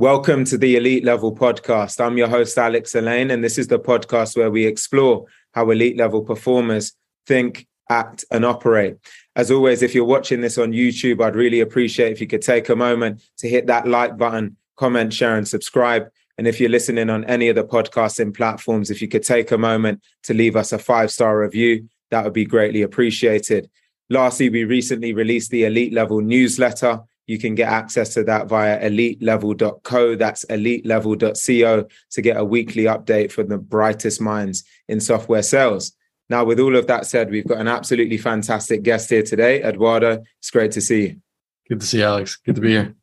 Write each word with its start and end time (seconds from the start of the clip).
Welcome 0.00 0.44
to 0.44 0.56
the 0.56 0.76
Elite 0.76 1.02
Level 1.02 1.34
podcast. 1.34 2.00
I'm 2.00 2.16
your 2.16 2.28
host, 2.28 2.56
Alex 2.56 2.94
Alleyne, 2.94 3.32
and 3.32 3.42
this 3.42 3.58
is 3.58 3.66
the 3.66 3.80
podcast 3.80 4.36
where 4.36 4.48
we 4.48 4.64
explore 4.64 5.26
how 5.54 5.72
elite 5.72 5.96
level 5.96 6.22
performers 6.22 6.92
think, 7.26 7.66
act, 7.90 8.24
and 8.30 8.44
operate. 8.44 8.94
As 9.34 9.50
always, 9.50 9.82
if 9.82 9.96
you're 9.96 10.04
watching 10.04 10.40
this 10.40 10.56
on 10.56 10.70
YouTube, 10.70 11.20
I'd 11.20 11.34
really 11.34 11.58
appreciate 11.58 12.12
if 12.12 12.20
you 12.20 12.28
could 12.28 12.42
take 12.42 12.68
a 12.68 12.76
moment 12.76 13.24
to 13.38 13.48
hit 13.48 13.66
that 13.66 13.88
like 13.88 14.16
button, 14.16 14.56
comment, 14.76 15.12
share, 15.12 15.36
and 15.36 15.48
subscribe. 15.48 16.08
And 16.38 16.46
if 16.46 16.60
you're 16.60 16.70
listening 16.70 17.10
on 17.10 17.24
any 17.24 17.48
of 17.48 17.56
the 17.56 17.64
podcasting 17.64 18.36
platforms, 18.36 18.92
if 18.92 19.02
you 19.02 19.08
could 19.08 19.24
take 19.24 19.50
a 19.50 19.58
moment 19.58 20.00
to 20.22 20.32
leave 20.32 20.54
us 20.54 20.70
a 20.70 20.78
five 20.78 21.10
star 21.10 21.40
review, 21.40 21.88
that 22.12 22.22
would 22.22 22.32
be 22.32 22.46
greatly 22.46 22.82
appreciated. 22.82 23.68
Lastly, 24.10 24.48
we 24.48 24.62
recently 24.62 25.12
released 25.12 25.50
the 25.50 25.64
Elite 25.64 25.92
Level 25.92 26.20
newsletter. 26.20 27.00
You 27.28 27.38
can 27.38 27.54
get 27.54 27.68
access 27.68 28.14
to 28.14 28.24
that 28.24 28.48
via 28.48 28.80
elitelevel.co. 28.80 30.16
That's 30.16 30.44
elitelevel.co 30.46 31.86
to 32.10 32.22
get 32.22 32.36
a 32.38 32.44
weekly 32.44 32.84
update 32.84 33.30
from 33.30 33.48
the 33.48 33.58
brightest 33.58 34.20
minds 34.20 34.64
in 34.88 34.98
software 34.98 35.42
sales. 35.42 35.92
Now, 36.30 36.44
with 36.44 36.58
all 36.58 36.74
of 36.74 36.86
that 36.86 37.06
said, 37.06 37.30
we've 37.30 37.46
got 37.46 37.58
an 37.58 37.68
absolutely 37.68 38.16
fantastic 38.16 38.82
guest 38.82 39.10
here 39.10 39.22
today. 39.22 39.62
Eduardo, 39.62 40.24
it's 40.38 40.50
great 40.50 40.72
to 40.72 40.80
see 40.80 41.02
you. 41.02 41.20
Good 41.68 41.80
to 41.80 41.86
see 41.86 41.98
you, 41.98 42.04
Alex. 42.04 42.36
Good 42.36 42.54
to 42.54 42.60
be 42.62 42.70
here. 42.70 42.94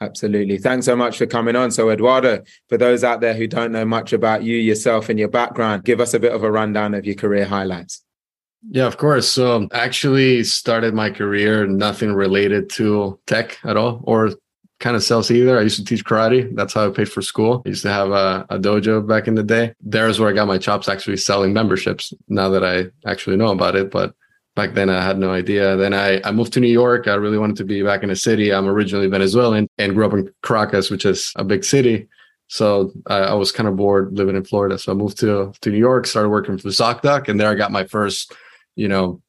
Absolutely. 0.00 0.58
Thanks 0.58 0.86
so 0.86 0.96
much 0.96 1.18
for 1.18 1.26
coming 1.26 1.54
on. 1.54 1.70
So, 1.70 1.90
Eduardo, 1.90 2.42
for 2.68 2.78
those 2.78 3.04
out 3.04 3.20
there 3.20 3.34
who 3.34 3.46
don't 3.46 3.72
know 3.72 3.84
much 3.84 4.12
about 4.12 4.42
you, 4.42 4.56
yourself, 4.56 5.08
and 5.08 5.18
your 5.18 5.28
background, 5.28 5.84
give 5.84 6.00
us 6.00 6.14
a 6.14 6.20
bit 6.20 6.32
of 6.32 6.42
a 6.42 6.50
rundown 6.50 6.94
of 6.94 7.06
your 7.06 7.16
career 7.16 7.44
highlights. 7.44 8.04
Yeah, 8.62 8.86
of 8.86 8.96
course. 8.96 9.28
So 9.28 9.56
um, 9.56 9.68
actually 9.72 10.44
started 10.44 10.94
my 10.94 11.10
career 11.10 11.66
nothing 11.66 12.12
related 12.12 12.68
to 12.70 13.18
tech 13.26 13.58
at 13.64 13.76
all 13.76 14.00
or 14.04 14.30
kind 14.80 14.96
of 14.96 15.02
sales 15.02 15.30
either. 15.30 15.58
I 15.58 15.62
used 15.62 15.76
to 15.78 15.84
teach 15.84 16.04
karate. 16.04 16.54
That's 16.54 16.74
how 16.74 16.86
I 16.86 16.90
paid 16.90 17.10
for 17.10 17.22
school. 17.22 17.62
I 17.64 17.70
used 17.70 17.82
to 17.82 17.92
have 17.92 18.10
a, 18.10 18.46
a 18.50 18.58
dojo 18.58 19.06
back 19.06 19.28
in 19.28 19.34
the 19.34 19.42
day. 19.42 19.74
There's 19.80 20.20
where 20.20 20.30
I 20.30 20.32
got 20.32 20.46
my 20.46 20.58
chops 20.58 20.88
actually 20.88 21.16
selling 21.16 21.52
memberships 21.52 22.12
now 22.28 22.48
that 22.50 22.64
I 22.64 22.86
actually 23.08 23.36
know 23.36 23.48
about 23.48 23.76
it. 23.76 23.90
But 23.90 24.14
back 24.54 24.74
then 24.74 24.90
I 24.90 25.02
had 25.02 25.18
no 25.18 25.30
idea. 25.32 25.76
Then 25.76 25.94
I, 25.94 26.20
I 26.24 26.32
moved 26.32 26.52
to 26.54 26.60
New 26.60 26.68
York. 26.68 27.06
I 27.06 27.14
really 27.14 27.38
wanted 27.38 27.56
to 27.56 27.64
be 27.64 27.82
back 27.82 28.02
in 28.02 28.08
the 28.08 28.16
city. 28.16 28.52
I'm 28.52 28.68
originally 28.68 29.06
Venezuelan 29.08 29.68
and 29.78 29.94
grew 29.94 30.06
up 30.06 30.12
in 30.12 30.32
Caracas, 30.42 30.90
which 30.90 31.04
is 31.04 31.32
a 31.36 31.44
big 31.44 31.64
city. 31.64 32.08
So 32.48 32.92
I, 33.06 33.18
I 33.18 33.34
was 33.34 33.52
kind 33.52 33.68
of 33.68 33.76
bored 33.76 34.16
living 34.16 34.36
in 34.36 34.44
Florida. 34.44 34.78
So 34.78 34.92
I 34.92 34.94
moved 34.94 35.18
to, 35.20 35.52
to 35.60 35.70
New 35.70 35.78
York, 35.78 36.06
started 36.06 36.30
working 36.30 36.56
for 36.58 36.68
ZocDoc, 36.68 37.28
and 37.28 37.38
there 37.38 37.50
I 37.50 37.54
got 37.54 37.72
my 37.72 37.84
first 37.84 38.34
you 38.78 38.86
know, 38.86 39.20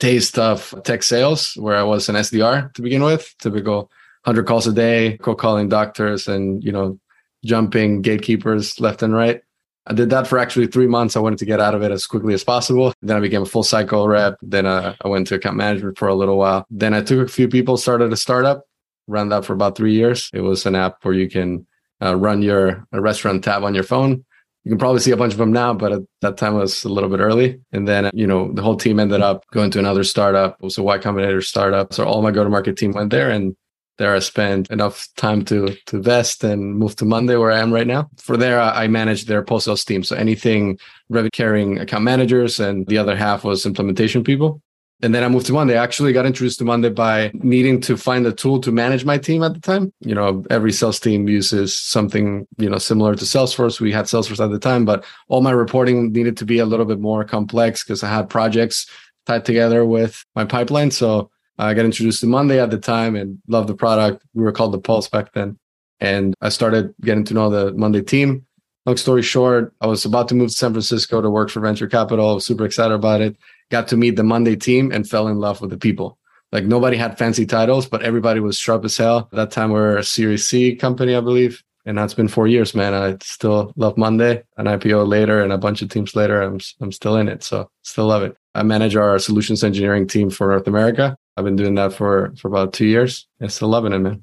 taste 0.00 0.36
of 0.38 0.74
tech 0.82 1.04
sales 1.04 1.54
where 1.54 1.76
I 1.76 1.84
was 1.84 2.08
an 2.08 2.16
SDR 2.16 2.74
to 2.74 2.82
begin 2.82 3.04
with, 3.04 3.32
typical 3.38 3.90
100 4.24 4.46
calls 4.46 4.66
a 4.66 4.72
day, 4.72 5.16
cold 5.18 5.38
calling 5.38 5.68
doctors 5.68 6.26
and, 6.26 6.62
you 6.64 6.72
know, 6.72 6.98
jumping 7.44 8.02
gatekeepers 8.02 8.80
left 8.80 9.02
and 9.02 9.14
right. 9.14 9.42
I 9.86 9.94
did 9.94 10.10
that 10.10 10.26
for 10.26 10.38
actually 10.38 10.66
three 10.66 10.88
months. 10.88 11.16
I 11.16 11.20
wanted 11.20 11.38
to 11.38 11.46
get 11.46 11.60
out 11.60 11.74
of 11.74 11.82
it 11.82 11.92
as 11.92 12.06
quickly 12.06 12.34
as 12.34 12.42
possible. 12.42 12.92
Then 13.00 13.16
I 13.16 13.20
became 13.20 13.42
a 13.42 13.46
full 13.46 13.62
cycle 13.62 14.08
rep. 14.08 14.36
Then 14.42 14.66
uh, 14.66 14.94
I 15.04 15.08
went 15.08 15.28
to 15.28 15.36
account 15.36 15.56
management 15.56 15.96
for 15.96 16.08
a 16.08 16.14
little 16.14 16.36
while. 16.36 16.66
Then 16.68 16.92
I 16.92 17.00
took 17.00 17.26
a 17.26 17.30
few 17.30 17.48
people, 17.48 17.76
started 17.76 18.12
a 18.12 18.16
startup, 18.16 18.64
ran 19.06 19.28
that 19.28 19.44
for 19.44 19.52
about 19.52 19.76
three 19.76 19.94
years. 19.94 20.30
It 20.34 20.40
was 20.40 20.66
an 20.66 20.74
app 20.74 20.96
where 21.02 21.14
you 21.14 21.30
can 21.30 21.66
uh, 22.02 22.16
run 22.16 22.42
your 22.42 22.86
restaurant 22.92 23.44
tab 23.44 23.62
on 23.62 23.74
your 23.74 23.84
phone 23.84 24.24
you 24.64 24.70
can 24.70 24.78
probably 24.78 25.00
see 25.00 25.10
a 25.10 25.16
bunch 25.16 25.32
of 25.32 25.38
them 25.38 25.52
now, 25.52 25.72
but 25.72 25.92
at 25.92 26.02
that 26.20 26.36
time 26.36 26.54
was 26.54 26.84
a 26.84 26.88
little 26.88 27.08
bit 27.08 27.20
early. 27.20 27.60
And 27.72 27.88
then, 27.88 28.10
you 28.12 28.26
know, 28.26 28.52
the 28.52 28.62
whole 28.62 28.76
team 28.76 29.00
ended 29.00 29.22
up 29.22 29.44
going 29.52 29.70
to 29.70 29.78
another 29.78 30.04
startup. 30.04 30.56
It 30.60 30.64
was 30.64 30.76
a 30.76 30.82
Y 30.82 30.98
Combinator 30.98 31.42
startup. 31.42 31.94
So 31.94 32.04
all 32.04 32.22
my 32.22 32.30
go 32.30 32.44
to 32.44 32.50
market 32.50 32.76
team 32.76 32.92
went 32.92 33.10
there 33.10 33.30
and 33.30 33.56
there 34.00 34.14
I 34.14 34.18
spent 34.20 34.70
enough 34.70 35.06
time 35.16 35.44
to 35.44 35.76
to 35.86 36.00
vest 36.00 36.42
and 36.42 36.74
move 36.76 36.96
to 36.96 37.04
Monday 37.04 37.36
where 37.36 37.52
I 37.52 37.60
am 37.60 37.72
right 37.72 37.86
now. 37.86 38.08
For 38.16 38.36
there, 38.38 38.58
I 38.58 38.88
managed 38.88 39.28
their 39.28 39.42
post 39.42 39.66
sales 39.66 39.84
team. 39.84 40.02
So 40.02 40.16
anything 40.16 40.78
revenue 41.10 41.30
carrying 41.32 41.78
account 41.78 42.04
managers 42.04 42.58
and 42.58 42.86
the 42.86 42.96
other 42.96 43.14
half 43.14 43.44
was 43.44 43.66
implementation 43.66 44.24
people. 44.24 44.62
And 45.02 45.14
then 45.14 45.24
I 45.24 45.28
moved 45.28 45.46
to 45.46 45.52
Monday. 45.52 45.78
I 45.78 45.82
actually 45.82 46.12
got 46.12 46.26
introduced 46.26 46.58
to 46.58 46.64
Monday 46.64 46.90
by 46.90 47.30
needing 47.34 47.80
to 47.82 47.96
find 47.96 48.26
a 48.26 48.32
tool 48.32 48.60
to 48.60 48.70
manage 48.70 49.04
my 49.04 49.16
team 49.16 49.42
at 49.42 49.54
the 49.54 49.60
time. 49.60 49.92
You 50.00 50.14
know, 50.14 50.44
every 50.50 50.72
sales 50.72 51.00
team 51.00 51.26
uses 51.26 51.78
something, 51.78 52.46
you 52.58 52.68
know, 52.68 52.76
similar 52.78 53.14
to 53.14 53.24
Salesforce. 53.24 53.80
We 53.80 53.92
had 53.92 54.04
Salesforce 54.04 54.44
at 54.44 54.50
the 54.50 54.58
time, 54.58 54.84
but 54.84 55.04
all 55.28 55.40
my 55.40 55.52
reporting 55.52 56.12
needed 56.12 56.36
to 56.38 56.44
be 56.44 56.58
a 56.58 56.66
little 56.66 56.84
bit 56.84 57.00
more 57.00 57.24
complex 57.24 57.82
because 57.82 58.02
I 58.02 58.08
had 58.08 58.28
projects 58.28 58.86
tied 59.26 59.46
together 59.46 59.86
with 59.86 60.22
my 60.34 60.44
pipeline. 60.44 60.90
So 60.90 61.30
I 61.58 61.72
got 61.72 61.86
introduced 61.86 62.20
to 62.20 62.26
Monday 62.26 62.60
at 62.60 62.70
the 62.70 62.78
time 62.78 63.16
and 63.16 63.38
loved 63.48 63.68
the 63.68 63.74
product. 63.74 64.22
We 64.34 64.42
were 64.42 64.52
called 64.52 64.72
the 64.72 64.78
Pulse 64.78 65.08
back 65.08 65.32
then. 65.32 65.58
And 66.00 66.34
I 66.42 66.50
started 66.50 66.94
getting 67.00 67.24
to 67.24 67.34
know 67.34 67.48
the 67.48 67.72
Monday 67.72 68.02
team. 68.02 68.46
Long 68.86 68.96
story 68.96 69.22
short, 69.22 69.74
I 69.80 69.86
was 69.86 70.04
about 70.04 70.28
to 70.28 70.34
move 70.34 70.48
to 70.48 70.54
San 70.54 70.72
Francisco 70.72 71.20
to 71.20 71.30
work 71.30 71.50
for 71.50 71.60
venture 71.60 71.86
capital. 71.86 72.40
Super 72.40 72.64
excited 72.64 72.94
about 72.94 73.20
it 73.20 73.36
got 73.70 73.88
to 73.88 73.96
meet 73.96 74.16
the 74.16 74.24
Monday 74.24 74.56
team 74.56 74.92
and 74.92 75.08
fell 75.08 75.28
in 75.28 75.38
love 75.38 75.60
with 75.60 75.70
the 75.70 75.78
people. 75.78 76.18
Like 76.52 76.64
nobody 76.64 76.96
had 76.96 77.16
fancy 77.16 77.46
titles, 77.46 77.86
but 77.86 78.02
everybody 78.02 78.40
was 78.40 78.58
sharp 78.58 78.84
as 78.84 78.96
hell. 78.96 79.28
At 79.32 79.36
that 79.36 79.50
time, 79.52 79.70
we 79.70 79.78
are 79.78 79.98
a 79.98 80.04
Series 80.04 80.46
C 80.46 80.74
company, 80.74 81.14
I 81.14 81.20
believe. 81.20 81.62
And 81.86 81.96
that's 81.96 82.12
been 82.14 82.28
four 82.28 82.46
years, 82.46 82.74
man. 82.74 82.92
I 82.92 83.16
still 83.22 83.72
love 83.76 83.96
Monday, 83.96 84.42
an 84.58 84.66
IPO 84.66 85.08
later, 85.08 85.42
and 85.42 85.52
a 85.52 85.58
bunch 85.58 85.80
of 85.80 85.88
teams 85.88 86.14
later. 86.14 86.42
I'm 86.42 86.60
I'm 86.80 86.92
still 86.92 87.16
in 87.16 87.28
it, 87.28 87.42
so 87.42 87.70
still 87.82 88.06
love 88.06 88.22
it. 88.22 88.36
I 88.54 88.62
manage 88.64 88.96
our 88.96 89.18
solutions 89.18 89.64
engineering 89.64 90.06
team 90.06 90.28
for 90.28 90.48
North 90.48 90.66
America. 90.66 91.16
I've 91.36 91.44
been 91.44 91.56
doing 91.56 91.76
that 91.76 91.94
for 91.94 92.34
for 92.36 92.48
about 92.48 92.74
two 92.74 92.84
years. 92.84 93.26
I 93.40 93.46
still 93.46 93.68
loving 93.68 93.92
it, 93.94 93.98
man. 94.00 94.22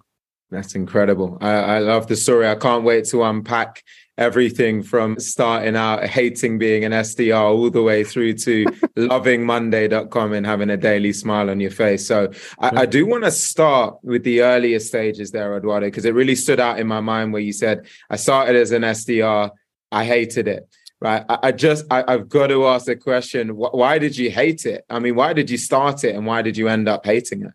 That's 0.51 0.75
incredible. 0.75 1.37
I, 1.41 1.51
I 1.51 1.79
love 1.79 2.07
the 2.07 2.15
story. 2.15 2.47
I 2.47 2.55
can't 2.55 2.83
wait 2.83 3.05
to 3.05 3.23
unpack 3.23 3.83
everything 4.17 4.81
from 4.81 5.19
starting 5.19 5.75
out 5.75 6.03
hating 6.05 6.57
being 6.57 6.83
an 6.83 6.91
SDR 6.91 7.39
all 7.39 7.69
the 7.69 7.83
way 7.83 8.03
through 8.03 8.33
to 8.33 8.65
loving 8.95 9.45
Monday.com 9.45 10.33
and 10.33 10.45
having 10.45 10.69
a 10.69 10.77
daily 10.77 11.13
smile 11.13 11.49
on 11.49 11.59
your 11.59 11.71
face. 11.71 12.07
So 12.07 12.31
I, 12.59 12.81
I 12.81 12.85
do 12.85 13.05
want 13.05 13.25
to 13.25 13.31
start 13.31 13.97
with 14.03 14.23
the 14.23 14.41
earlier 14.41 14.79
stages 14.79 15.31
there, 15.31 15.55
Eduardo, 15.55 15.87
because 15.87 16.05
it 16.05 16.15
really 16.15 16.35
stood 16.35 16.59
out 16.59 16.79
in 16.79 16.87
my 16.87 17.01
mind 17.01 17.31
where 17.31 17.41
you 17.41 17.53
said, 17.53 17.85
I 18.09 18.15
started 18.15 18.55
as 18.55 18.71
an 18.71 18.81
SDR, 18.81 19.51
I 19.91 20.05
hated 20.05 20.47
it. 20.47 20.67
Right. 20.99 21.23
I, 21.29 21.37
I 21.43 21.51
just, 21.51 21.85
I, 21.91 22.03
have 22.11 22.27
got 22.27 22.47
to 22.47 22.65
ask 22.65 22.87
the 22.87 22.95
question 22.95 23.49
wh- 23.49 23.73
why 23.73 23.99
did 23.99 24.17
you 24.17 24.31
hate 24.31 24.65
it? 24.65 24.83
I 24.89 24.97
mean, 24.97 25.13
why 25.13 25.33
did 25.33 25.47
you 25.47 25.57
start 25.59 26.03
it 26.03 26.15
and 26.15 26.25
why 26.25 26.41
did 26.41 26.57
you 26.57 26.67
end 26.69 26.89
up 26.89 27.05
hating 27.05 27.43
it? 27.43 27.51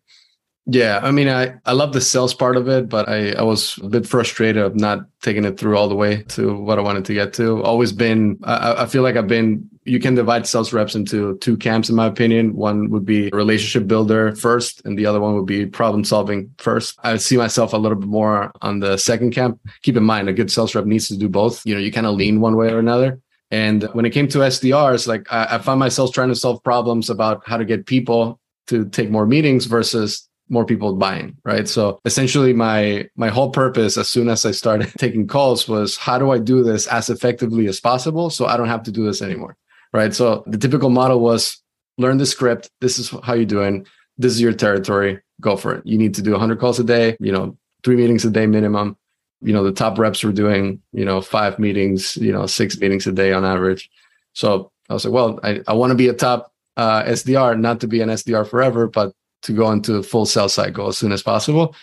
Yeah, 0.66 1.00
I 1.02 1.10
mean, 1.10 1.28
I, 1.28 1.54
I 1.66 1.72
love 1.72 1.92
the 1.92 2.00
sales 2.00 2.34
part 2.34 2.56
of 2.56 2.68
it, 2.68 2.88
but 2.88 3.08
I, 3.08 3.32
I 3.32 3.42
was 3.42 3.78
a 3.82 3.88
bit 3.88 4.06
frustrated 4.06 4.62
of 4.62 4.76
not 4.76 5.00
taking 5.20 5.44
it 5.44 5.58
through 5.58 5.76
all 5.76 5.88
the 5.88 5.96
way 5.96 6.22
to 6.28 6.56
what 6.56 6.78
I 6.78 6.82
wanted 6.82 7.04
to 7.06 7.14
get 7.14 7.32
to. 7.34 7.62
Always 7.64 7.90
been, 7.90 8.38
I, 8.44 8.84
I 8.84 8.86
feel 8.86 9.02
like 9.02 9.16
I've 9.16 9.26
been, 9.26 9.68
you 9.84 9.98
can 9.98 10.14
divide 10.14 10.46
sales 10.46 10.72
reps 10.72 10.94
into 10.94 11.36
two 11.38 11.56
camps, 11.56 11.88
in 11.88 11.96
my 11.96 12.06
opinion. 12.06 12.54
One 12.54 12.90
would 12.90 13.04
be 13.04 13.28
relationship 13.30 13.88
builder 13.88 14.36
first, 14.36 14.80
and 14.84 14.96
the 14.96 15.04
other 15.04 15.18
one 15.18 15.34
would 15.34 15.46
be 15.46 15.66
problem 15.66 16.04
solving 16.04 16.54
first. 16.58 16.96
I 17.02 17.16
see 17.16 17.36
myself 17.36 17.72
a 17.72 17.76
little 17.76 17.98
bit 17.98 18.08
more 18.08 18.52
on 18.62 18.78
the 18.78 18.96
second 18.98 19.32
camp. 19.32 19.58
Keep 19.82 19.96
in 19.96 20.04
mind, 20.04 20.28
a 20.28 20.32
good 20.32 20.52
sales 20.52 20.76
rep 20.76 20.84
needs 20.84 21.08
to 21.08 21.16
do 21.16 21.28
both. 21.28 21.66
You 21.66 21.74
know, 21.74 21.80
you 21.80 21.90
kind 21.90 22.06
of 22.06 22.14
lean 22.14 22.40
one 22.40 22.54
way 22.54 22.72
or 22.72 22.78
another. 22.78 23.20
And 23.50 23.82
when 23.94 24.04
it 24.04 24.10
came 24.10 24.28
to 24.28 24.38
SDRs, 24.38 25.08
like 25.08 25.26
I, 25.32 25.60
I 25.66 25.74
myself 25.74 26.12
trying 26.12 26.28
to 26.28 26.36
solve 26.36 26.62
problems 26.62 27.10
about 27.10 27.42
how 27.46 27.56
to 27.56 27.64
get 27.64 27.86
people 27.86 28.38
to 28.68 28.88
take 28.88 29.10
more 29.10 29.26
meetings 29.26 29.66
versus 29.66 30.28
more 30.48 30.64
people 30.66 30.94
buying 30.96 31.36
right? 31.44 31.68
So 31.68 32.00
essentially 32.04 32.52
my 32.52 33.08
my 33.16 33.28
whole 33.28 33.50
purpose 33.50 33.96
as 33.96 34.08
soon 34.08 34.28
as 34.28 34.44
i 34.44 34.50
started 34.50 34.92
taking 34.98 35.26
calls 35.26 35.68
was 35.68 35.96
how 35.96 36.18
do 36.18 36.30
i 36.30 36.38
do 36.38 36.62
this 36.62 36.86
as 36.86 37.08
effectively 37.08 37.66
as 37.66 37.80
possible 37.80 38.30
so 38.30 38.46
i 38.46 38.56
don't 38.56 38.68
have 38.68 38.82
to 38.84 38.92
do 38.92 39.04
this 39.04 39.22
anymore 39.22 39.56
right? 39.92 40.14
So 40.14 40.42
the 40.46 40.58
typical 40.58 40.90
model 40.90 41.20
was 41.20 41.62
learn 41.98 42.16
the 42.16 42.26
script 42.26 42.70
this 42.80 42.98
is 42.98 43.10
how 43.22 43.34
you're 43.34 43.44
doing 43.44 43.86
this 44.18 44.32
is 44.32 44.40
your 44.40 44.52
territory 44.52 45.20
go 45.40 45.56
for 45.56 45.74
it. 45.74 45.86
You 45.86 45.98
need 45.98 46.14
to 46.14 46.22
do 46.22 46.32
100 46.32 46.58
calls 46.58 46.78
a 46.78 46.84
day 46.84 47.16
you 47.20 47.32
know 47.32 47.56
three 47.84 47.96
meetings 47.96 48.24
a 48.24 48.30
day 48.30 48.46
minimum. 48.46 48.96
You 49.40 49.52
know 49.52 49.64
the 49.64 49.72
top 49.72 49.98
reps 49.98 50.22
were 50.22 50.32
doing 50.32 50.80
you 50.92 51.04
know 51.04 51.20
five 51.20 51.58
meetings 51.58 52.16
you 52.16 52.32
know 52.32 52.46
six 52.46 52.78
meetings 52.78 53.06
a 53.06 53.12
day 53.12 53.32
on 53.32 53.44
average. 53.44 53.90
So 54.32 54.70
i 54.88 54.94
was 54.94 55.04
like 55.04 55.14
well 55.14 55.38
i, 55.42 55.60
I 55.68 55.74
want 55.74 55.90
to 55.90 55.96
be 55.96 56.08
a 56.08 56.14
top 56.14 56.52
uh, 56.76 57.02
sdr 57.04 57.58
not 57.58 57.80
to 57.80 57.86
be 57.86 58.00
an 58.00 58.08
sdr 58.08 58.48
forever 58.48 58.86
but 58.86 59.12
to 59.42 59.52
go 59.52 59.70
into 59.70 59.96
a 59.96 60.02
full 60.02 60.26
sales 60.26 60.54
cycle 60.54 60.88
as 60.88 60.98
soon 60.98 61.12
as 61.12 61.22
possible. 61.22 61.74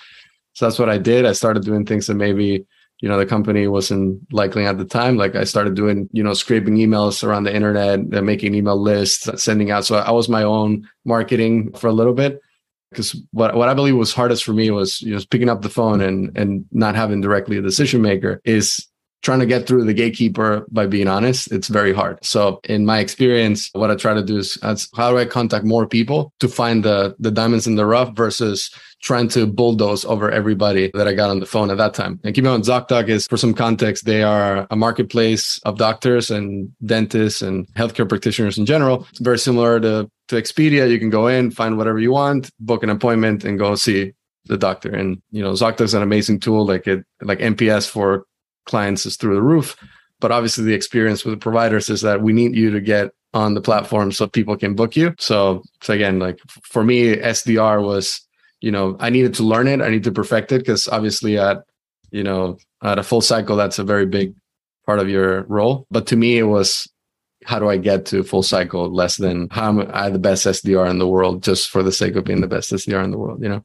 So 0.54 0.66
that's 0.66 0.80
what 0.80 0.90
I 0.90 0.98
did. 0.98 1.26
I 1.26 1.34
started 1.34 1.64
doing 1.64 1.86
things 1.86 2.08
that 2.08 2.16
maybe 2.16 2.66
you 3.02 3.08
know 3.08 3.18
the 3.18 3.26
company 3.26 3.68
wasn't 3.68 4.22
likely 4.34 4.66
at 4.66 4.78
the 4.78 4.86
time. 4.86 5.16
Like 5.16 5.36
I 5.36 5.46
started 5.46 5.76
doing 5.76 6.10
you 6.12 6.24
know 6.24 6.34
scraping 6.34 6.76
emails 6.76 7.24
around 7.24 7.44
the 7.44 7.56
internet, 7.56 8.02
making 8.24 8.56
email 8.56 8.80
lists, 8.80 9.30
sending 9.42 9.72
out. 9.72 9.86
So 9.86 9.96
I 9.96 10.12
was 10.12 10.28
my 10.28 10.44
own 10.44 10.88
marketing 11.06 11.72
for 11.74 11.88
a 11.88 11.94
little 11.94 12.14
bit 12.14 12.42
because 12.92 13.16
what, 13.32 13.56
what 13.56 13.70
I 13.70 13.74
believe 13.74 13.96
was 13.96 14.14
hardest 14.14 14.44
for 14.44 14.54
me 14.54 14.72
was 14.72 15.02
you 15.02 15.16
know 15.16 15.22
picking 15.30 15.50
up 15.50 15.62
the 15.62 15.70
phone 15.70 16.02
and 16.02 16.36
and 16.38 16.66
not 16.72 16.96
having 16.96 17.22
directly 17.22 17.58
a 17.58 17.62
decision 17.62 18.02
maker 18.02 18.42
is 18.44 18.86
trying 19.22 19.40
to 19.40 19.46
get 19.46 19.68
through 19.68 19.84
the 19.84 19.94
gatekeeper 19.94 20.66
by 20.72 20.86
being 20.88 21.08
honest, 21.08 21.52
it's 21.52 21.68
very 21.68 21.94
hard. 21.94 22.24
So 22.24 22.60
in 22.64 22.86
my 22.86 23.00
experience, 23.00 23.70
what 23.74 23.92
I 23.92 23.96
try 23.96 24.14
to 24.14 24.24
do 24.24 24.38
is 24.38 24.58
how 24.96 25.12
do 25.12 25.18
I 25.18 25.26
contact 25.26 25.66
more 25.66 25.88
people 25.88 26.34
to 26.40 26.48
find 26.48 26.84
the 26.84 27.16
the 27.20 27.32
diamonds 27.32 27.68
in 27.68 27.76
the 27.76 27.86
rough 27.86 28.16
versus 28.16 28.72
trying 29.02 29.30
to 29.30 29.48
bulldoze 29.48 30.04
over 30.06 30.30
everybody 30.30 30.92
that 30.94 31.08
I 31.08 31.14
got 31.14 31.30
on 31.30 31.40
the 31.40 31.46
phone 31.46 31.72
at 31.72 31.78
that 31.78 31.94
time. 31.94 32.20
And 32.24 32.36
keep 32.36 32.44
in 32.44 32.52
mind, 32.52 32.64
ZocDoc 32.64 33.08
is, 33.08 33.28
for 33.28 33.38
some 33.38 33.54
context, 33.54 34.06
they 34.06 34.24
are 34.24 34.68
a 34.70 34.76
marketplace 34.76 35.60
of 35.64 35.78
doctors 35.78 36.30
and 36.30 36.70
dentists 36.86 37.42
and 37.42 37.68
healthcare 37.76 38.08
practitioners 38.08 38.58
in 38.58 38.66
general. 38.66 39.08
It's 39.10 39.20
very 39.20 39.40
similar 39.40 39.80
to, 39.80 40.10
to 40.28 40.36
Expedia. 40.36 40.90
You 40.90 41.00
can 41.00 41.10
go 41.10 41.28
in, 41.28 41.52
find 41.52 41.78
whatever 41.78 42.00
you 42.00 42.12
want, 42.12 42.50
book 42.60 42.84
an 42.84 42.90
appointment, 42.90 43.46
and 43.46 43.58
go 43.58 43.76
see 43.76 44.14
the 44.46 44.58
doctor. 44.58 44.94
And 44.94 45.22
you 45.32 45.42
know, 45.42 45.54
ZocDoc 45.54 45.82
is 45.82 45.94
an 45.94 46.04
amazing 46.04 46.42
tool. 46.42 46.66
Like 46.66 46.88
it, 46.88 47.06
like 47.22 47.40
NPS 47.40 47.90
for 47.90 48.26
clients 48.66 49.06
is 49.06 49.16
through 49.16 49.36
the 49.36 49.42
roof. 49.42 49.76
But 50.20 50.32
obviously, 50.32 50.66
the 50.66 50.74
experience 50.74 51.24
with 51.24 51.34
the 51.34 51.40
providers 51.40 51.90
is 51.90 52.02
that 52.02 52.22
we 52.22 52.34
need 52.34 52.56
you 52.56 52.72
to 52.72 52.82
get 52.82 53.12
on 53.34 53.54
the 53.54 53.62
platform 53.62 54.12
so 54.12 54.28
people 54.28 54.58
can 54.58 54.76
book 54.76 54.96
you. 54.96 55.14
So, 55.20 55.64
so 55.82 55.94
again, 55.94 56.20
like 56.20 56.40
for 56.64 56.84
me, 56.84 57.16
SDR 57.16 57.84
was, 57.84 58.28
you 58.60 58.72
know, 58.72 58.98
I 59.00 59.10
needed 59.10 59.34
to 59.36 59.44
learn 59.44 59.68
it. 59.68 59.82
I 59.82 59.90
need 59.90 60.04
to 60.06 60.12
perfect 60.12 60.52
it 60.52 60.60
because 60.60 60.88
obviously 60.88 61.38
at, 61.38 61.60
you 62.12 62.24
know, 62.24 62.58
at 62.84 63.00
a 63.00 63.04
full 63.04 63.22
cycle, 63.22 63.56
that's 63.56 63.80
a 63.80 63.84
very 63.84 64.06
big 64.06 64.34
part 64.86 65.00
of 65.00 65.10
your 65.10 65.44
role. 65.44 65.86
But 65.92 66.08
to 66.08 66.16
me, 66.16 66.40
it 66.40 66.44
was 66.44 66.90
how 67.46 67.60
do 67.60 67.70
I 67.70 67.78
get 67.78 68.06
to 68.08 68.24
full 68.24 68.44
cycle 68.44 68.92
less 68.92 69.18
than 69.18 69.48
how 69.50 69.70
am 69.70 69.90
I 69.94 70.10
the 70.10 70.20
best 70.20 70.46
SDR 70.46 70.90
in 70.90 71.00
the 71.00 71.08
world 71.08 71.44
just 71.44 71.70
for 71.70 71.84
the 71.84 71.92
sake 71.92 72.16
of 72.16 72.26
being 72.26 72.42
the 72.42 72.48
best 72.48 72.72
SDR 72.72 73.04
in 73.04 73.12
the 73.12 73.18
world, 73.18 73.42
you 73.42 73.50
know? 73.50 73.64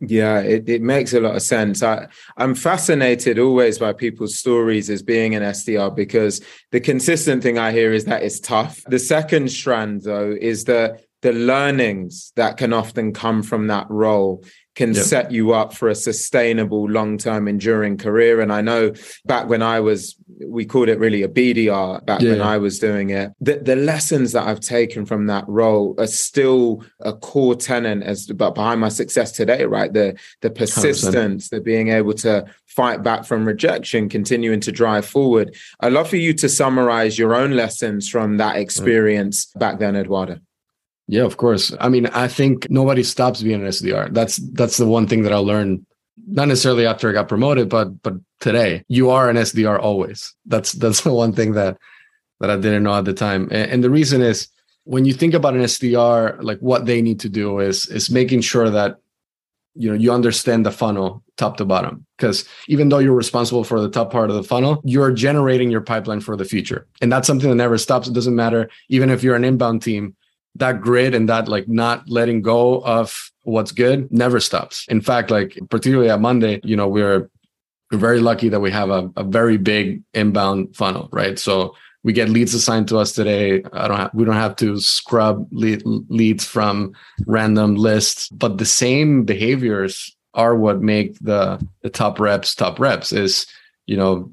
Yeah, 0.00 0.40
it, 0.40 0.66
it 0.68 0.80
makes 0.80 1.12
a 1.12 1.20
lot 1.20 1.36
of 1.36 1.42
sense. 1.42 1.82
I, 1.82 2.06
I'm 2.38 2.54
fascinated 2.54 3.38
always 3.38 3.78
by 3.78 3.92
people's 3.92 4.38
stories 4.38 4.88
as 4.88 5.02
being 5.02 5.34
an 5.34 5.42
SDR 5.42 5.94
because 5.94 6.40
the 6.72 6.80
consistent 6.80 7.42
thing 7.42 7.58
I 7.58 7.72
hear 7.72 7.92
is 7.92 8.06
that 8.06 8.22
it's 8.22 8.40
tough. 8.40 8.82
The 8.86 8.98
second 8.98 9.50
strand, 9.50 10.02
though, 10.02 10.34
is 10.40 10.64
that 10.64 11.02
the 11.20 11.32
learnings 11.32 12.32
that 12.36 12.56
can 12.56 12.72
often 12.72 13.12
come 13.12 13.42
from 13.42 13.66
that 13.66 13.86
role 13.90 14.42
can 14.76 14.94
yep. 14.94 15.04
set 15.04 15.32
you 15.32 15.52
up 15.52 15.74
for 15.74 15.88
a 15.88 15.94
sustainable 15.94 16.88
long-term 16.88 17.48
enduring 17.48 17.96
career 17.96 18.40
and 18.40 18.52
i 18.52 18.60
know 18.60 18.92
back 19.24 19.48
when 19.48 19.62
i 19.62 19.80
was 19.80 20.16
we 20.46 20.64
called 20.64 20.88
it 20.88 20.98
really 20.98 21.22
a 21.22 21.28
bdr 21.28 22.04
back 22.06 22.20
yeah. 22.20 22.30
when 22.30 22.40
i 22.40 22.56
was 22.56 22.78
doing 22.78 23.10
it 23.10 23.32
the, 23.40 23.56
the 23.56 23.76
lessons 23.76 24.32
that 24.32 24.46
i've 24.46 24.60
taken 24.60 25.04
from 25.04 25.26
that 25.26 25.44
role 25.48 25.94
are 25.98 26.06
still 26.06 26.84
a 27.00 27.12
core 27.12 27.54
tenet 27.54 28.02
as 28.02 28.26
but 28.26 28.54
behind 28.54 28.80
my 28.80 28.88
success 28.88 29.32
today 29.32 29.64
right 29.64 29.92
the 29.92 30.18
the 30.40 30.50
persistence 30.50 31.48
100%. 31.48 31.50
the 31.50 31.60
being 31.60 31.88
able 31.88 32.14
to 32.14 32.44
fight 32.66 33.02
back 33.02 33.24
from 33.24 33.46
rejection 33.46 34.08
continuing 34.08 34.60
to 34.60 34.70
drive 34.70 35.04
forward 35.04 35.54
i'd 35.80 35.92
love 35.92 36.08
for 36.08 36.16
you 36.16 36.32
to 36.32 36.48
summarize 36.48 37.18
your 37.18 37.34
own 37.34 37.52
lessons 37.52 38.08
from 38.08 38.36
that 38.36 38.56
experience 38.56 39.46
back 39.56 39.78
then 39.78 39.96
eduardo 39.96 40.38
yeah, 41.10 41.24
of 41.24 41.38
course. 41.38 41.74
I 41.80 41.88
mean, 41.88 42.06
I 42.06 42.28
think 42.28 42.70
nobody 42.70 43.02
stops 43.02 43.42
being 43.42 43.60
an 43.60 43.66
SDR. 43.66 44.14
That's 44.14 44.36
that's 44.52 44.76
the 44.76 44.86
one 44.86 45.08
thing 45.08 45.24
that 45.24 45.32
I 45.32 45.38
learned 45.38 45.84
not 46.28 46.46
necessarily 46.46 46.86
after 46.86 47.10
I 47.10 47.12
got 47.12 47.26
promoted, 47.26 47.68
but 47.68 48.00
but 48.02 48.14
today. 48.38 48.84
You 48.86 49.10
are 49.10 49.28
an 49.28 49.34
SDR 49.34 49.80
always. 49.80 50.32
That's 50.46 50.70
that's 50.72 51.00
the 51.08 51.12
one 51.12 51.32
thing 51.32 51.54
that 51.54 51.78
that 52.38 52.48
I 52.48 52.54
didn't 52.54 52.84
know 52.84 52.94
at 52.94 53.06
the 53.06 53.12
time. 53.12 53.48
And, 53.50 53.72
and 53.72 53.84
the 53.84 53.90
reason 53.90 54.22
is 54.22 54.46
when 54.84 55.04
you 55.04 55.12
think 55.12 55.34
about 55.34 55.54
an 55.54 55.62
SDR, 55.62 56.40
like 56.42 56.60
what 56.60 56.86
they 56.86 57.02
need 57.02 57.18
to 57.20 57.28
do 57.28 57.58
is 57.58 57.86
is 57.86 58.08
making 58.08 58.42
sure 58.42 58.70
that 58.70 58.98
you 59.74 59.88
know 59.90 59.96
you 59.96 60.12
understand 60.12 60.64
the 60.64 60.70
funnel 60.70 61.24
top 61.36 61.56
to 61.56 61.64
bottom 61.64 62.06
because 62.18 62.44
even 62.68 62.88
though 62.88 62.98
you're 62.98 63.14
responsible 63.14 63.64
for 63.64 63.80
the 63.80 63.90
top 63.90 64.12
part 64.12 64.28
of 64.28 64.36
the 64.36 64.42
funnel 64.42 64.82
you're 64.84 65.12
generating 65.12 65.70
your 65.70 65.80
pipeline 65.80 66.20
for 66.20 66.36
the 66.36 66.44
future 66.44 66.88
and 67.00 67.12
that's 67.12 67.26
something 67.26 67.48
that 67.48 67.54
never 67.54 67.78
stops 67.78 68.08
it 68.08 68.12
doesn't 68.12 68.34
matter 68.34 68.68
even 68.88 69.10
if 69.10 69.22
you're 69.22 69.36
an 69.36 69.44
inbound 69.44 69.80
team 69.80 70.16
that 70.56 70.80
grit 70.80 71.14
and 71.14 71.28
that 71.28 71.48
like 71.48 71.68
not 71.68 72.08
letting 72.08 72.42
go 72.42 72.82
of 72.82 73.30
what's 73.44 73.72
good 73.72 74.10
never 74.12 74.40
stops. 74.40 74.86
In 74.88 75.00
fact, 75.00 75.30
like 75.30 75.58
particularly 75.70 76.10
at 76.10 76.20
Monday, 76.20 76.60
you 76.64 76.76
know, 76.76 76.88
we're 76.88 77.30
we're 77.90 77.98
very 77.98 78.20
lucky 78.20 78.48
that 78.48 78.60
we 78.60 78.70
have 78.70 78.90
a, 78.90 79.10
a 79.16 79.24
very 79.24 79.56
big 79.56 80.02
inbound 80.14 80.76
funnel, 80.76 81.08
right? 81.12 81.38
So 81.38 81.74
we 82.02 82.12
get 82.12 82.28
leads 82.28 82.54
assigned 82.54 82.88
to 82.88 82.98
us 82.98 83.12
today. 83.12 83.62
I 83.72 83.88
don't 83.88 83.96
have, 83.96 84.10
we 84.14 84.24
don't 84.24 84.34
have 84.34 84.56
to 84.56 84.78
scrub 84.80 85.46
lead, 85.50 85.82
leads 85.84 86.44
from 86.44 86.94
random 87.26 87.74
lists, 87.74 88.28
but 88.30 88.58
the 88.58 88.64
same 88.64 89.24
behaviors 89.24 90.14
are 90.34 90.54
what 90.54 90.80
make 90.80 91.18
the 91.18 91.60
the 91.82 91.90
top 91.90 92.20
reps 92.20 92.54
top 92.54 92.78
reps 92.78 93.12
is 93.12 93.46
you 93.90 93.96
know 93.96 94.30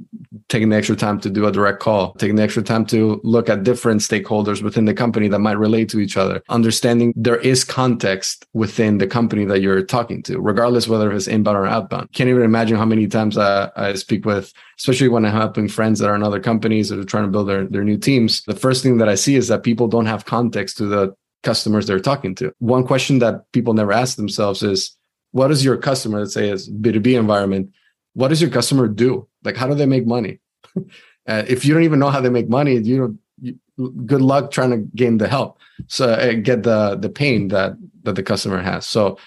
taking 0.50 0.69
the 0.69 0.75
extra 0.75 0.95
time 0.95 1.19
to 1.19 1.31
do 1.31 1.48
a 1.48 1.51
direct 1.51 1.80
call, 1.80 2.13
taking 2.13 2.36
the 2.36 2.44
extra 2.44 2.62
time 2.62 2.86
to 2.86 3.19
look 3.24 3.50
at 3.50 3.63
different 3.63 4.01
stakeholders 4.01 4.62
within 4.62 4.86
the 4.86 4.94
company 4.94 5.27
that 5.27 5.39
might 5.39 5.57
relate 5.57 5.89
to 5.89 6.00
each 6.00 6.15
other, 6.15 6.44
understanding 6.48 7.12
there 7.15 7.38
is 7.38 7.63
context 7.63 8.45
within 8.54 9.00
the 9.00 9.07
company 9.07 9.45
that 9.45 9.59
you're 9.62 9.81
talking 9.81 10.21
to, 10.21 10.39
regardless 10.39 10.88
whether 10.88 11.12
it's 11.12 11.27
inbound 11.27 11.57
or 11.57 11.65
outbound. 11.65 12.12
Can't 12.13 12.30
even 12.30 12.44
imagine 12.44 12.77
how 12.77 12.86
many 12.86 13.07
times 13.07 13.36
I, 13.36 13.71
I 13.75 13.95
speak 13.95 14.25
with, 14.25 14.54
especially 14.77 15.07
when 15.07 15.25
I'm 15.25 15.31
helping 15.31 15.68
friends 15.68 15.98
that 16.00 16.10
are 16.10 16.15
in 16.15 16.21
other 16.21 16.39
companies 16.39 16.89
that 16.89 17.00
are 17.00 17.03
trying 17.03 17.25
to 17.25 17.31
build 17.31 17.50
their, 17.50 17.65
their 17.65 17.83
new 17.83 17.98
teams. 17.98 18.44
The 18.44 18.56
first 18.56 18.83
thing 18.83 19.00
that 19.00 19.10
I 19.10 19.15
see 19.15 19.38
is 19.38 19.48
that 19.48 19.63
people 19.63 19.88
don't 19.88 20.06
have 20.06 20.25
context 20.25 20.77
to 20.77 20.86
the 20.86 21.15
customers 21.42 21.88
they're 21.88 22.00
talking 22.00 22.36
to. 22.36 22.53
One 22.60 22.86
question 22.86 23.19
that 23.19 23.51
people 23.53 23.74
never 23.74 23.92
ask 23.92 24.18
themselves 24.18 24.62
is, 24.62 24.95
what 25.31 25.50
is 25.50 25.65
your 25.65 25.77
customer, 25.77 26.19
let's 26.19 26.36
say 26.36 26.50
it's 26.50 26.69
B2B 26.69 27.18
environment, 27.18 27.71
what 28.18 28.30
does 28.30 28.42
your 28.42 28.50
customer 28.50 28.88
do? 28.88 29.27
Like, 29.48 29.58
how 29.58 29.68
do 29.68 29.76
they 29.76 29.86
make 29.86 30.06
money? 30.06 30.40
uh, 30.78 31.44
if 31.48 31.66
you 31.66 31.74
don't 31.74 31.84
even 31.84 32.00
know 32.00 32.10
how 32.10 32.22
they 32.22 32.30
make 32.30 32.50
money, 32.50 32.76
you 32.76 32.98
know, 32.98 33.18
you, 33.40 33.90
good 34.06 34.22
luck 34.22 34.52
trying 34.52 34.72
to 34.72 34.78
gain 34.96 35.18
the 35.18 35.28
help. 35.28 35.58
So 35.88 36.10
uh, 36.10 36.34
get 36.34 36.64
the 36.64 36.98
the 37.00 37.10
pain 37.10 37.48
that 37.50 37.78
that 38.04 38.16
the 38.16 38.24
customer 38.24 38.62
has. 38.62 38.86
So 38.86 39.18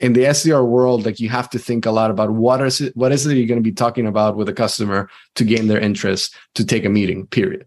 in 0.00 0.12
the 0.12 0.24
SDR 0.24 0.66
world, 0.66 1.04
like 1.04 1.20
you 1.20 1.28
have 1.28 1.50
to 1.50 1.58
think 1.58 1.86
a 1.86 1.90
lot 1.90 2.10
about 2.10 2.30
what 2.30 2.60
is 2.60 2.80
it, 2.80 2.96
what 2.96 3.12
is 3.12 3.26
it 3.26 3.36
you're 3.36 3.46
going 3.46 3.62
to 3.62 3.70
be 3.70 3.72
talking 3.84 4.06
about 4.06 4.36
with 4.36 4.48
a 4.48 4.52
customer 4.52 5.08
to 5.34 5.44
gain 5.44 5.68
their 5.68 5.80
interest 5.80 6.34
to 6.54 6.64
take 6.64 6.84
a 6.84 6.88
meeting. 6.88 7.26
Period. 7.26 7.66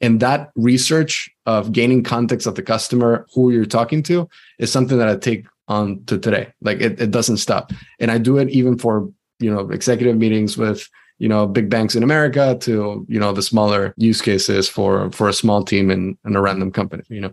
And 0.00 0.20
that 0.20 0.50
research 0.56 1.30
of 1.46 1.72
gaining 1.72 2.02
context 2.02 2.46
of 2.46 2.56
the 2.56 2.62
customer, 2.62 3.26
who 3.34 3.50
you're 3.52 3.64
talking 3.64 4.02
to, 4.04 4.28
is 4.58 4.72
something 4.72 4.98
that 4.98 5.08
I 5.08 5.16
take 5.16 5.46
on 5.68 6.04
to 6.06 6.18
today. 6.18 6.52
Like 6.60 6.80
it, 6.80 7.00
it 7.00 7.10
doesn't 7.10 7.36
stop. 7.36 7.72
And 8.00 8.10
I 8.10 8.18
do 8.18 8.36
it 8.38 8.50
even 8.50 8.78
for 8.78 9.10
you 9.38 9.52
know 9.52 9.70
executive 9.70 10.16
meetings 10.16 10.58
with 10.58 10.88
you 11.22 11.28
know 11.28 11.46
big 11.46 11.70
banks 11.70 11.94
in 11.94 12.02
america 12.02 12.56
to 12.60 13.06
you 13.08 13.20
know 13.20 13.32
the 13.32 13.42
smaller 13.42 13.94
use 13.96 14.20
cases 14.20 14.68
for 14.68 15.10
for 15.12 15.28
a 15.28 15.32
small 15.32 15.62
team 15.62 15.88
in, 15.88 16.18
in 16.26 16.34
a 16.34 16.40
random 16.40 16.72
company 16.72 17.04
you 17.08 17.20
know? 17.20 17.32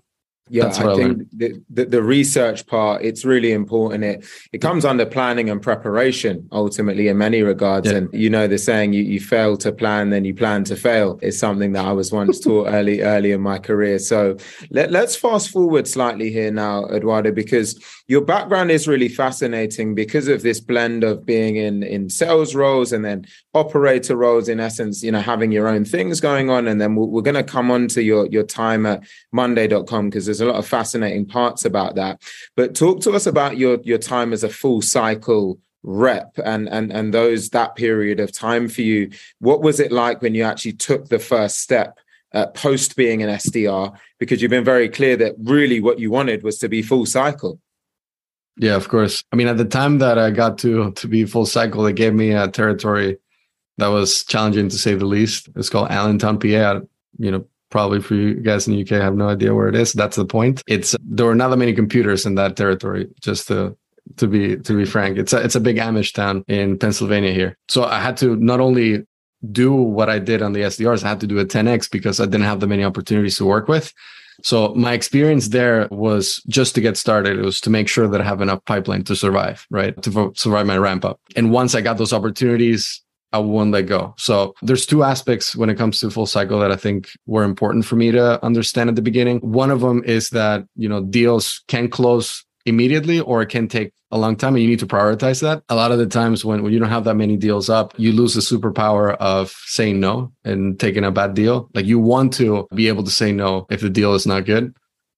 Yeah 0.49 0.67
i 0.67 0.95
think 0.95 1.29
the, 1.31 1.61
the, 1.69 1.85
the, 1.85 2.01
research 2.01 2.65
part 2.65 3.03
it's 3.03 3.23
really 3.23 3.51
important. 3.51 4.03
It 4.03 4.25
it 4.51 4.57
comes 4.59 4.83
under 4.83 5.05
planning 5.05 5.49
and 5.49 5.61
preparation 5.61 6.49
ultimately 6.51 7.07
in 7.07 7.17
many 7.17 7.43
regards. 7.43 7.89
Yeah. 7.89 7.97
and 7.97 8.13
you 8.13 8.29
know 8.29 8.47
the 8.47 8.57
saying 8.57 8.93
you, 8.93 9.03
you 9.03 9.19
fail 9.19 9.57
to 9.57 9.71
plan 9.71 10.09
then 10.09 10.25
you 10.25 10.33
plan 10.33 10.63
to 10.65 10.75
fail 10.75 11.19
is 11.21 11.37
something 11.37 11.73
that 11.73 11.85
i 11.85 11.91
was 11.91 12.11
once 12.11 12.39
taught 12.45 12.67
early 12.67 13.01
early 13.01 13.31
in 13.31 13.41
my 13.41 13.59
career. 13.59 13.99
So 13.99 14.37
let, 14.71 14.91
let's 14.91 15.15
fast 15.15 15.51
forward 15.51 15.87
slightly 15.87 16.31
here 16.31 16.51
now 16.51 16.85
eduardo 16.85 17.31
because 17.31 17.79
your 18.07 18.21
background 18.21 18.71
is 18.71 18.87
really 18.87 19.09
fascinating 19.09 19.93
because 19.93 20.27
of 20.27 20.41
this 20.41 20.59
blend 20.59 21.03
of 21.03 21.25
being 21.25 21.57
in 21.57 21.83
in 21.83 22.09
sales 22.09 22.55
roles 22.55 22.91
and 22.91 23.05
then 23.05 23.25
operator 23.59 24.15
roles 24.15 24.49
in 24.49 24.59
essence 24.59 25.03
you 25.03 25.11
know 25.11 25.19
having 25.19 25.51
your 25.51 25.67
own 25.67 25.85
things 25.85 26.19
going 26.19 26.49
on 26.49 26.67
and 26.67 26.79
then 26.79 26.95
we're, 26.95 27.21
going 27.21 27.35
to 27.35 27.43
come 27.43 27.69
on 27.69 27.87
to 27.87 28.01
your 28.01 28.25
your 28.27 28.43
time 28.43 28.85
at 28.85 29.03
monday.com 29.31 30.09
because 30.09 30.25
there's 30.25 30.41
a 30.41 30.45
lot 30.45 30.55
of 30.55 30.65
fascinating 30.65 31.25
parts 31.25 31.65
about 31.65 31.95
that. 31.95 32.21
But 32.55 32.75
talk 32.75 33.01
to 33.01 33.11
us 33.11 33.25
about 33.25 33.57
your 33.57 33.79
your 33.83 33.97
time 33.97 34.33
as 34.33 34.43
a 34.43 34.49
full 34.49 34.81
cycle 34.81 35.59
rep 35.83 36.37
and 36.43 36.67
and 36.69 36.91
and 36.91 37.13
those 37.13 37.49
that 37.49 37.75
period 37.75 38.19
of 38.19 38.31
time 38.31 38.67
for 38.67 38.81
you. 38.81 39.11
What 39.39 39.61
was 39.61 39.79
it 39.79 39.91
like 39.91 40.21
when 40.21 40.35
you 40.35 40.43
actually 40.43 40.73
took 40.73 41.09
the 41.09 41.19
first 41.19 41.59
step 41.59 41.99
uh, 42.33 42.47
post 42.47 42.95
being 42.95 43.23
an 43.23 43.29
SDR 43.29 43.97
because 44.19 44.41
you've 44.41 44.51
been 44.51 44.63
very 44.63 44.89
clear 44.89 45.17
that 45.17 45.35
really 45.39 45.79
what 45.79 45.99
you 45.99 46.11
wanted 46.11 46.43
was 46.43 46.57
to 46.59 46.69
be 46.69 46.81
full 46.81 47.05
cycle. 47.05 47.59
Yeah, 48.57 48.75
of 48.75 48.89
course. 48.89 49.23
I 49.31 49.35
mean, 49.35 49.47
at 49.47 49.57
the 49.57 49.65
time 49.65 49.99
that 49.99 50.17
I 50.17 50.31
got 50.31 50.57
to 50.59 50.91
to 50.91 51.07
be 51.07 51.25
full 51.25 51.45
cycle, 51.45 51.83
they 51.83 51.93
gave 51.93 52.13
me 52.13 52.31
a 52.31 52.47
territory 52.47 53.17
that 53.79 53.87
was 53.87 54.23
challenging 54.23 54.69
to 54.69 54.77
say 54.77 54.95
the 54.95 55.05
least. 55.05 55.49
It's 55.55 55.69
called 55.69 55.89
Allentown, 55.89 56.39
PA. 56.39 56.81
You 57.17 57.31
know, 57.31 57.45
probably 57.69 58.01
for 58.01 58.15
you 58.15 58.35
guys 58.35 58.67
in 58.67 58.73
the 58.73 58.81
UK, 58.81 59.01
I 59.01 59.03
have 59.03 59.15
no 59.15 59.29
idea 59.29 59.53
where 59.53 59.67
it 59.67 59.75
is. 59.75 59.93
That's 59.93 60.15
the 60.15 60.25
point. 60.25 60.61
It's 60.67 60.95
there 61.03 61.25
were 61.25 61.35
not 61.35 61.49
that 61.49 61.57
many 61.57 61.73
computers 61.73 62.25
in 62.25 62.35
that 62.35 62.55
territory. 62.55 63.07
Just 63.21 63.47
to 63.47 63.75
to 64.17 64.27
be 64.27 64.57
to 64.57 64.73
be 64.73 64.85
frank, 64.85 65.17
it's 65.17 65.33
a 65.33 65.41
it's 65.41 65.55
a 65.55 65.59
big 65.59 65.77
Amish 65.77 66.13
town 66.13 66.43
in 66.47 66.77
Pennsylvania 66.77 67.31
here. 67.31 67.57
So 67.67 67.83
I 67.83 67.99
had 67.99 68.17
to 68.17 68.35
not 68.35 68.59
only 68.59 69.05
do 69.51 69.73
what 69.73 70.09
I 70.09 70.19
did 70.19 70.41
on 70.41 70.53
the 70.53 70.61
SDRs, 70.61 71.03
I 71.03 71.09
had 71.09 71.21
to 71.21 71.27
do 71.27 71.39
a 71.39 71.45
10x 71.45 71.89
because 71.89 72.19
I 72.19 72.25
didn't 72.25 72.43
have 72.43 72.59
that 72.59 72.67
many 72.67 72.83
opportunities 72.83 73.37
to 73.37 73.45
work 73.45 73.67
with. 73.69 73.93
So 74.43 74.73
my 74.75 74.93
experience 74.93 75.49
there 75.49 75.87
was 75.91 76.41
just 76.47 76.75
to 76.75 76.81
get 76.81 76.97
started. 76.97 77.37
It 77.37 77.43
was 77.43 77.59
to 77.61 77.69
make 77.69 77.87
sure 77.87 78.07
that 78.07 78.21
I 78.21 78.23
have 78.23 78.41
enough 78.41 78.63
pipeline 78.65 79.03
to 79.05 79.15
survive, 79.15 79.65
right? 79.69 80.01
To 80.01 80.31
survive 80.35 80.65
my 80.65 80.77
ramp 80.77 81.05
up. 81.05 81.19
And 81.35 81.51
once 81.51 81.75
I 81.75 81.81
got 81.81 81.97
those 81.97 82.13
opportunities, 82.13 83.01
I 83.31 83.39
won't 83.39 83.71
let 83.71 83.83
go. 83.83 84.15
So 84.17 84.55
there's 84.61 84.85
two 84.85 85.03
aspects 85.03 85.55
when 85.55 85.69
it 85.69 85.75
comes 85.75 85.99
to 85.99 86.09
full 86.09 86.25
cycle 86.25 86.59
that 86.59 86.71
I 86.71 86.75
think 86.75 87.09
were 87.25 87.43
important 87.43 87.85
for 87.85 87.95
me 87.95 88.11
to 88.11 88.43
understand 88.43 88.89
at 88.89 88.95
the 88.95 89.01
beginning. 89.01 89.39
One 89.39 89.71
of 89.71 89.81
them 89.81 90.03
is 90.03 90.29
that, 90.29 90.65
you 90.75 90.89
know, 90.89 91.03
deals 91.03 91.63
can 91.67 91.89
close 91.89 92.43
immediately 92.65 93.19
or 93.19 93.41
it 93.41 93.49
can 93.49 93.67
take 93.67 93.93
a 94.11 94.17
long 94.17 94.35
time 94.35 94.55
and 94.55 94.63
you 94.63 94.69
need 94.69 94.79
to 94.79 94.87
prioritize 94.87 95.41
that. 95.41 95.63
A 95.69 95.75
lot 95.75 95.91
of 95.91 95.99
the 95.99 96.07
times 96.07 96.43
when, 96.43 96.63
when 96.63 96.73
you 96.73 96.79
don't 96.79 96.89
have 96.89 97.03
that 97.03 97.15
many 97.15 97.37
deals 97.37 97.69
up, 97.69 97.93
you 97.97 98.11
lose 98.11 98.33
the 98.33 98.41
superpower 98.41 99.15
of 99.17 99.51
saying 99.65 99.99
no 99.99 100.31
and 100.43 100.79
taking 100.79 101.03
a 101.03 101.11
bad 101.11 101.35
deal. 101.35 101.69
Like 101.73 101.85
you 101.85 101.99
want 101.99 102.33
to 102.33 102.67
be 102.73 102.87
able 102.87 103.03
to 103.03 103.11
say 103.11 103.31
no 103.31 103.67
if 103.69 103.81
the 103.81 103.89
deal 103.89 104.15
is 104.15 104.25
not 104.25 104.45
good. 104.45 104.75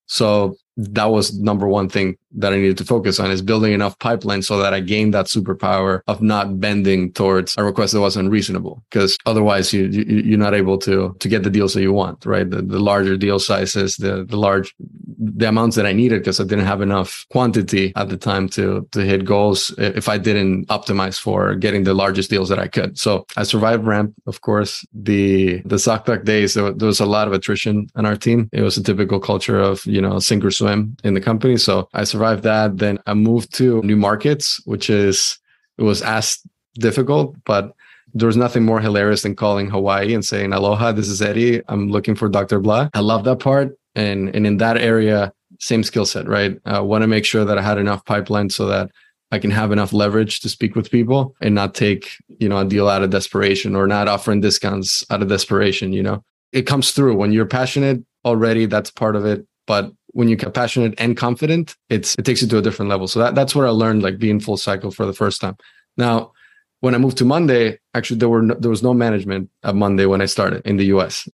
So 0.08 0.58
that 0.90 1.06
was 1.06 1.38
number 1.40 1.68
one 1.68 1.90
thing 1.90 2.18
that 2.34 2.54
I 2.54 2.58
needed 2.58 2.78
to 2.78 2.86
focus 2.86 3.20
on 3.20 3.30
is 3.30 3.42
building 3.42 3.74
enough 3.74 4.00
pipeline 4.00 4.42
so 4.42 4.58
that 4.58 4.74
I 4.74 4.80
gained 4.80 5.14
that 5.14 5.26
superpower 5.26 6.02
of 6.08 6.22
not 6.22 6.60
bending 6.60 7.12
towards 7.12 7.56
a 7.58 7.64
request 7.64 7.94
that 7.94 8.02
was 8.02 8.16
unreasonable. 8.16 8.84
Because 8.90 9.18
otherwise, 9.26 9.74
you, 9.74 9.88
you 9.88 10.36
are 10.36 10.38
not 10.38 10.54
able 10.54 10.78
to 10.80 11.16
to 11.20 11.28
get 11.30 11.44
the 11.44 11.50
deals 11.50 11.74
that 11.74 11.82
you 11.82 11.94
want, 11.94 12.26
right? 12.26 12.50
The, 12.50 12.62
the 12.62 12.80
larger 12.80 13.18
deal 13.18 13.40
sizes, 13.40 13.98
the 13.98 14.26
the 14.26 14.38
large 14.38 14.74
the 15.22 15.48
amounts 15.48 15.76
that 15.76 15.86
I 15.86 15.94
needed 15.94 16.22
because 16.22 16.40
I 16.40 16.44
didn't 16.44 16.66
have 16.66 16.82
enough 16.82 17.26
quantity 17.30 17.94
at 17.96 18.10
the 18.10 18.18
time 18.18 18.50
to 18.50 18.88
to 18.92 19.02
hit 19.02 19.24
goals 19.24 19.74
if 19.78 20.10
I 20.10 20.18
didn't 20.18 20.68
optimize 20.68 21.20
for 21.20 21.54
getting 21.56 21.84
the 21.84 21.94
largest 21.94 22.32
deals 22.32 22.50
that 22.50 22.58
I 22.58 22.68
could. 22.68 22.98
So 22.98 23.26
I 23.38 23.44
survived 23.44 23.86
ramp, 23.86 24.14
of 24.26 24.42
course. 24.42 24.84
The 24.94 25.62
the 25.62 25.76
Zocdoc 25.76 26.26
days 26.26 26.56
there, 26.56 26.74
was 26.74 27.00
a 27.00 27.06
lot 27.06 27.28
of 27.28 27.34
attrition 27.34 27.88
on 27.96 28.06
our 28.06 28.16
team. 28.16 28.50
It 28.52 28.64
was 28.64 28.78
a 28.78 28.84
typical 28.84 29.20
culture 29.20 29.60
of 29.60 29.86
you 29.86 30.02
know 30.02 30.18
sink 30.20 30.44
or 30.44 30.52
swim 30.52 30.98
in 31.04 31.14
the 31.14 31.22
company. 31.22 31.58
So 31.58 31.88
I 31.94 32.04
survived 32.04 32.44
that. 32.44 32.78
Then 32.78 32.98
I 33.06 33.14
moved 33.14 33.54
to 33.56 33.82
new 33.84 33.98
markets, 33.98 34.60
which 34.66 34.90
is 34.90 35.38
it 35.78 35.84
was 35.84 36.02
as 36.02 36.40
difficult, 36.80 37.36
but 37.46 37.76
there 38.14 38.28
was 38.28 38.38
nothing 38.38 38.66
more 38.66 38.82
hilarious 38.82 39.22
than 39.22 39.36
calling 39.36 39.70
Hawaii 39.70 40.14
and 40.14 40.26
saying, 40.26 40.52
Aloha, 40.52 40.92
this 40.92 41.08
is 41.08 41.22
Eddie. 41.22 41.62
I'm 41.68 41.90
looking 41.90 42.16
for 42.16 42.28
Dr. 42.28 42.60
Blah. 42.60 42.90
I 42.94 43.00
love 43.00 43.24
that 43.24 43.40
part. 43.40 43.78
And 43.96 44.34
and 44.36 44.48
in 44.48 44.58
that 44.58 44.78
area, 44.78 45.34
same 45.60 45.84
skill 45.84 46.06
set, 46.06 46.28
right? 46.28 46.58
I 46.66 46.80
want 46.80 47.02
to 47.04 47.08
make 47.08 47.26
sure 47.26 47.46
that 47.46 47.58
I 47.58 47.62
had 47.62 47.78
enough 47.78 48.06
pipeline 48.06 48.50
so 48.50 48.68
that 48.68 48.90
I 49.32 49.40
can 49.40 49.52
have 49.52 49.72
enough 49.72 49.94
leverage 49.94 50.42
to 50.42 50.50
speak 50.50 50.76
with 50.76 50.92
people 50.92 51.36
and 51.42 51.56
not 51.56 51.74
take, 51.74 52.18
you 52.40 52.50
know, 52.50 52.58
a 52.58 52.66
deal 52.66 52.90
out 52.90 53.02
of 53.02 53.12
desperation 53.12 53.76
or 53.76 53.88
not 53.88 54.08
offering 54.08 54.42
discounts 54.42 55.06
out 55.10 55.22
of 55.22 55.30
desperation, 55.30 55.94
you 55.94 56.04
know. 56.04 56.24
It 56.52 56.64
comes 56.64 56.92
through 56.92 57.16
when 57.16 57.32
you're 57.32 57.46
passionate 57.46 58.04
already, 58.26 58.66
that's 58.66 58.92
part 58.92 59.16
of 59.16 59.26
it. 59.26 59.46
But 59.68 59.92
when 60.08 60.28
you're 60.28 60.38
passionate 60.38 60.96
and 60.98 61.16
confident, 61.16 61.78
it's 61.90 62.16
it 62.16 62.26
takes 62.26 62.42
you 62.42 62.48
to 62.50 62.58
a 62.58 62.62
different 62.62 62.90
level. 62.90 63.08
So 63.08 63.20
that, 63.20 63.36
that's 63.36 63.56
where 63.56 63.68
I 63.68 63.70
learned 63.70 64.04
like 64.04 64.20
being 64.20 64.40
full 64.40 64.58
cycle 64.58 64.92
for 64.92 65.06
the 65.06 65.14
first 65.14 65.40
time. 65.40 65.56
Now, 65.96 66.34
when 66.82 66.94
I 66.94 66.98
moved 66.98 67.18
to 67.20 67.26
Monday, 67.26 67.80
actually 67.94 68.18
there 68.18 68.28
were 68.28 68.42
no, 68.42 68.56
there 68.56 68.70
was 68.70 68.84
no 68.84 68.94
management 68.94 69.50
at 69.64 69.76
Monday 69.76 70.06
when 70.08 70.22
I 70.22 70.26
started 70.26 70.66
in 70.66 70.76
the 70.78 70.86
US. 70.86 71.30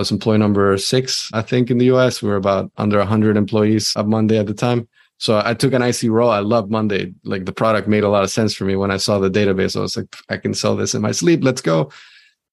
Was 0.00 0.10
employee 0.10 0.38
number 0.38 0.78
six, 0.78 1.28
I 1.34 1.42
think, 1.42 1.70
in 1.70 1.76
the 1.76 1.90
US. 1.92 2.22
We 2.22 2.30
were 2.30 2.36
about 2.36 2.72
under 2.78 2.96
100 2.96 3.36
employees 3.36 3.92
at 3.96 4.06
Monday 4.06 4.38
at 4.38 4.46
the 4.46 4.54
time. 4.54 4.88
So 5.18 5.42
I 5.44 5.52
took 5.52 5.74
an 5.74 5.82
IC 5.82 6.04
role. 6.04 6.30
I 6.30 6.38
love 6.38 6.70
Monday. 6.70 7.12
Like 7.22 7.44
the 7.44 7.52
product 7.52 7.86
made 7.86 8.02
a 8.02 8.08
lot 8.08 8.24
of 8.24 8.30
sense 8.30 8.54
for 8.54 8.64
me 8.64 8.76
when 8.76 8.90
I 8.90 8.96
saw 8.96 9.18
the 9.18 9.30
database. 9.30 9.76
I 9.76 9.80
was 9.80 9.98
like, 9.98 10.16
I 10.30 10.38
can 10.38 10.54
sell 10.54 10.74
this 10.74 10.94
in 10.94 11.02
my 11.02 11.12
sleep. 11.12 11.44
Let's 11.44 11.60
go. 11.60 11.92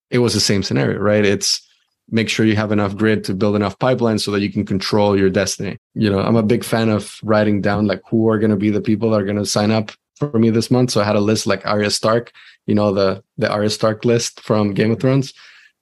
It 0.10 0.20
was 0.20 0.34
the 0.34 0.42
same 0.42 0.62
scenario, 0.62 1.00
right? 1.00 1.24
It's 1.24 1.66
make 2.10 2.27
sure 2.27 2.46
you 2.46 2.58
have 2.58 2.74
enough 2.74 2.98
grid 2.98 3.24
to 3.24 3.34
build 3.34 3.56
enough 3.56 3.80
pipelines 3.80 4.20
so 4.20 4.32
that 4.32 4.42
you 4.42 4.51
can 4.51 4.66
control 4.66 5.18
your 5.18 5.30
destiny. 5.30 5.77
You 5.94 6.10
know, 6.10 6.20
I'm 6.20 6.36
a 6.36 6.44
big 6.44 6.66
fan 6.66 6.89
of 6.89 7.18
writing 7.24 7.62
down 7.62 7.88
like 7.88 8.01
who 8.10 8.27
are 8.27 8.39
going 8.39 8.51
to 8.51 8.58
be 8.58 8.72
the 8.72 8.82
people 8.82 9.12
that 9.12 9.22
are 9.22 9.25
going 9.25 9.38
to 9.38 9.46
sign 9.46 9.72
up 9.72 9.94
for 10.18 10.38
me 10.38 10.50
this 10.50 10.70
month. 10.70 10.92
So 10.92 11.00
I 11.00 11.06
had 11.06 11.16
a 11.16 11.22
list 11.22 11.48
like 11.48 11.66
Arya 11.66 11.92
Stark, 11.92 12.34
you 12.66 12.75
know, 12.75 12.92
the 12.92 13.24
the 13.38 13.50
Arya 13.50 13.70
Stark 13.70 14.04
list 14.04 14.42
from 14.42 14.74
Game 14.74 14.92
of 14.92 15.00
Thrones. 15.00 15.34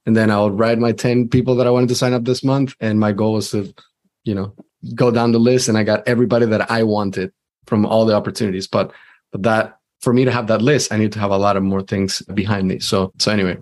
And 0.05 0.15
then 0.15 0.29
I 0.29 0.41
would 0.41 0.59
write 0.59 0.77
my 0.77 0.91
10 0.91 1.29
people 1.29 1.55
that 1.55 1.67
I 1.67 1.71
wanted 1.71 1.89
to 1.89 1.95
sign 1.95 2.13
up 2.13 2.25
this 2.25 2.43
month. 2.43 2.75
And 2.79 2.99
my 2.99 3.11
goal 3.11 3.33
was 3.33 3.51
to, 3.51 3.73
you 4.23 4.35
know, 4.35 4.53
go 4.93 5.09
down 5.09 5.31
the 5.31 5.39
list 5.39 5.67
and 5.67 5.77
I 5.77 5.83
got 5.83 6.07
everybody 6.07 6.45
that 6.45 6.69
I 6.69 6.83
wanted 6.83 7.31
from 7.65 7.85
all 7.85 8.05
the 8.05 8.13
opportunities. 8.13 8.67
But 8.67 8.91
but 9.31 9.43
that 9.43 9.79
for 10.01 10.13
me 10.13 10.25
to 10.25 10.31
have 10.31 10.47
that 10.47 10.61
list, 10.61 10.93
I 10.93 10.97
need 10.97 11.11
to 11.13 11.19
have 11.19 11.31
a 11.31 11.37
lot 11.37 11.57
of 11.57 11.63
more 11.63 11.81
things 11.81 12.21
behind 12.33 12.67
me. 12.67 12.79
So 12.79 13.11
so 13.17 13.31
anyway, 13.31 13.57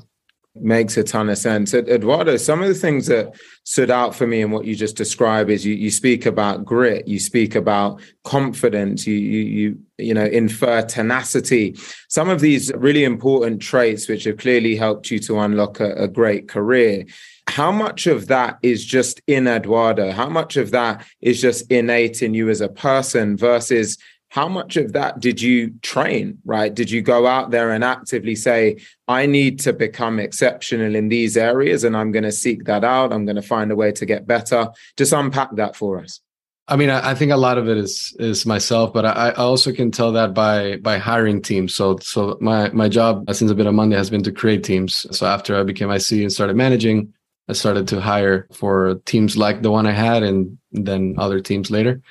Makes 0.56 0.98
a 0.98 1.04
ton 1.04 1.30
of 1.30 1.40
sense. 1.40 1.74
Eduardo, 1.74 2.38
some 2.38 2.62
of 2.62 2.68
the 2.68 2.76
things 2.76 3.08
that 3.08 3.34
stood 3.64 3.90
out 3.90 4.14
for 4.14 4.28
me 4.28 4.42
in 4.42 4.52
what 4.52 4.66
you 4.66 4.76
just 4.76 4.96
described 4.96 5.50
is 5.50 5.66
you, 5.66 5.74
you 5.74 5.90
speak 5.90 6.28
about 6.28 6.64
grit, 6.64 7.08
you 7.08 7.20
speak 7.20 7.56
about 7.56 8.00
confidence, 8.24 9.08
you, 9.08 9.16
you, 9.16 9.42
you, 9.42 9.80
you 9.98 10.14
know, 10.14 10.26
infer 10.26 10.84
tenacity. 10.84 11.76
Some 12.08 12.30
of 12.30 12.40
these 12.40 12.72
really 12.76 13.04
important 13.04 13.64
traits 13.64 14.08
which 14.08 14.26
have 14.26 14.38
clearly 14.38 14.76
helped 14.76 15.10
you 15.10 15.18
to 15.20 15.40
unlock 15.40 15.80
a, 15.80 15.94
a 15.94 16.08
great 16.08 16.48
career. 16.48 17.06
How 17.48 17.72
much 17.72 18.06
of 18.06 18.28
that 18.28 18.60
is 18.62 18.86
just 18.86 19.22
in 19.26 19.48
Eduardo? 19.48 20.12
How 20.12 20.30
much 20.30 20.56
of 20.56 20.70
that 20.70 21.04
is 21.20 21.42
just 21.42 21.70
innate 21.72 22.22
in 22.22 22.36
you 22.36 22.50
as 22.50 22.62
a 22.62 22.70
person 22.70 23.38
versus 23.38 23.98
how 24.34 24.48
much 24.48 24.78
of 24.78 24.94
that 24.94 25.20
did 25.20 25.40
you 25.40 25.70
train 25.84 26.40
right? 26.44 26.74
Did 26.74 26.90
you 26.90 27.04
go 27.04 27.28
out 27.28 27.52
there 27.52 27.72
and 27.72 27.84
actively 27.84 28.36
say 28.36 28.78
i 29.08 29.28
need 29.28 29.60
to 29.60 29.72
become 29.72 30.20
exceptional 30.20 30.96
in 30.96 31.10
these 31.10 31.38
areas 31.38 31.84
and 31.84 31.96
i'm 31.96 32.12
going 32.12 32.24
to 32.24 32.32
seek 32.32 32.64
that 32.66 32.84
out. 32.84 33.14
I'm 33.14 33.26
going 33.26 33.42
to 33.44 33.50
find 33.56 33.72
a 33.72 33.76
way 33.76 33.92
to 33.92 34.06
get 34.06 34.26
better. 34.26 34.70
Just 34.98 35.14
unpack 35.14 35.52
that 35.58 35.76
for 35.76 36.00
us. 36.00 36.20
I 36.68 36.78
mean, 36.78 36.90
I, 36.90 37.14
think 37.14 37.32
a 37.32 37.44
lot 37.48 37.58
of 37.58 37.68
it 37.68 37.78
is 37.78 38.16
is 38.20 38.46
myself, 38.46 38.94
but 38.94 39.06
I, 39.06 39.32
also 39.32 39.72
can 39.72 39.92
tell 39.92 40.12
that 40.14 40.34
by 40.34 40.78
by 40.78 40.98
hiring 40.98 41.42
teams. 41.42 41.76
So 41.76 41.98
so 41.98 42.38
my 42.42 42.70
my 42.72 42.90
job 42.90 43.30
since 43.36 43.52
I've 43.52 43.58
been 43.58 43.68
on 43.68 43.76
Monday 43.76 43.98
has 43.98 44.10
been 44.10 44.24
to 44.24 44.32
create 44.32 44.64
teams. 44.64 45.06
So 45.16 45.28
after 45.28 45.60
I 45.60 45.64
became 45.64 45.92
IC 45.92 46.12
and 46.24 46.32
started 46.32 46.56
managing, 46.56 47.14
I 47.50 47.54
started 47.54 47.88
to 47.90 48.02
hire 48.02 48.48
for 48.52 48.96
teams 49.06 49.38
like 49.38 49.62
the 49.62 49.72
one 49.72 49.86
I 49.86 49.92
had, 49.92 50.24
and 50.24 50.58
then 50.72 51.16
other 51.20 51.40
teams 51.40 51.70
later 51.70 52.02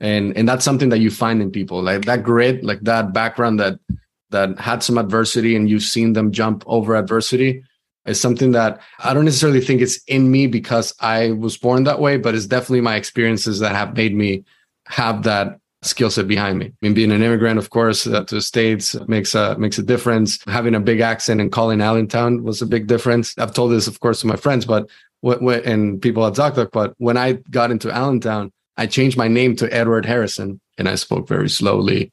and 0.00 0.36
and 0.36 0.48
that's 0.48 0.64
something 0.64 0.88
that 0.88 1.00
you 1.00 1.10
find 1.10 1.42
in 1.42 1.50
people 1.50 1.82
like 1.82 2.04
that 2.04 2.22
grit 2.22 2.62
like 2.64 2.80
that 2.80 3.12
background 3.12 3.58
that 3.58 3.78
that 4.30 4.58
had 4.58 4.82
some 4.82 4.98
adversity 4.98 5.56
and 5.56 5.68
you've 5.68 5.82
seen 5.82 6.12
them 6.12 6.32
jump 6.32 6.62
over 6.66 6.94
adversity 6.96 7.62
is 8.06 8.20
something 8.20 8.52
that 8.52 8.80
i 9.00 9.12
don't 9.12 9.24
necessarily 9.24 9.60
think 9.60 9.80
it's 9.80 10.02
in 10.04 10.30
me 10.30 10.46
because 10.46 10.94
i 11.00 11.32
was 11.32 11.56
born 11.56 11.84
that 11.84 12.00
way 12.00 12.16
but 12.16 12.34
it's 12.34 12.46
definitely 12.46 12.80
my 12.80 12.96
experiences 12.96 13.58
that 13.58 13.74
have 13.74 13.96
made 13.96 14.14
me 14.14 14.44
have 14.86 15.22
that 15.22 15.58
skill 15.82 16.10
set 16.10 16.26
behind 16.26 16.58
me. 16.58 16.66
I 16.66 16.72
mean, 16.82 16.94
being 16.94 17.12
an 17.12 17.22
immigrant, 17.22 17.58
of 17.58 17.70
course, 17.70 18.06
uh, 18.06 18.24
to 18.24 18.34
the 18.36 18.40
states 18.40 18.96
makes 19.06 19.34
a 19.34 19.56
makes 19.58 19.78
a 19.78 19.82
difference. 19.82 20.42
Having 20.46 20.74
a 20.74 20.80
big 20.80 21.00
accent 21.00 21.40
and 21.40 21.52
calling 21.52 21.80
Allentown 21.80 22.42
was 22.42 22.62
a 22.62 22.66
big 22.66 22.86
difference. 22.86 23.36
I've 23.38 23.54
told 23.54 23.72
this, 23.72 23.86
of 23.86 24.00
course, 24.00 24.20
to 24.22 24.26
my 24.26 24.36
friends, 24.36 24.64
but 24.64 24.88
what 25.20 25.40
and 25.64 26.00
people 26.00 26.26
at 26.26 26.34
Zocdoc. 26.34 26.70
But 26.72 26.94
when 26.98 27.16
I 27.16 27.34
got 27.50 27.70
into 27.70 27.90
Allentown, 27.90 28.52
I 28.78 28.86
changed 28.86 29.18
my 29.18 29.28
name 29.28 29.56
to 29.56 29.72
Edward 29.74 30.06
Harrison 30.06 30.60
and 30.78 30.88
I 30.88 30.94
spoke 30.94 31.28
very 31.28 31.50
slowly 31.50 32.12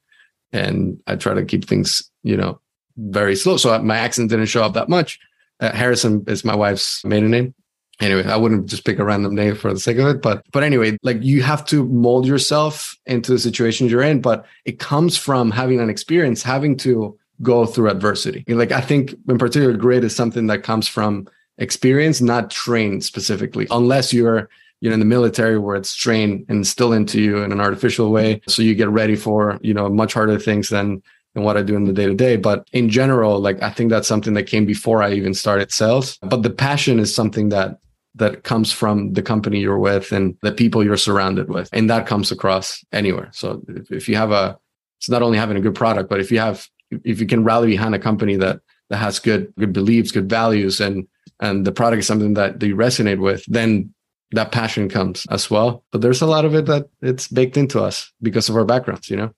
and 0.52 1.00
I 1.08 1.16
try 1.16 1.36
to 1.36 1.46
keep 1.46 1.66
things, 1.66 2.10
you 2.24 2.36
know, 2.36 2.60
very 2.98 3.36
slow. 3.36 3.58
So 3.58 3.78
my 3.82 3.98
accent 3.98 4.32
didn't 4.32 4.48
show 4.48 4.64
up 4.64 4.74
that 4.74 4.90
much. 4.90 5.20
Uh, 5.60 5.72
Harrison 5.72 6.24
is 6.28 6.44
my 6.44 6.56
wife's 6.56 7.06
maiden 7.06 7.32
name. 7.32 7.54
Anyway, 8.02 8.26
I 8.26 8.36
wouldn't 8.36 8.66
just 8.66 8.84
pick 8.84 9.00
a 9.00 9.06
random 9.06 9.36
name 9.36 9.56
for 9.56 9.74
the 9.74 9.80
sake 9.80 9.98
of 10.00 10.08
it, 10.08 10.22
but 10.22 10.44
but 10.52 10.64
anyway, 10.64 10.98
like 11.02 11.22
you 11.22 11.42
have 11.44 11.64
to 11.68 11.86
mold 11.86 12.28
yourself 12.28 12.98
into 13.06 13.32
the 13.32 13.40
situation 13.40 13.88
you're 13.88 14.02
in, 14.02 14.20
but 14.20 14.46
it 14.66 14.80
comes 14.80 15.16
from 15.16 15.50
having 15.50 15.80
an 15.80 15.90
experience, 15.90 16.44
having 16.44 16.76
to 16.78 17.18
go 17.42 17.66
through 17.66 17.90
adversity. 17.90 18.44
Like 18.50 18.74
I 18.74 18.82
think 18.82 19.16
in 19.30 19.38
particular, 19.38 19.78
grit 19.78 20.04
is 20.04 20.14
something 20.14 20.48
that 20.48 20.64
comes 20.64 20.90
from 20.90 21.28
experience, 21.58 22.20
not 22.20 22.52
trained 22.52 23.06
specifically, 23.06 23.66
unless 23.72 24.14
you're 24.14 24.50
you 24.82 24.90
know 24.90 24.94
in 24.94 25.00
the 25.00 25.06
military 25.06 25.58
where 25.58 25.76
it's 25.76 25.96
trained 25.96 26.46
and 26.50 26.58
instilled 26.58 26.94
into 26.94 27.22
you 27.22 27.38
in 27.38 27.52
an 27.52 27.60
artificial 27.60 28.12
way 28.12 28.42
so 28.48 28.62
you 28.62 28.76
get 28.76 28.90
ready 28.90 29.16
for 29.16 29.58
you 29.62 29.74
know 29.74 29.90
much 29.90 30.14
harder 30.14 30.38
things 30.40 30.70
than 30.70 31.02
than 31.36 31.44
what 31.44 31.58
I 31.58 31.62
do 31.62 31.76
in 31.76 31.84
the 31.84 31.94
day 31.94 32.08
to 32.08 32.16
day. 32.16 32.38
But 32.38 32.68
in 32.72 32.90
general, 32.90 33.40
like 33.40 33.62
I 33.62 33.70
think 33.70 33.92
that's 33.92 34.08
something 34.08 34.34
that 34.34 34.44
came 34.44 34.66
before 34.66 35.04
I 35.04 35.12
even 35.12 35.34
started 35.34 35.72
sales. 35.72 36.18
But 36.22 36.42
the 36.42 36.50
passion 36.50 36.98
is 36.98 37.14
something 37.14 37.50
that 37.50 37.78
that 38.16 38.44
comes 38.44 38.72
from 38.72 39.12
the 39.12 39.22
company 39.22 39.60
you're 39.60 39.78
with 39.78 40.14
and 40.14 40.38
the 40.42 40.54
people 40.54 40.84
you're 40.84 40.96
surrounded 40.96 41.50
with. 41.50 41.70
And 41.74 41.90
that 41.90 42.08
comes 42.08 42.32
across 42.32 42.84
anywhere. 42.94 43.30
So 43.34 43.62
if, 43.68 43.92
if 43.92 44.10
you 44.10 44.16
have 44.16 44.32
a 44.32 44.58
it's 44.98 45.10
not 45.10 45.22
only 45.22 45.38
having 45.38 45.58
a 45.58 45.62
good 45.62 45.76
product, 45.76 46.10
but 46.10 46.22
if 46.22 46.32
you 46.32 46.40
have 46.40 46.68
if 47.04 47.20
you 47.20 47.28
can 47.28 47.44
rally 47.44 47.68
behind 47.68 47.94
a 47.94 48.00
company 48.00 48.38
that 48.38 48.62
that 48.90 48.98
has 48.98 49.20
good 49.20 49.54
good 49.60 49.74
beliefs, 49.74 50.12
good 50.12 50.30
values 50.30 50.80
and 50.80 51.08
and 51.42 51.68
the 51.68 51.72
product 51.74 52.00
is 52.00 52.08
something 52.08 52.36
that, 52.36 52.64
you 52.64 52.78
resonate 52.78 53.20
with, 53.20 53.44
then 53.48 53.94
that 54.32 54.52
passion 54.52 54.90
comes 54.90 55.26
as 55.30 55.50
well. 55.50 55.84
But 55.92 56.02
there's 56.02 56.22
a 56.22 56.28
lot 56.28 56.46
of 56.46 56.56
it 56.56 56.66
that 56.66 56.90
it's 57.02 57.28
baked 57.28 57.58
into 57.58 57.82
us 57.82 58.12
because 58.22 58.50
of 58.50 58.56
our 58.56 58.66
backgrounds, 58.66 59.10
you 59.10 59.18
know? 59.18 59.34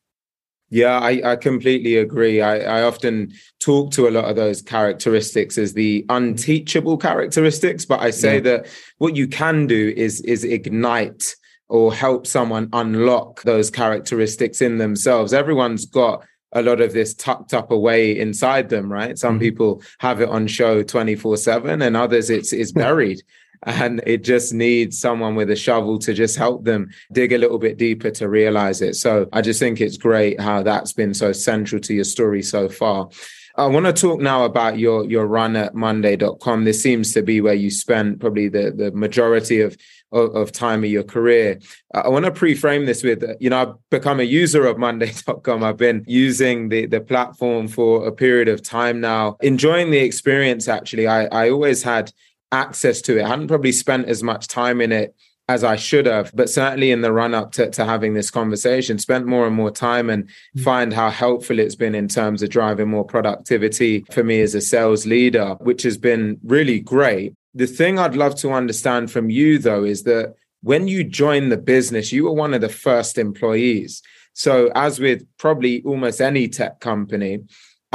Yeah, 0.69 0.99
I, 0.99 1.21
I 1.23 1.35
completely 1.37 1.95
agree. 1.95 2.41
I, 2.41 2.79
I 2.79 2.83
often 2.83 3.31
talk 3.59 3.91
to 3.91 4.07
a 4.07 4.11
lot 4.11 4.25
of 4.25 4.35
those 4.35 4.61
characteristics 4.61 5.57
as 5.57 5.73
the 5.73 6.05
unteachable 6.09 6.97
characteristics, 6.97 7.85
but 7.85 8.01
I 8.01 8.11
say 8.11 8.35
yeah. 8.35 8.41
that 8.41 8.67
what 8.97 9.15
you 9.15 9.27
can 9.27 9.67
do 9.67 9.93
is 9.95 10.19
is 10.21 10.43
ignite 10.43 11.35
or 11.69 11.93
help 11.93 12.27
someone 12.27 12.69
unlock 12.73 13.43
those 13.43 13.69
characteristics 13.69 14.61
in 14.61 14.77
themselves. 14.77 15.33
Everyone's 15.33 15.85
got 15.85 16.25
a 16.53 16.61
lot 16.61 16.81
of 16.81 16.93
this 16.93 17.13
tucked 17.13 17.53
up 17.53 17.71
away 17.71 18.17
inside 18.17 18.69
them, 18.69 18.91
right? 18.91 19.17
Some 19.17 19.35
mm-hmm. 19.35 19.39
people 19.39 19.81
have 19.99 20.21
it 20.21 20.29
on 20.29 20.47
show 20.47 20.83
24 20.83 21.37
7 21.37 21.81
and 21.81 21.95
others 21.95 22.29
it's 22.29 22.51
it's 22.51 22.71
buried. 22.83 23.21
And 23.63 24.01
it 24.05 24.23
just 24.23 24.53
needs 24.53 24.99
someone 24.99 25.35
with 25.35 25.49
a 25.49 25.55
shovel 25.55 25.97
to 25.99 26.13
just 26.13 26.37
help 26.37 26.63
them 26.63 26.89
dig 27.11 27.33
a 27.33 27.37
little 27.37 27.59
bit 27.59 27.77
deeper 27.77 28.11
to 28.11 28.29
realize 28.29 28.81
it. 28.81 28.95
So 28.95 29.27
I 29.33 29.41
just 29.41 29.59
think 29.59 29.81
it's 29.81 29.97
great 29.97 30.39
how 30.39 30.63
that's 30.63 30.93
been 30.93 31.13
so 31.13 31.31
central 31.31 31.81
to 31.81 31.93
your 31.93 32.03
story 32.03 32.43
so 32.43 32.69
far. 32.69 33.09
I 33.57 33.65
want 33.65 33.87
to 33.87 33.93
talk 33.93 34.21
now 34.21 34.45
about 34.45 34.77
your 34.77 35.03
your 35.05 35.25
run 35.25 35.55
at 35.55 35.73
Monday.com. 35.73 36.63
This 36.63 36.81
seems 36.81 37.11
to 37.13 37.23
be 37.23 37.41
where 37.41 37.55
you 37.55 37.71
spent 37.71 38.19
probably 38.19 38.49
the, 38.49 38.71
the 38.71 38.91
majority 38.91 39.61
of, 39.61 39.75
of, 40.11 40.51
time 40.51 40.83
of 40.83 40.91
your 40.91 41.03
career. 41.03 41.59
I 41.91 42.07
want 42.09 42.25
to 42.25 42.31
pre-frame 42.31 42.85
this 42.85 43.01
with, 43.01 43.23
uh, 43.23 43.33
you 43.39 43.49
know, 43.49 43.61
I've 43.61 43.89
become 43.89 44.19
a 44.19 44.23
user 44.23 44.67
of 44.67 44.77
Monday.com. 44.77 45.63
I've 45.63 45.77
been 45.77 46.03
using 46.05 46.69
the, 46.69 46.85
the 46.85 47.01
platform 47.01 47.67
for 47.67 48.07
a 48.07 48.11
period 48.11 48.47
of 48.47 48.61
time 48.61 49.01
now, 49.01 49.37
enjoying 49.41 49.89
the 49.89 49.99
experience 49.99 50.67
actually. 50.67 51.07
I, 51.07 51.25
I 51.25 51.49
always 51.49 51.81
had 51.81 52.11
access 52.51 53.01
to 53.01 53.17
it. 53.17 53.23
I 53.23 53.29
hadn't 53.29 53.47
probably 53.47 53.71
spent 53.71 54.07
as 54.07 54.23
much 54.23 54.47
time 54.47 54.81
in 54.81 54.91
it 54.91 55.15
as 55.49 55.63
I 55.63 55.77
should 55.77 56.05
have, 56.07 56.31
but 56.33 56.49
certainly 56.49 56.91
in 56.91 57.01
the 57.01 57.13
run 57.13 57.33
up 57.33 57.53
to, 57.53 57.69
to 57.69 57.85
having 57.85 58.13
this 58.13 58.29
conversation, 58.29 58.99
spent 58.99 59.25
more 59.25 59.47
and 59.47 59.55
more 59.55 59.71
time 59.71 60.09
and 60.09 60.25
mm. 60.25 60.63
find 60.63 60.93
how 60.93 61.09
helpful 61.09 61.59
it's 61.59 61.75
been 61.75 61.95
in 61.95 62.09
terms 62.09 62.43
of 62.43 62.49
driving 62.49 62.89
more 62.89 63.05
productivity 63.05 64.05
for 64.11 64.23
me 64.23 64.41
as 64.41 64.55
a 64.55 64.61
sales 64.61 65.05
leader, 65.05 65.55
which 65.61 65.83
has 65.83 65.97
been 65.97 66.37
really 66.43 66.81
great. 66.81 67.33
The 67.53 67.67
thing 67.67 67.97
I'd 67.97 68.15
love 68.15 68.35
to 68.37 68.51
understand 68.51 69.09
from 69.09 69.29
you, 69.29 69.57
though, 69.57 69.85
is 69.85 70.03
that 70.03 70.35
when 70.63 70.89
you 70.89 71.03
joined 71.03 71.51
the 71.51 71.57
business, 71.57 72.11
you 72.11 72.25
were 72.25 72.33
one 72.33 72.53
of 72.53 72.61
the 72.61 72.69
first 72.69 73.17
employees. 73.17 74.01
So, 74.33 74.69
as 74.75 74.99
with 74.99 75.25
probably 75.37 75.81
almost 75.83 76.21
any 76.21 76.47
tech 76.49 76.79
company, 76.81 77.39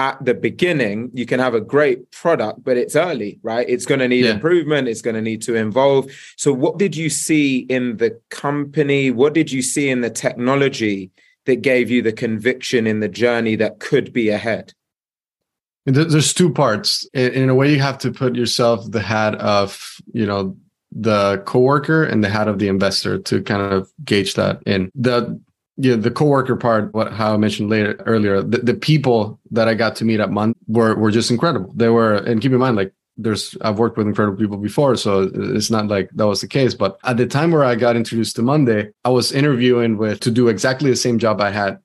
at 0.03 0.25
the 0.25 0.35
beginning, 0.35 1.11
you 1.13 1.27
can 1.27 1.39
have 1.39 1.55
a 1.55 1.61
great 1.61 2.11
product, 2.11 2.65
but 2.65 2.77
it's 2.77 2.97
early, 2.97 3.39
right? 3.45 3.69
It's 3.69 3.87
going 3.87 4.01
to 4.01 4.09
need 4.09 4.25
yeah. 4.25 4.33
improvement. 4.33 4.89
It's 4.89 5.01
going 5.01 5.15
to 5.15 5.23
need 5.23 5.43
to 5.43 5.55
evolve. 5.55 6.11
So, 6.37 6.53
what 6.53 6.77
did 6.77 6.97
you 6.97 7.09
see 7.09 7.59
in 7.77 7.99
the 7.99 8.11
company? 8.29 9.13
What 9.13 9.33
did 9.33 9.53
you 9.53 9.63
see 9.63 9.89
in 9.89 10.01
the 10.01 10.11
technology 10.11 11.13
that 11.47 11.63
gave 11.63 11.89
you 11.89 12.03
the 12.03 12.13
conviction 12.13 12.87
in 12.87 12.99
the 12.99 13.09
journey 13.09 13.55
that 13.57 13.79
could 13.79 14.13
be 14.13 14.29
ahead? 14.29 14.75
There's 15.87 16.35
two 16.35 16.53
parts. 16.53 17.09
In 17.15 17.49
a 17.49 17.55
way, 17.55 17.73
you 17.73 17.81
have 17.81 17.99
to 17.99 18.11
put 18.11 18.35
yourself 18.35 18.91
the 18.91 19.01
hat 19.01 19.35
of, 19.37 19.97
you 20.13 20.27
know, 20.27 20.57
the 20.91 21.43
coworker 21.47 22.05
and 22.05 22.23
the 22.23 22.29
hat 22.29 22.49
of 22.49 22.59
the 22.59 22.69
investor 22.69 23.19
to 23.19 23.43
kind 23.43 23.63
of 23.63 23.91
gauge 24.05 24.35
that 24.35 24.63
in. 24.67 24.91
The 24.95 25.41
yeah, 25.77 25.97
the 25.97 26.11
coworker 26.11 26.57
part, 26.57 26.93
what 26.93 27.13
how 27.13 27.35
I 27.35 27.37
mentioned 27.37 27.71
later 27.71 27.97
earlier, 28.07 28.43
the, 28.43 28.59
the 28.59 28.75
people 28.75 29.41
that 29.51 29.69
I 29.69 29.75
got 29.75 29.97
to 29.97 30.05
meet 30.05 30.21
at 30.21 30.31
Month 30.31 30.57
were 30.67 30.95
were 30.97 31.11
just 31.11 31.31
incredible. 31.31 31.73
They 31.75 31.89
were, 31.89 32.17
and 32.17 32.41
keep 32.41 32.53
in 32.53 32.59
mind, 32.59 32.77
like 32.77 32.93
there's 33.17 33.57
I've 33.63 33.79
worked 33.79 33.97
with 33.97 34.07
incredible 34.07 34.39
people 34.39 34.59
before, 34.59 34.97
so 34.97 35.31
it's 35.35 35.71
not 35.71 35.89
like 35.89 36.11
that 36.15 36.27
was 36.27 36.43
the 36.43 36.49
case. 36.49 36.75
But 36.75 36.99
at 37.05 37.17
the 37.17 37.27
time 37.27 37.53
where 37.53 37.65
I 37.65 37.75
got 37.75 37.97
introduced 37.97 38.37
to 38.37 38.43
Monday, 38.43 38.91
I 39.05 39.09
was 39.09 39.33
interviewing 39.33 39.97
with 39.97 40.21
to 40.21 40.31
do 40.31 40.49
exactly 40.49 40.91
the 40.91 40.97
same 40.97 41.19
job 41.19 41.41
I 41.41 41.51
had 41.51 41.79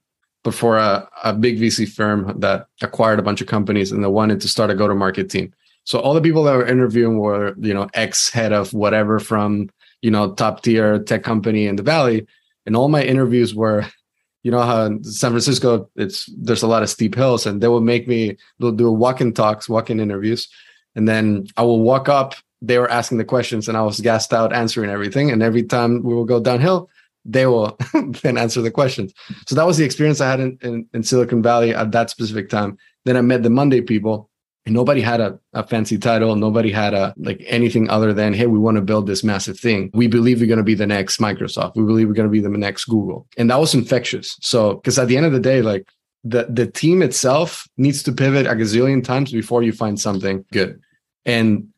before 0.43 0.77
a, 0.77 1.09
a 1.23 1.33
big 1.33 1.59
VC 1.59 1.87
firm 1.87 2.39
that 2.39 2.67
acquired 2.81 3.19
a 3.19 3.23
bunch 3.23 3.41
of 3.41 3.47
companies 3.47 3.91
and 3.91 4.03
they 4.03 4.07
wanted 4.07 4.39
to 4.41 4.47
start 4.47 4.69
a 4.69 4.75
go-to-market 4.75 5.29
team. 5.29 5.53
So 5.83 5.99
all 5.99 6.13
the 6.13 6.21
people 6.21 6.43
that 6.43 6.55
were 6.55 6.65
interviewing 6.65 7.17
were, 7.17 7.53
you 7.59 7.73
know, 7.73 7.89
ex 7.93 8.29
head 8.29 8.53
of 8.53 8.73
whatever 8.73 9.19
from, 9.19 9.69
you 10.01 10.11
know, 10.11 10.33
top 10.33 10.63
tier 10.63 10.99
tech 10.99 11.23
company 11.23 11.67
in 11.67 11.75
the 11.75 11.83
valley 11.83 12.27
and 12.67 12.75
all 12.75 12.89
my 12.89 13.01
interviews 13.01 13.55
were 13.55 13.83
you 14.43 14.51
know 14.51 14.61
how 14.61 14.85
in 14.85 15.03
San 15.03 15.31
Francisco 15.31 15.89
it's 15.95 16.29
there's 16.37 16.61
a 16.61 16.67
lot 16.67 16.83
of 16.83 16.89
steep 16.89 17.15
hills 17.15 17.45
and 17.47 17.59
they 17.59 17.67
will 17.67 17.81
make 17.81 18.07
me 18.07 18.37
they'll 18.59 18.71
do 18.71 18.91
walk-in 18.91 19.33
talks, 19.33 19.67
walk-in 19.67 19.99
interviews. 19.99 20.47
And 20.95 21.07
then 21.07 21.47
I 21.57 21.63
will 21.63 21.81
walk 21.81 22.07
up, 22.07 22.35
they 22.61 22.79
were 22.79 22.89
asking 22.89 23.17
the 23.17 23.25
questions 23.25 23.67
and 23.67 23.77
I 23.77 23.81
was 23.81 23.99
gassed 23.99 24.33
out 24.33 24.53
answering 24.53 24.89
everything. 24.89 25.31
And 25.31 25.43
every 25.43 25.63
time 25.63 26.01
we 26.01 26.15
will 26.15 26.25
go 26.25 26.39
downhill, 26.39 26.89
they 27.25 27.45
will 27.45 27.77
then 28.23 28.37
answer 28.37 28.61
the 28.61 28.71
questions. 28.71 29.13
So 29.47 29.55
that 29.55 29.67
was 29.67 29.77
the 29.77 29.83
experience 29.83 30.21
I 30.21 30.29
had 30.29 30.39
in, 30.39 30.57
in, 30.61 30.87
in 30.93 31.03
Silicon 31.03 31.43
Valley 31.43 31.75
at 31.75 31.91
that 31.91 32.09
specific 32.09 32.49
time. 32.49 32.77
Then 33.05 33.17
I 33.17 33.21
met 33.21 33.43
the 33.43 33.49
Monday 33.49 33.81
people 33.81 34.26
nobody 34.69 35.01
had 35.01 35.19
a, 35.19 35.39
a 35.53 35.65
fancy 35.65 35.97
title. 35.97 36.35
Nobody 36.35 36.71
had 36.71 36.93
a 36.93 37.13
like 37.17 37.43
anything 37.45 37.89
other 37.89 38.13
than 38.13 38.33
hey 38.33 38.47
we 38.47 38.59
want 38.59 38.75
to 38.75 38.81
build 38.81 39.07
this 39.07 39.23
massive 39.23 39.59
thing. 39.59 39.89
We 39.93 40.07
believe 40.07 40.39
we're 40.39 40.47
going 40.47 40.57
to 40.57 40.63
be 40.63 40.75
the 40.75 40.87
next 40.87 41.19
microsoft. 41.19 41.75
We 41.75 41.83
believe 41.83 42.07
we're 42.07 42.13
going 42.13 42.27
to 42.27 42.31
be 42.31 42.39
the 42.39 42.49
next 42.49 42.85
google. 42.85 43.27
And 43.37 43.49
that 43.49 43.59
was 43.59 43.73
infectious. 43.73 44.37
So 44.41 44.75
because 44.75 44.97
at 44.99 45.07
the 45.07 45.17
end 45.17 45.25
of 45.25 45.31
the 45.31 45.39
day 45.39 45.61
like 45.61 45.87
the 46.23 46.47
the 46.49 46.67
team 46.67 47.01
itself 47.01 47.67
needs 47.77 48.03
to 48.03 48.11
pivot 48.11 48.45
a 48.45 48.51
gazillion 48.51 49.03
times 49.03 49.31
before 49.31 49.63
you 49.63 49.71
find 49.71 49.99
something 49.99 50.45
good. 50.51 50.79
And 51.25 51.69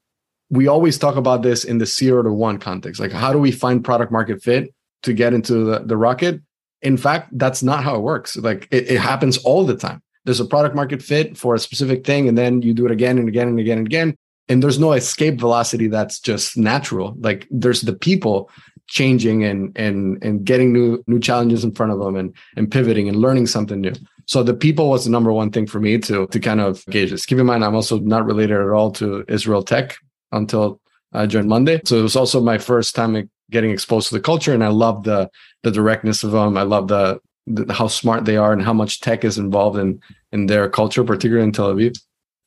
we 0.50 0.68
always 0.68 0.98
talk 0.98 1.16
about 1.16 1.44
this 1.44 1.64
in 1.64 1.78
the 1.78 1.86
zero 1.86 2.24
to 2.24 2.34
one 2.34 2.58
context. 2.58 3.00
Like 3.00 3.12
how 3.12 3.32
do 3.32 3.40
we 3.40 3.52
find 3.52 3.84
product 3.84 4.12
market 4.12 4.42
fit 4.42 4.74
to 5.04 5.14
get 5.14 5.34
into 5.34 5.64
the, 5.66 5.80
the 5.80 5.98
rocket? 5.98 6.42
In 6.82 6.98
fact 6.98 7.38
that's 7.38 7.62
not 7.62 7.84
how 7.84 7.96
it 7.96 8.02
works. 8.02 8.38
Like 8.38 8.68
it, 8.72 8.90
it 8.92 9.00
happens 9.00 9.38
all 9.40 9.66
the 9.66 9.76
time 9.76 10.02
there's 10.30 10.40
a 10.40 10.46
product 10.46 10.76
market 10.76 11.02
fit 11.02 11.36
for 11.36 11.56
a 11.56 11.60
specific 11.60 12.06
thing 12.06 12.28
and 12.28 12.38
then 12.38 12.62
you 12.62 12.72
do 12.72 12.86
it 12.86 12.92
again 12.92 13.18
and 13.18 13.28
again 13.28 13.48
and 13.48 13.60
again 13.60 13.80
and 13.80 13.88
again 13.88 14.16
and 14.48 14.62
there's 14.62 14.78
no 14.78 14.94
escape 14.94 15.40
velocity 15.40 15.88
that's 15.88 16.20
just 16.20 16.56
natural. 16.56 17.16
Like 17.20 17.48
there's 17.50 17.82
the 17.82 17.94
people 17.94 18.52
changing 18.88 19.44
and 19.44 19.76
and 19.76 20.22
and 20.24 20.44
getting 20.44 20.72
new 20.72 21.04
new 21.08 21.20
challenges 21.20 21.64
in 21.64 21.72
front 21.72 21.92
of 21.92 22.00
them 22.00 22.16
and 22.16 22.36
and 22.56 22.70
pivoting 22.70 23.10
and 23.10 23.18
learning 23.18 23.48
something 23.48 23.82
new. 23.82 23.94
So 24.28 24.44
the 24.44 24.54
people 24.54 24.90
was 24.90 25.06
the 25.06 25.12
number 25.12 25.34
one 25.34 25.50
thing 25.50 25.66
for 25.66 25.80
me 25.80 25.98
to 26.00 26.28
to 26.28 26.40
kind 26.40 26.62
of 26.62 26.86
gauge 26.88 27.12
this. 27.12 27.26
Keep 27.26 27.40
in 27.40 27.46
mind 27.48 27.64
i'm 27.66 27.76
also 27.76 28.00
not 28.00 28.26
related 28.26 28.58
at 28.58 28.70
all 28.70 28.92
to 28.94 29.24
israel 29.28 29.64
tech 29.64 29.98
until 30.32 30.82
i 31.14 31.26
joined 31.28 31.48
monday. 31.48 31.82
So 31.86 32.00
it 32.00 32.04
was 32.04 32.16
also 32.16 32.42
my 32.42 32.58
first 32.58 32.96
time 32.96 33.30
getting 33.52 33.72
exposed 33.72 34.10
to 34.10 34.16
the 34.16 34.22
culture 34.22 34.54
and 34.54 34.64
i 34.64 34.70
love 34.70 35.04
the 35.04 35.30
the 35.64 35.72
directness 35.72 36.24
of 36.24 36.32
them 36.32 36.58
i 36.58 36.64
love 36.64 36.88
the 36.88 37.20
how 37.70 37.88
smart 37.88 38.26
they 38.26 38.38
are 38.38 38.54
and 38.54 38.62
how 38.62 38.74
much 38.74 39.02
tech 39.02 39.24
is 39.24 39.38
involved 39.38 39.78
in 39.78 40.02
in 40.32 40.46
their 40.46 40.70
culture, 40.70 41.04
particularly 41.04 41.48
in 41.48 41.52
Tel 41.52 41.74
Aviv. 41.74 42.00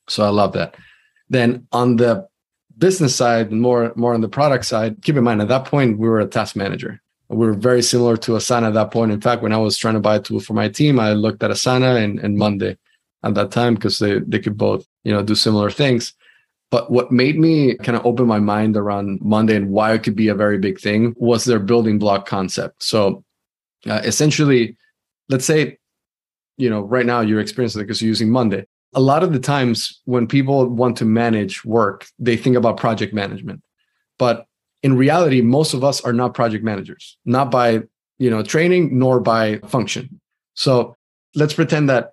So 0.08 0.24
I 0.24 0.28
love 0.28 0.52
that. 0.52 0.76
Then 1.28 1.66
on 1.72 1.96
the 1.96 2.26
business 2.78 3.14
side, 3.14 3.52
more 3.52 3.92
more 3.96 4.14
on 4.14 4.20
the 4.20 4.28
product 4.28 4.64
side, 4.64 5.02
keep 5.02 5.16
in 5.16 5.24
mind 5.24 5.42
at 5.42 5.48
that 5.48 5.64
point 5.64 5.98
we 5.98 6.08
were 6.08 6.20
a 6.20 6.26
task 6.26 6.56
manager. 6.56 7.00
We 7.28 7.46
were 7.46 7.54
very 7.54 7.82
similar 7.82 8.16
to 8.18 8.32
Asana 8.32 8.68
at 8.68 8.74
that 8.74 8.90
point. 8.90 9.10
In 9.10 9.20
fact, 9.20 9.42
when 9.42 9.54
I 9.54 9.56
was 9.56 9.78
trying 9.78 9.94
to 9.94 10.00
buy 10.00 10.16
a 10.16 10.20
tool 10.20 10.40
for 10.40 10.52
my 10.52 10.68
team, 10.68 11.00
I 11.00 11.14
looked 11.14 11.42
at 11.42 11.50
Asana 11.50 12.02
and, 12.02 12.18
and 12.20 12.36
Monday 12.36 12.76
at 13.24 13.34
that 13.34 13.50
time 13.50 13.74
because 13.74 13.98
they 13.98 14.18
they 14.20 14.38
could 14.38 14.58
both 14.58 14.86
you 15.04 15.12
know 15.12 15.22
do 15.22 15.34
similar 15.34 15.70
things. 15.70 16.14
But 16.70 16.90
what 16.90 17.12
made 17.12 17.38
me 17.38 17.74
kind 17.76 17.96
of 17.96 18.06
open 18.06 18.26
my 18.26 18.38
mind 18.38 18.78
around 18.78 19.20
Monday 19.20 19.56
and 19.56 19.68
why 19.68 19.92
it 19.92 20.02
could 20.02 20.16
be 20.16 20.28
a 20.28 20.34
very 20.34 20.56
big 20.58 20.80
thing 20.80 21.14
was 21.18 21.44
their 21.44 21.58
building 21.58 21.98
block 21.98 22.26
concept. 22.26 22.82
So 22.82 23.24
uh, 23.86 24.00
essentially, 24.04 24.76
let's 25.32 25.46
say, 25.46 25.78
you 26.58 26.70
know, 26.70 26.82
right 26.82 27.06
now 27.06 27.20
you're 27.22 27.40
experiencing 27.40 27.80
it 27.80 27.84
because 27.84 28.00
you're 28.00 28.08
using 28.08 28.30
Monday. 28.30 28.66
A 28.94 29.00
lot 29.00 29.24
of 29.24 29.32
the 29.32 29.40
times 29.40 30.00
when 30.04 30.26
people 30.28 30.68
want 30.68 30.98
to 30.98 31.06
manage 31.06 31.64
work, 31.64 32.06
they 32.18 32.36
think 32.36 32.54
about 32.54 32.76
project 32.76 33.14
management. 33.14 33.62
But 34.18 34.46
in 34.82 34.96
reality, 34.96 35.40
most 35.40 35.72
of 35.72 35.82
us 35.82 36.02
are 36.02 36.12
not 36.12 36.34
project 36.34 36.62
managers, 36.62 37.16
not 37.24 37.50
by, 37.50 37.80
you 38.18 38.30
know, 38.30 38.42
training 38.42 38.98
nor 38.98 39.18
by 39.18 39.58
function. 39.66 40.20
So 40.54 40.94
let's 41.34 41.54
pretend 41.54 41.88
that 41.88 42.12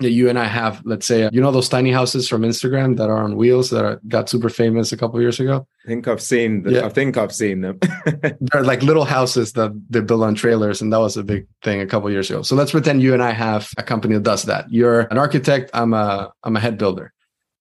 that 0.00 0.10
you 0.10 0.28
and 0.28 0.38
I 0.38 0.44
have, 0.44 0.80
let's 0.84 1.06
say, 1.06 1.28
you 1.32 1.40
know, 1.40 1.50
those 1.50 1.68
tiny 1.68 1.90
houses 1.90 2.28
from 2.28 2.42
Instagram 2.42 2.96
that 2.98 3.10
are 3.10 3.18
on 3.18 3.36
wheels 3.36 3.70
that 3.70 3.84
are, 3.84 4.00
got 4.06 4.28
super 4.28 4.48
famous 4.48 4.92
a 4.92 4.96
couple 4.96 5.20
years 5.20 5.40
ago. 5.40 5.66
I 5.84 5.88
think 5.88 6.06
I've 6.06 6.22
seen. 6.22 6.62
The, 6.62 6.72
yeah. 6.72 6.86
I 6.86 6.88
think 6.88 7.16
I've 7.16 7.34
seen 7.34 7.62
them. 7.62 7.80
They're 8.40 8.62
like 8.62 8.82
little 8.82 9.04
houses 9.04 9.54
that 9.54 9.72
they 9.90 10.00
build 10.00 10.22
on 10.22 10.36
trailers, 10.36 10.80
and 10.80 10.92
that 10.92 11.00
was 11.00 11.16
a 11.16 11.24
big 11.24 11.48
thing 11.64 11.80
a 11.80 11.86
couple 11.86 12.10
years 12.10 12.30
ago. 12.30 12.42
So 12.42 12.54
let's 12.54 12.70
pretend 12.70 13.02
you 13.02 13.12
and 13.12 13.22
I 13.22 13.32
have 13.32 13.70
a 13.76 13.82
company 13.82 14.14
that 14.14 14.22
does 14.22 14.44
that. 14.44 14.72
You're 14.72 15.00
an 15.00 15.18
architect. 15.18 15.70
I'm 15.74 15.92
a 15.94 16.32
I'm 16.44 16.56
a 16.56 16.60
head 16.60 16.78
builder. 16.78 17.12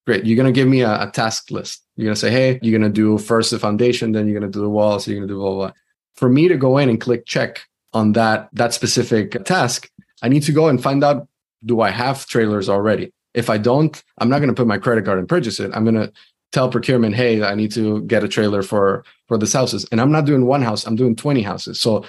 Great. 0.05 0.25
You're 0.25 0.37
gonna 0.37 0.51
give 0.51 0.67
me 0.67 0.81
a, 0.81 1.07
a 1.07 1.11
task 1.11 1.49
list. 1.49 1.83
You're 1.95 2.05
gonna 2.05 2.15
say, 2.15 2.29
hey, 2.29 2.59
you're 2.61 2.77
gonna 2.77 2.93
do 2.93 3.17
first 3.17 3.49
the 3.49 3.57
foundation, 3.57 4.11
then 4.11 4.27
you're 4.27 4.39
gonna 4.39 4.51
do 4.51 4.61
the 4.61 4.69
walls, 4.69 5.07
you're 5.07 5.17
gonna 5.17 5.27
do 5.27 5.37
blah 5.37 5.49
blah. 5.49 5.57
blah. 5.67 5.73
For 6.15 6.29
me 6.29 6.47
to 6.47 6.57
go 6.57 6.77
in 6.77 6.89
and 6.89 7.01
click 7.01 7.25
check 7.25 7.61
on 7.93 8.11
that 8.11 8.49
that 8.53 8.75
specific 8.75 9.43
task, 9.43 9.89
I 10.21 10.29
need 10.29 10.43
to 10.43 10.51
go 10.51 10.67
and 10.67 10.81
find 10.81 11.03
out 11.03 11.27
do 11.65 11.81
I 11.81 11.89
have 11.89 12.25
trailers 12.25 12.69
already? 12.69 13.11
If 13.33 13.49
I 13.49 13.57
don't, 13.57 14.01
I'm 14.17 14.29
not 14.29 14.39
going 14.39 14.49
to 14.49 14.55
put 14.55 14.67
my 14.67 14.77
credit 14.77 15.05
card 15.05 15.19
and 15.19 15.29
purchase 15.29 15.59
it. 15.59 15.71
I'm 15.73 15.83
going 15.83 15.95
to 15.95 16.11
tell 16.51 16.69
procurement, 16.69 17.15
hey, 17.15 17.43
I 17.43 17.55
need 17.55 17.71
to 17.73 18.01
get 18.03 18.23
a 18.23 18.27
trailer 18.27 18.61
for 18.61 19.03
for 19.27 19.37
this 19.37 19.53
houses. 19.53 19.85
And 19.91 19.99
I'm 19.99 20.11
not 20.11 20.25
doing 20.25 20.45
one 20.45 20.61
house, 20.61 20.85
I'm 20.85 20.95
doing 20.95 21.15
20 21.15 21.41
houses. 21.41 21.81
So, 21.81 22.05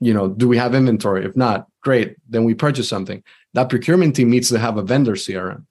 you 0.00 0.12
know, 0.12 0.28
do 0.28 0.46
we 0.46 0.58
have 0.58 0.74
inventory? 0.74 1.24
If 1.24 1.36
not, 1.36 1.66
great. 1.82 2.16
Then 2.28 2.44
we 2.44 2.54
purchase 2.54 2.88
something. 2.88 3.22
That 3.54 3.68
procurement 3.70 4.16
team 4.16 4.30
needs 4.30 4.48
to 4.50 4.58
have 4.58 4.76
a 4.76 4.82
vendor 4.82 5.12
CRM. 5.12 5.64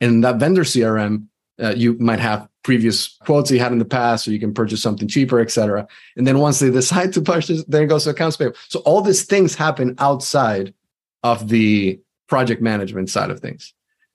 And 0.00 0.22
that 0.24 0.36
vendor 0.36 0.64
CRM, 0.64 1.26
uh, 1.60 1.74
you 1.74 1.94
might 1.98 2.20
have 2.20 2.48
previous 2.62 3.16
quotes 3.20 3.50
you 3.50 3.58
had 3.58 3.72
in 3.72 3.78
the 3.78 3.84
past, 3.84 4.26
or 4.26 4.32
you 4.32 4.40
can 4.40 4.52
purchase 4.52 4.82
something 4.82 5.08
cheaper, 5.08 5.40
et 5.40 5.50
cetera. 5.50 5.86
And 6.16 6.26
then 6.26 6.40
once 6.40 6.58
they 6.58 6.70
decide 6.70 7.12
to 7.14 7.22
purchase, 7.22 7.64
then 7.64 7.84
it 7.84 7.86
goes 7.86 8.04
to 8.04 8.10
accounts 8.10 8.36
payable. 8.36 8.56
So 8.68 8.80
all 8.80 9.00
these 9.00 9.24
things 9.24 9.54
happen 9.54 9.94
outside 9.98 10.74
of 11.22 11.48
the 11.48 12.00
project 12.28 12.62
management 12.62 13.10
side 13.10 13.30
of 13.30 13.40
things. 13.40 13.72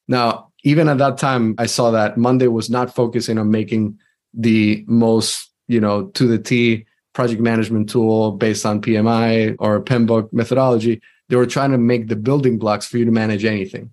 Now, 0.08 0.52
even 0.63 0.89
at 0.89 0.97
that 0.97 1.17
time, 1.17 1.56
I 1.58 1.65
saw 1.65 1.91
that 1.91 2.17
Monday 2.17 2.47
was 2.47 2.69
not 2.69 2.93
focusing 2.93 3.38
on 3.38 3.52
making 3.52 3.97
the 4.34 4.84
most, 4.88 5.50
you 5.67 5.80
know, 5.80 6.08
to 6.08 6.28
the 6.28 6.38
T 6.38 6.86
project 7.13 7.41
management 7.41 7.89
tool 7.89 8.32
based 8.32 8.65
on 8.65 8.82
PMI 8.82 9.56
or 9.60 9.82
PMBOK 9.82 10.32
methodology. 10.32 11.02
They 11.30 11.36
were 11.36 11.45
trying 11.45 11.71
to 11.71 11.78
make 11.78 12.08
the 12.08 12.15
building 12.15 12.58
blocks 12.58 12.86
for 12.88 12.97
you 12.97 13.06
to 13.06 13.12
manage 13.12 13.45
anything, 13.45 13.91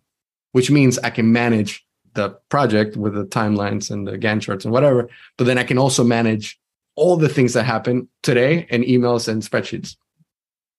which 0.52 0.70
means 0.70 0.98
I 0.98 1.10
can 1.10 1.32
manage 1.32 1.84
the 2.14 2.30
project 2.48 2.96
with 2.96 3.14
the 3.14 3.24
timelines 3.24 3.90
and 3.90 4.06
the 4.06 4.18
Gantt 4.18 4.42
charts 4.42 4.64
and 4.64 4.72
whatever, 4.72 5.08
but 5.36 5.44
then 5.44 5.58
I 5.58 5.64
can 5.64 5.78
also 5.78 6.02
manage 6.02 6.58
all 6.96 7.16
the 7.16 7.28
things 7.28 7.52
that 7.52 7.64
happen 7.64 8.08
today 8.22 8.66
in 8.70 8.82
emails 8.82 9.28
and 9.28 9.40
spreadsheets. 9.42 9.96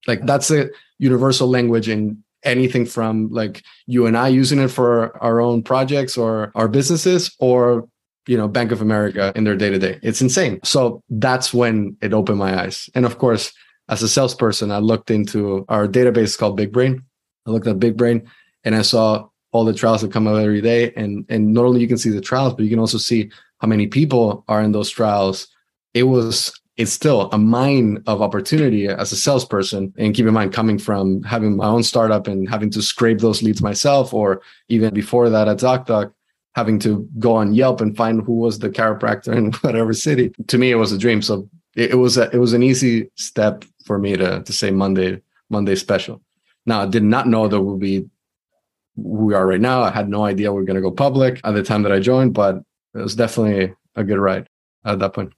Like 0.05 0.25
that's 0.25 0.51
a 0.51 0.69
universal 0.97 1.47
language 1.47 1.87
in 1.87 2.23
anything 2.43 2.85
from 2.85 3.29
like 3.29 3.63
you 3.85 4.05
and 4.05 4.17
I 4.17 4.27
using 4.29 4.59
it 4.59 4.69
for 4.69 5.17
our 5.23 5.41
own 5.41 5.63
projects 5.63 6.17
or 6.17 6.51
our 6.55 6.67
businesses 6.67 7.35
or 7.39 7.87
you 8.27 8.37
know 8.37 8.47
Bank 8.47 8.71
of 8.71 8.81
America 8.81 9.31
in 9.35 9.43
their 9.43 9.55
day 9.55 9.69
to 9.69 9.79
day. 9.79 9.99
It's 10.01 10.21
insane. 10.21 10.59
So 10.63 11.03
that's 11.09 11.53
when 11.53 11.97
it 12.01 12.13
opened 12.13 12.39
my 12.39 12.61
eyes. 12.61 12.89
And 12.95 13.05
of 13.05 13.17
course, 13.17 13.51
as 13.89 14.03
a 14.03 14.09
salesperson, 14.09 14.71
I 14.71 14.79
looked 14.79 15.11
into 15.11 15.65
our 15.67 15.87
database 15.87 16.37
called 16.37 16.57
Big 16.57 16.71
Brain. 16.71 17.03
I 17.47 17.51
looked 17.51 17.67
at 17.67 17.79
Big 17.79 17.97
Brain 17.97 18.29
and 18.63 18.75
I 18.75 18.83
saw 18.83 19.27
all 19.51 19.65
the 19.65 19.73
trials 19.73 20.01
that 20.01 20.11
come 20.11 20.27
out 20.27 20.41
every 20.41 20.61
day. 20.61 20.93
And 20.95 21.25
and 21.29 21.53
not 21.53 21.65
only 21.65 21.81
you 21.81 21.87
can 21.87 21.97
see 21.97 22.11
the 22.11 22.21
trials, 22.21 22.53
but 22.53 22.63
you 22.63 22.69
can 22.69 22.79
also 22.79 22.97
see 22.97 23.31
how 23.59 23.67
many 23.67 23.87
people 23.87 24.43
are 24.47 24.61
in 24.61 24.71
those 24.71 24.89
trials. 24.89 25.47
It 25.93 26.03
was 26.03 26.53
it's 26.79 26.93
still 26.93 27.29
a 27.33 27.37
mine 27.37 28.01
of 28.07 28.21
opportunity 28.21 28.87
as 28.87 29.11
a 29.11 29.17
salesperson. 29.17 29.93
And 29.97 30.15
keep 30.15 30.25
in 30.25 30.33
mind, 30.33 30.53
coming 30.53 30.79
from 30.79 31.21
having 31.23 31.57
my 31.57 31.67
own 31.67 31.83
startup 31.83 32.25
and 32.25 32.49
having 32.49 32.69
to 32.71 32.81
scrape 32.81 33.19
those 33.19 33.43
leads 33.43 33.61
myself, 33.61 34.13
or 34.13 34.41
even 34.69 34.93
before 34.93 35.29
that 35.29 35.49
at 35.49 35.57
ZocDoc, 35.57 36.13
having 36.55 36.79
to 36.79 37.05
go 37.19 37.35
on 37.35 37.53
Yelp 37.53 37.81
and 37.81 37.97
find 37.97 38.23
who 38.23 38.35
was 38.35 38.59
the 38.59 38.69
chiropractor 38.69 39.35
in 39.35 39.51
whatever 39.61 39.91
city. 39.91 40.31
To 40.47 40.57
me, 40.57 40.71
it 40.71 40.75
was 40.75 40.93
a 40.93 40.97
dream. 40.97 41.21
So 41.21 41.49
it, 41.75 41.91
it 41.91 41.95
was 41.95 42.17
a, 42.17 42.29
it 42.31 42.37
was 42.37 42.53
an 42.53 42.63
easy 42.63 43.11
step 43.15 43.65
for 43.83 43.99
me 43.99 44.15
to 44.15 44.41
to 44.41 44.53
say 44.53 44.71
Monday 44.71 45.21
Monday 45.49 45.75
special. 45.75 46.21
Now 46.65 46.83
I 46.83 46.85
did 46.85 47.03
not 47.03 47.27
know 47.27 47.49
there 47.49 47.59
would 47.59 47.81
be 47.81 48.09
who 48.95 49.25
we 49.25 49.33
are 49.33 49.45
right 49.45 49.59
now. 49.59 49.81
I 49.81 49.91
had 49.91 50.07
no 50.07 50.23
idea 50.23 50.53
we 50.53 50.61
are 50.61 50.65
going 50.65 50.75
to 50.75 50.81
go 50.81 50.91
public 50.91 51.41
at 51.43 51.51
the 51.55 51.63
time 51.63 51.83
that 51.83 51.91
I 51.91 51.99
joined, 51.99 52.33
but 52.33 52.63
it 52.93 52.99
was 52.99 53.15
definitely 53.15 53.75
a 53.95 54.03
good 54.05 54.17
ride 54.17 54.47
at 54.85 54.99
that 54.99 55.13
point. 55.13 55.33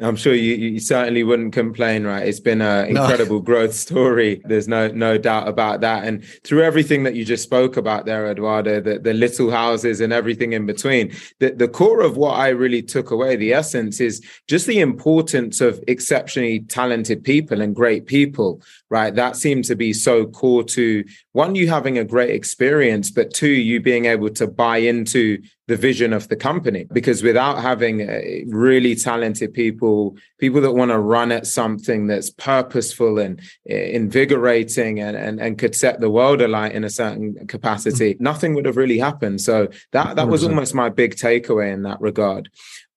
I'm 0.00 0.16
sure 0.16 0.34
you, 0.34 0.54
you 0.54 0.80
certainly 0.80 1.22
wouldn't 1.22 1.52
complain, 1.52 2.04
right? 2.04 2.26
It's 2.26 2.40
been 2.40 2.62
an 2.62 2.88
incredible 2.96 3.36
no. 3.36 3.42
growth 3.42 3.74
story. 3.74 4.40
There's 4.44 4.66
no 4.66 4.88
no 4.88 5.18
doubt 5.18 5.48
about 5.48 5.80
that. 5.82 6.04
And 6.04 6.24
through 6.44 6.62
everything 6.62 7.02
that 7.04 7.14
you 7.14 7.24
just 7.24 7.42
spoke 7.42 7.76
about 7.76 8.06
there, 8.06 8.30
Eduardo, 8.30 8.80
the, 8.80 8.98
the 8.98 9.12
little 9.12 9.50
houses 9.50 10.00
and 10.00 10.12
everything 10.12 10.54
in 10.54 10.66
between, 10.66 11.14
the, 11.40 11.50
the 11.50 11.68
core 11.68 12.00
of 12.00 12.16
what 12.16 12.38
I 12.38 12.48
really 12.48 12.82
took 12.82 13.10
away, 13.10 13.36
the 13.36 13.52
essence 13.52 14.00
is 14.00 14.24
just 14.48 14.66
the 14.66 14.80
importance 14.80 15.60
of 15.60 15.82
exceptionally 15.86 16.60
talented 16.60 17.22
people 17.22 17.60
and 17.60 17.76
great 17.76 18.06
people, 18.06 18.62
right? 18.88 19.14
That 19.14 19.36
seemed 19.36 19.64
to 19.66 19.76
be 19.76 19.92
so 19.92 20.26
core 20.26 20.64
to 20.64 21.04
one, 21.32 21.54
you 21.54 21.68
having 21.68 21.96
a 21.96 22.04
great 22.04 22.30
experience, 22.30 23.10
but 23.10 23.32
two, 23.32 23.48
you 23.48 23.80
being 23.80 24.04
able 24.04 24.28
to 24.30 24.46
buy 24.46 24.76
into 24.76 25.42
the 25.66 25.76
vision 25.76 26.12
of 26.12 26.28
the 26.28 26.36
company. 26.36 26.86
Because 26.92 27.22
without 27.22 27.62
having 27.62 28.08
uh, 28.08 28.20
really 28.48 28.94
talented 28.94 29.54
people, 29.54 30.16
people 30.38 30.60
that 30.60 30.72
want 30.72 30.90
to 30.90 30.98
run 30.98 31.32
at 31.32 31.46
something 31.46 32.06
that's 32.06 32.28
purposeful 32.28 33.18
and 33.18 33.40
uh, 33.70 33.74
invigorating 33.74 35.00
and, 35.00 35.16
and, 35.16 35.40
and 35.40 35.58
could 35.58 35.74
set 35.74 36.00
the 36.00 36.10
world 36.10 36.42
alight 36.42 36.72
in 36.72 36.84
a 36.84 36.90
certain 36.90 37.46
capacity, 37.46 38.14
mm-hmm. 38.14 38.24
nothing 38.24 38.54
would 38.54 38.66
have 38.66 38.76
really 38.76 38.98
happened. 38.98 39.40
So 39.40 39.68
that, 39.92 40.16
that 40.16 40.28
was 40.28 40.44
almost 40.44 40.74
my 40.74 40.90
big 40.90 41.16
takeaway 41.16 41.72
in 41.72 41.82
that 41.82 42.00
regard 42.00 42.50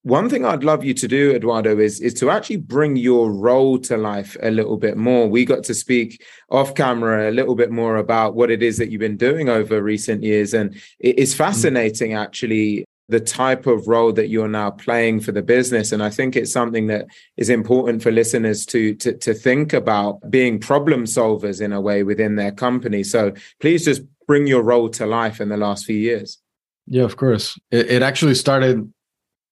one 0.06 0.30
thing 0.30 0.46
I'd 0.46 0.64
love 0.64 0.86
you 0.86 0.94
to 0.94 1.08
do, 1.08 1.34
Eduardo, 1.34 1.80
is, 1.80 2.00
is 2.00 2.14
to 2.16 2.30
actually 2.30 2.58
bring 2.58 2.96
your 2.96 3.32
role 3.32 3.80
to 3.80 3.98
life 3.98 4.38
a 4.44 4.52
little 4.52 4.78
bit 4.78 4.98
more. 4.98 5.28
We 5.28 5.46
got 5.46 5.64
to 5.64 5.74
speak 5.74 6.24
off 6.52 6.76
camera 6.76 7.28
a 7.28 7.34
little 7.34 7.56
bit 7.56 7.72
more 7.72 7.98
about 7.98 8.36
what 8.36 8.52
it 8.52 8.62
is 8.62 8.78
that 8.78 8.92
you've 8.92 9.00
been 9.00 9.18
doing 9.18 9.50
over 9.50 9.82
recent 9.82 10.22
years. 10.22 10.54
And 10.54 10.76
it 11.00 11.18
is 11.18 11.34
mm. 11.34 11.38
fascinating, 11.38 12.14
actually, 12.14 12.86
the 13.10 13.20
type 13.20 13.66
of 13.66 13.88
role 13.88 14.14
that 14.14 14.30
you're 14.30 14.48
now 14.48 14.70
playing 14.70 15.22
for 15.22 15.32
the 15.32 15.42
business. 15.42 15.92
And 15.92 16.04
I 16.04 16.12
think 16.12 16.36
it's 16.36 16.52
something 16.52 16.86
that 16.86 17.08
is 17.38 17.50
important 17.50 18.04
for 18.04 18.12
listeners 18.12 18.64
to, 18.68 18.94
to, 18.98 19.18
to 19.18 19.34
think 19.34 19.74
about 19.74 20.30
being 20.30 20.60
problem 20.60 21.06
solvers 21.06 21.62
in 21.62 21.74
a 21.74 21.82
way 21.82 22.04
within 22.04 22.36
their 22.36 22.52
company. 22.52 23.02
So 23.02 23.34
please 23.60 23.84
just 23.84 24.04
bring 24.28 24.46
your 24.46 24.62
role 24.62 24.90
to 24.90 25.08
life 25.08 25.42
in 25.42 25.50
the 25.50 25.58
last 25.58 25.86
few 25.86 25.98
years. 25.98 26.38
Yeah, 26.86 27.06
of 27.06 27.18
course. 27.18 27.58
It, 27.72 27.90
it 27.90 28.02
actually 28.04 28.36
started 28.36 28.88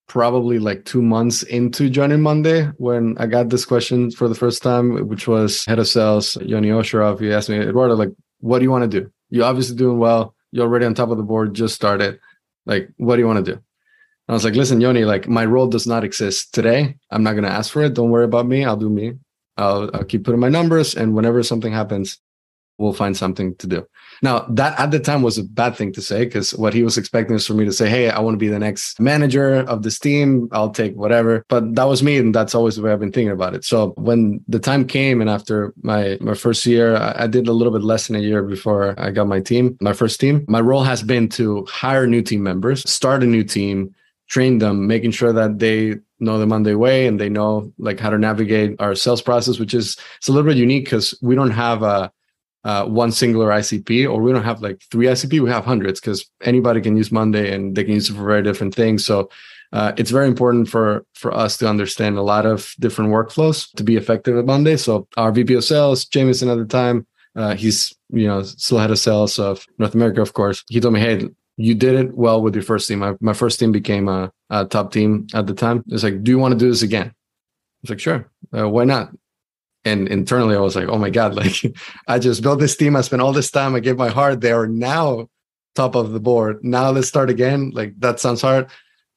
probably 0.06 0.58
like 0.58 0.84
two 0.84 1.02
months 1.02 1.42
into 1.44 1.88
joining 1.88 2.20
Monday 2.20 2.64
when 2.76 3.16
I 3.18 3.26
got 3.26 3.48
this 3.48 3.64
question 3.64 4.10
for 4.10 4.28
the 4.28 4.34
first 4.34 4.62
time, 4.62 5.08
which 5.08 5.26
was 5.26 5.64
head 5.64 5.78
of 5.78 5.88
sales, 5.88 6.36
Yoni 6.36 6.68
Osherov. 6.68 7.20
He 7.20 7.32
asked 7.32 7.48
me, 7.48 7.58
Eduardo, 7.58 7.94
like, 7.94 8.10
what 8.40 8.58
do 8.58 8.64
you 8.64 8.70
want 8.70 8.90
to 8.90 9.00
do? 9.00 9.10
You're 9.30 9.46
obviously 9.46 9.76
doing 9.76 9.98
well. 9.98 10.34
You're 10.52 10.66
already 10.66 10.86
on 10.86 10.94
top 10.94 11.10
of 11.10 11.16
the 11.16 11.22
board, 11.22 11.54
just 11.54 11.74
started. 11.74 12.20
Like, 12.66 12.90
what 12.96 13.16
do 13.16 13.22
you 13.22 13.26
want 13.26 13.44
to 13.44 13.52
do? 13.52 13.58
And 14.26 14.32
I 14.32 14.32
was 14.32 14.44
like, 14.44 14.54
listen, 14.54 14.80
Yoni, 14.80 15.04
like 15.04 15.28
my 15.28 15.44
role 15.44 15.66
does 15.66 15.86
not 15.86 16.04
exist 16.04 16.54
today. 16.54 16.96
I'm 17.10 17.22
not 17.22 17.32
going 17.32 17.44
to 17.44 17.50
ask 17.50 17.72
for 17.72 17.82
it. 17.82 17.94
Don't 17.94 18.10
worry 18.10 18.24
about 18.24 18.46
me. 18.46 18.64
I'll 18.64 18.76
do 18.76 18.88
me. 18.88 19.14
I'll, 19.56 19.90
I'll 19.94 20.04
keep 20.04 20.24
putting 20.24 20.40
my 20.40 20.48
numbers. 20.48 20.94
And 20.94 21.14
whenever 21.14 21.42
something 21.42 21.72
happens, 21.72 22.18
we'll 22.78 22.92
find 22.92 23.16
something 23.16 23.54
to 23.56 23.66
do. 23.66 23.86
Now, 24.22 24.46
that 24.50 24.78
at 24.78 24.90
the 24.90 25.00
time 25.00 25.22
was 25.22 25.38
a 25.38 25.44
bad 25.44 25.76
thing 25.76 25.92
to 25.92 26.02
say 26.02 26.24
because 26.24 26.54
what 26.54 26.74
he 26.74 26.82
was 26.82 26.98
expecting 26.98 27.36
is 27.36 27.46
for 27.46 27.54
me 27.54 27.64
to 27.64 27.72
say, 27.72 27.88
Hey, 27.88 28.10
I 28.10 28.20
want 28.20 28.34
to 28.34 28.38
be 28.38 28.48
the 28.48 28.58
next 28.58 29.00
manager 29.00 29.56
of 29.56 29.82
this 29.82 29.98
team. 29.98 30.48
I'll 30.52 30.70
take 30.70 30.94
whatever. 30.94 31.44
But 31.48 31.74
that 31.74 31.84
was 31.84 32.02
me. 32.02 32.18
And 32.18 32.34
that's 32.34 32.54
always 32.54 32.76
the 32.76 32.82
way 32.82 32.92
I've 32.92 33.00
been 33.00 33.12
thinking 33.12 33.32
about 33.32 33.54
it. 33.54 33.64
So 33.64 33.90
when 33.96 34.42
the 34.48 34.58
time 34.58 34.86
came 34.86 35.20
and 35.20 35.30
after 35.30 35.72
my, 35.82 36.18
my 36.20 36.34
first 36.34 36.64
year, 36.66 36.96
I, 36.96 37.24
I 37.24 37.26
did 37.26 37.48
a 37.48 37.52
little 37.52 37.72
bit 37.72 37.82
less 37.82 38.06
than 38.06 38.16
a 38.16 38.20
year 38.20 38.42
before 38.42 38.94
I 38.98 39.10
got 39.10 39.26
my 39.26 39.40
team, 39.40 39.76
my 39.80 39.92
first 39.92 40.20
team. 40.20 40.44
My 40.48 40.60
role 40.60 40.82
has 40.82 41.02
been 41.02 41.28
to 41.30 41.64
hire 41.68 42.06
new 42.06 42.22
team 42.22 42.42
members, 42.42 42.88
start 42.88 43.22
a 43.22 43.26
new 43.26 43.44
team, 43.44 43.94
train 44.28 44.58
them, 44.58 44.86
making 44.86 45.10
sure 45.10 45.32
that 45.32 45.58
they 45.58 45.96
know 46.20 46.38
the 46.38 46.46
Monday 46.46 46.74
way 46.74 47.06
and 47.06 47.20
they 47.20 47.28
know 47.28 47.72
like 47.78 48.00
how 48.00 48.10
to 48.10 48.18
navigate 48.18 48.76
our 48.80 48.94
sales 48.94 49.22
process, 49.22 49.58
which 49.58 49.74
is 49.74 49.96
it's 50.18 50.28
a 50.28 50.32
little 50.32 50.48
bit 50.48 50.56
unique 50.56 50.84
because 50.84 51.16
we 51.22 51.34
don't 51.34 51.50
have 51.50 51.82
a 51.82 52.10
uh, 52.64 52.84
one 52.86 53.12
singular 53.12 53.48
ICP, 53.50 54.10
or 54.10 54.20
we 54.20 54.32
don't 54.32 54.44
have 54.44 54.62
like 54.62 54.82
three 54.90 55.06
ICP, 55.06 55.40
we 55.40 55.50
have 55.50 55.64
hundreds 55.64 56.00
because 56.00 56.28
anybody 56.42 56.80
can 56.80 56.96
use 56.96 57.12
Monday 57.12 57.54
and 57.54 57.76
they 57.76 57.84
can 57.84 57.94
use 57.94 58.08
it 58.08 58.14
for 58.14 58.24
very 58.24 58.42
different 58.42 58.74
things. 58.74 59.04
So 59.04 59.30
uh, 59.72 59.92
it's 59.96 60.10
very 60.10 60.26
important 60.26 60.68
for 60.68 61.04
for 61.14 61.34
us 61.34 61.56
to 61.58 61.68
understand 61.68 62.16
a 62.16 62.22
lot 62.22 62.46
of 62.46 62.74
different 62.78 63.10
workflows 63.10 63.70
to 63.76 63.84
be 63.84 63.96
effective 63.96 64.36
at 64.36 64.46
Monday. 64.46 64.76
So 64.76 65.06
our 65.16 65.32
VP 65.32 65.54
of 65.54 65.64
sales, 65.64 66.04
Jameson 66.04 66.48
at 66.48 66.58
the 66.58 66.64
time, 66.64 67.06
uh, 67.36 67.54
he's 67.54 67.94
you 68.10 68.26
know 68.26 68.42
still 68.42 68.78
head 68.78 68.90
of 68.90 68.98
sales 68.98 69.38
of 69.38 69.66
North 69.78 69.94
America, 69.94 70.22
of 70.22 70.32
course. 70.32 70.64
He 70.68 70.80
told 70.80 70.94
me, 70.94 71.00
"Hey, 71.00 71.28
you 71.56 71.74
did 71.74 71.94
it 71.94 72.16
well 72.16 72.42
with 72.42 72.54
your 72.54 72.64
first 72.64 72.88
team. 72.88 73.00
My, 73.00 73.14
my 73.20 73.32
first 73.32 73.58
team 73.58 73.72
became 73.72 74.08
a, 74.08 74.32
a 74.50 74.64
top 74.64 74.92
team 74.92 75.26
at 75.34 75.46
the 75.46 75.54
time. 75.54 75.84
It's 75.88 76.02
like, 76.02 76.22
do 76.22 76.30
you 76.30 76.38
want 76.38 76.52
to 76.52 76.58
do 76.58 76.68
this 76.68 76.82
again? 76.82 77.08
I 77.08 77.14
was 77.82 77.90
like, 77.90 78.00
sure. 78.00 78.30
Uh, 78.56 78.68
why 78.68 78.84
not? 78.84 79.10
And 79.84 80.08
internally 80.08 80.56
i 80.56 80.60
was 80.60 80.76
like 80.76 80.88
oh 80.88 80.98
my 80.98 81.10
god 81.10 81.34
like 81.42 81.62
i 82.08 82.18
just 82.18 82.42
built 82.42 82.60
this 82.60 82.76
team. 82.76 82.96
I 82.96 83.00
spent 83.02 83.22
all 83.22 83.32
this 83.32 83.50
time. 83.50 83.74
I 83.74 83.80
gave 83.80 83.96
my 83.96 84.08
heart. 84.08 84.40
They 84.40 84.52
are 84.52 84.66
now 84.66 85.28
top 85.74 85.94
of 85.94 86.12
the 86.12 86.20
board. 86.20 86.62
Now 86.62 86.90
let's 86.90 87.08
start 87.08 87.30
again. 87.30 87.70
Like 87.74 87.98
that 88.00 88.20
sounds 88.20 88.42
hard 88.42 88.70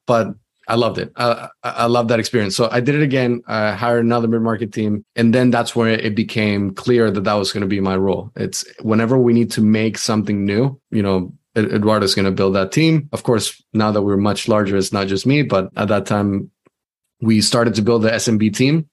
but 0.08 0.34
i 0.66 0.74
loved 0.74 0.98
it. 0.98 1.12
I, 1.16 1.48
I 1.62 1.86
love 1.86 2.08
that 2.08 2.18
experience. 2.18 2.56
So 2.56 2.68
i 2.72 2.80
did 2.80 2.96
it 2.96 3.02
again. 3.02 3.42
I 3.46 3.72
hired 3.72 4.04
another 4.04 4.26
mid-market 4.26 4.72
team. 4.72 5.04
And 5.14 5.32
then 5.32 5.50
that's 5.50 5.76
where 5.76 5.88
it 5.88 6.14
became 6.14 6.74
clear 6.74 7.10
that 7.10 7.24
that 7.24 7.34
was 7.34 7.52
going 7.52 7.62
to 7.62 7.68
be 7.68 7.80
my 7.80 7.96
role. 7.96 8.32
It's 8.34 8.64
whenever 8.82 9.16
we 9.16 9.32
need 9.32 9.50
to 9.52 9.62
make 9.62 9.96
something 9.96 10.44
new 10.44 10.80
you 10.90 11.02
know 11.02 11.32
eduardo's 11.56 12.14
going 12.14 12.26
to 12.26 12.32
build 12.32 12.54
that 12.54 12.72
team. 12.72 13.08
Of 13.12 13.22
course 13.22 13.62
now 13.72 13.92
that 13.92 14.02
we're 14.02 14.16
much 14.16 14.48
larger 14.48 14.76
it's 14.76 14.92
not 14.92 15.06
just 15.06 15.26
me 15.26 15.42
but 15.42 15.70
at 15.76 15.88
that 15.88 16.06
time 16.06 16.50
we 17.20 17.40
started 17.40 17.74
to 17.74 17.82
build 17.82 18.02
the 18.02 18.10
smb 18.10 18.54
team 18.54 18.88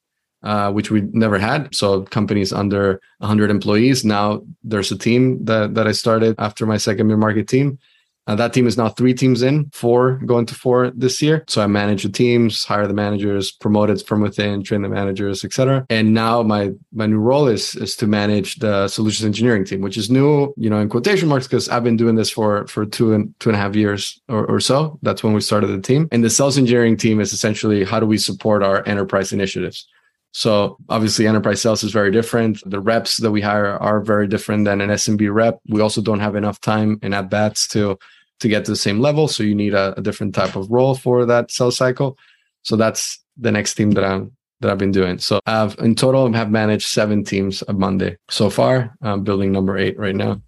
uh, 0.45 0.71
which 0.71 0.91
we 0.91 1.01
never 1.11 1.37
had. 1.37 1.73
So 1.75 2.03
companies 2.03 2.53
under 2.53 3.01
100 3.17 3.49
employees. 3.49 4.05
Now 4.05 4.43
there's 4.63 4.91
a 4.91 4.97
team 4.97 5.43
that 5.45 5.75
that 5.75 5.87
I 5.87 5.91
started 5.91 6.35
after 6.37 6.65
my 6.65 6.77
second 6.77 7.07
mid 7.07 7.17
market 7.17 7.47
team. 7.47 7.79
Uh, 8.27 8.35
that 8.35 8.53
team 8.53 8.65
is 8.65 8.75
now 8.75 8.89
three 8.89 9.13
teams 9.13 9.43
in, 9.43 9.69
four 9.71 10.15
going 10.25 10.47
to 10.47 10.55
four 10.55 10.89
this 10.95 11.21
year. 11.21 11.43
So 11.47 11.61
I 11.61 11.67
manage 11.67 12.03
the 12.03 12.09
teams, 12.09 12.63
hire 12.63 12.87
the 12.87 12.93
managers, 12.93 13.51
promote 13.51 13.91
it 13.91 14.05
from 14.05 14.21
within, 14.21 14.63
train 14.63 14.81
the 14.81 14.89
managers, 14.89 15.45
etc. 15.45 15.85
And 15.91 16.13
now 16.13 16.41
my 16.41 16.71
my 16.91 17.05
new 17.05 17.19
role 17.19 17.47
is 17.47 17.75
is 17.75 17.95
to 17.97 18.07
manage 18.07 18.55
the 18.55 18.87
solutions 18.87 19.25
engineering 19.25 19.63
team, 19.63 19.81
which 19.81 19.97
is 19.97 20.09
new, 20.09 20.53
you 20.57 20.69
know, 20.69 20.79
in 20.79 20.89
quotation 20.89 21.29
marks, 21.29 21.47
because 21.47 21.69
I've 21.69 21.83
been 21.83 21.97
doing 21.97 22.15
this 22.15 22.31
for 22.31 22.65
for 22.67 22.85
two 22.85 23.13
and 23.13 23.33
two 23.39 23.49
and 23.49 23.55
a 23.55 23.59
half 23.59 23.75
years 23.75 24.19
or, 24.27 24.45
or 24.47 24.59
so. 24.59 24.97
That's 25.03 25.23
when 25.23 25.33
we 25.33 25.41
started 25.41 25.67
the 25.67 25.81
team. 25.81 26.07
And 26.11 26.23
the 26.23 26.29
sales 26.29 26.57
engineering 26.57 26.97
team 26.97 27.19
is 27.19 27.31
essentially 27.31 27.83
how 27.83 27.99
do 27.99 28.07
we 28.07 28.17
support 28.17 28.63
our 28.63 28.87
enterprise 28.87 29.33
initiatives. 29.33 29.87
So 30.35 30.75
obviously 30.89 31.27
enterprise 31.27 31.61
sales 31.61 31.81
is 31.81 31.93
very 31.93 32.11
different. 32.11 32.61
The 32.69 32.81
reps 32.81 33.21
that 33.21 33.31
we 33.31 33.39
hire 33.39 33.77
are 33.79 34.01
very 34.01 34.27
different 34.27 34.65
than 34.65 34.81
an 34.81 34.89
SMB 34.89 35.33
rep. 35.33 35.61
We 35.69 35.79
also 35.79 36.01
don't 36.01 36.19
have 36.19 36.35
enough 36.35 36.59
time 36.59 36.99
and 37.01 37.15
at 37.15 37.29
bats 37.29 37.69
to 37.69 37.97
to 38.41 38.49
get 38.49 38.65
to 38.65 38.71
the 38.71 38.75
same 38.75 38.99
level. 38.99 39.29
So 39.29 39.43
you 39.43 39.55
need 39.55 39.73
a, 39.73 39.97
a 39.97 40.01
different 40.01 40.35
type 40.35 40.57
of 40.57 40.69
role 40.69 40.93
for 40.93 41.25
that 41.25 41.51
sales 41.51 41.77
cycle. 41.77 42.17
So 42.63 42.75
that's 42.75 43.23
the 43.37 43.49
next 43.49 43.75
team 43.75 43.91
that 43.91 44.03
I'm 44.03 44.33
that 44.59 44.69
I've 44.69 44.77
been 44.77 44.91
doing. 44.91 45.19
So 45.19 45.39
I've 45.45 45.79
in 45.79 45.95
total 45.95 46.29
have 46.33 46.51
managed 46.51 46.89
seven 46.89 47.23
teams 47.23 47.63
a 47.69 47.73
Monday 47.73 48.17
so 48.29 48.49
far. 48.49 48.93
I'm 49.01 49.23
building 49.23 49.53
number 49.53 49.77
eight 49.77 49.97
right 49.97 50.17
now. 50.17 50.41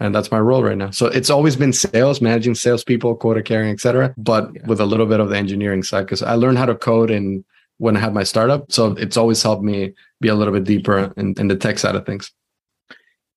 And 0.00 0.14
that's 0.14 0.30
my 0.30 0.40
role 0.40 0.62
right 0.62 0.78
now. 0.78 0.90
So 0.90 1.06
it's 1.08 1.28
always 1.28 1.54
been 1.54 1.74
sales, 1.74 2.22
managing 2.22 2.54
salespeople, 2.54 3.16
quota 3.16 3.42
carrying, 3.42 3.74
etc. 3.74 4.14
But 4.16 4.52
yeah. 4.54 4.66
with 4.66 4.80
a 4.80 4.86
little 4.86 5.06
bit 5.06 5.20
of 5.20 5.28
the 5.28 5.36
engineering 5.36 5.82
side, 5.82 6.06
because 6.06 6.22
I 6.22 6.34
learned 6.34 6.56
how 6.56 6.66
to 6.66 6.74
code 6.74 7.10
and 7.10 7.44
when 7.78 7.96
I 7.96 8.00
had 8.00 8.14
my 8.14 8.22
startup. 8.22 8.70
So 8.70 8.92
it's 8.92 9.16
always 9.16 9.42
helped 9.42 9.64
me 9.64 9.92
be 10.20 10.28
a 10.28 10.34
little 10.34 10.54
bit 10.54 10.64
deeper 10.64 11.12
in, 11.16 11.34
in 11.38 11.48
the 11.48 11.56
tech 11.56 11.78
side 11.78 11.96
of 11.96 12.06
things. 12.06 12.32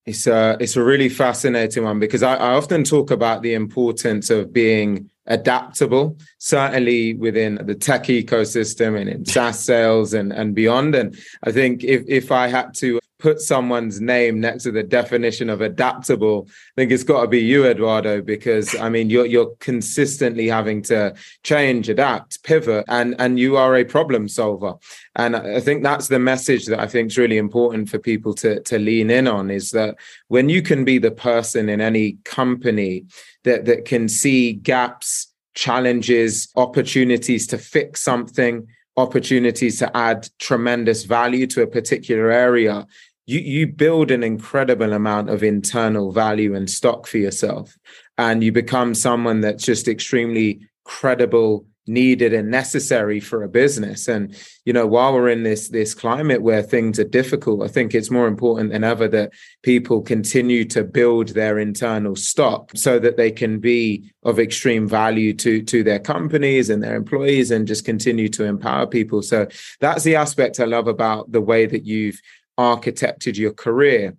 It's 0.05 0.25
a 0.25 0.55
it's 0.61 0.77
a 0.77 0.83
really 0.83 1.09
fascinating 1.09 1.83
one 1.83 1.99
because 1.99 2.23
I, 2.23 2.35
I 2.35 2.53
often 2.53 2.85
talk 2.85 3.11
about 3.11 3.41
the 3.41 3.53
importance 3.53 4.29
of 4.29 4.53
being 4.53 5.09
adaptable, 5.25 6.17
certainly 6.37 7.13
within 7.13 7.59
the 7.65 7.75
tech 7.75 8.05
ecosystem 8.05 8.99
and 8.99 9.09
in 9.09 9.25
SaaS 9.25 9.59
sales 9.59 10.13
and, 10.13 10.31
and 10.31 10.55
beyond. 10.55 10.95
And 10.95 11.17
I 11.43 11.51
think 11.51 11.83
if, 11.83 12.03
if 12.07 12.31
I 12.31 12.47
had 12.47 12.73
to 12.75 12.99
put 13.19 13.39
someone's 13.39 13.99
name 13.99 14.39
next 14.39 14.63
to 14.63 14.71
the 14.71 14.83
definition 14.83 15.49
of 15.49 15.61
adaptable, 15.61 16.47
I 16.49 16.51
think 16.75 16.91
it's 16.91 17.03
got 17.03 17.21
to 17.21 17.27
be 17.27 17.39
you, 17.39 17.65
Eduardo, 17.65 18.21
because 18.21 18.75
I 18.75 18.89
mean 18.89 19.09
you're 19.09 19.25
you're 19.25 19.55
consistently 19.59 20.47
having 20.47 20.81
to 20.83 21.13
change, 21.43 21.89
adapt, 21.89 22.43
pivot, 22.43 22.85
and 22.87 23.15
and 23.19 23.39
you 23.39 23.57
are 23.57 23.75
a 23.75 23.83
problem 23.83 24.27
solver. 24.27 24.75
And 25.15 25.35
I 25.35 25.59
think 25.59 25.83
that's 25.83 26.07
the 26.07 26.19
message 26.19 26.65
that 26.67 26.79
I 26.79 26.87
think 26.87 27.11
is 27.11 27.17
really 27.17 27.37
important 27.37 27.89
for 27.89 27.99
people 27.99 28.33
to 28.35 28.61
to 28.61 28.77
lean 28.77 29.09
in 29.09 29.27
on 29.27 29.49
is 29.49 29.71
that 29.71 29.95
when 30.27 30.49
you 30.49 30.61
can 30.61 30.85
be 30.85 30.97
the 30.97 31.11
person 31.11 31.69
in 31.69 31.81
any 31.81 32.17
company 32.23 33.05
that 33.43 33.65
that 33.65 33.85
can 33.85 34.07
see 34.09 34.53
gaps, 34.53 35.33
challenges, 35.55 36.49
opportunities 36.55 37.47
to 37.47 37.57
fix 37.57 38.01
something 38.01 38.67
opportunities 38.97 39.77
to 39.77 39.95
add 39.95 40.27
tremendous 40.39 41.03
value 41.03 41.45
to 41.45 41.61
a 41.61 41.67
particular 41.67 42.31
area 42.31 42.85
you 43.27 43.39
you 43.39 43.67
build 43.67 44.09
an 44.09 44.23
incredible 44.23 44.93
amount 44.93 45.29
of 45.29 45.43
internal 45.43 46.11
value 46.11 46.55
and 46.55 46.69
stock 46.69 47.05
for 47.05 47.19
yourself. 47.19 47.77
And 48.17 48.43
you 48.43 48.51
become 48.51 48.95
someone 48.95 49.41
that's 49.41 49.65
just 49.65 49.87
extremely 49.87 50.61
credible 50.85 51.67
needed 51.89 52.33
and 52.33 52.49
necessary 52.49 53.19
for 53.19 53.43
a 53.43 53.49
business. 53.49 54.07
And 54.07 54.35
you 54.65 54.73
know 54.73 54.87
while 54.87 55.13
we're 55.13 55.29
in 55.29 55.43
this 55.43 55.69
this 55.69 55.93
climate 55.93 56.41
where 56.41 56.61
things 56.61 56.99
are 56.99 57.05
difficult 57.05 57.63
i 57.63 57.69
think 57.69 57.95
it's 57.95 58.11
more 58.11 58.27
important 58.27 58.71
than 58.71 58.83
ever 58.83 59.07
that 59.07 59.31
people 59.63 60.01
continue 60.01 60.65
to 60.65 60.83
build 60.83 61.29
their 61.29 61.57
internal 61.57 62.13
stock 62.13 62.71
so 62.75 62.99
that 62.99 63.15
they 63.15 63.31
can 63.31 63.59
be 63.59 64.11
of 64.23 64.39
extreme 64.39 64.85
value 64.85 65.33
to 65.33 65.61
to 65.63 65.83
their 65.83 65.99
companies 65.99 66.69
and 66.69 66.83
their 66.83 66.97
employees 66.97 67.49
and 67.49 67.65
just 67.67 67.85
continue 67.85 68.27
to 68.27 68.43
empower 68.43 68.85
people. 68.85 69.21
So 69.21 69.47
that's 69.79 70.03
the 70.03 70.15
aspect 70.15 70.59
i 70.59 70.65
love 70.65 70.87
about 70.87 71.31
the 71.31 71.41
way 71.41 71.65
that 71.65 71.85
you've 71.85 72.19
architected 72.57 73.37
your 73.37 73.53
career. 73.53 74.15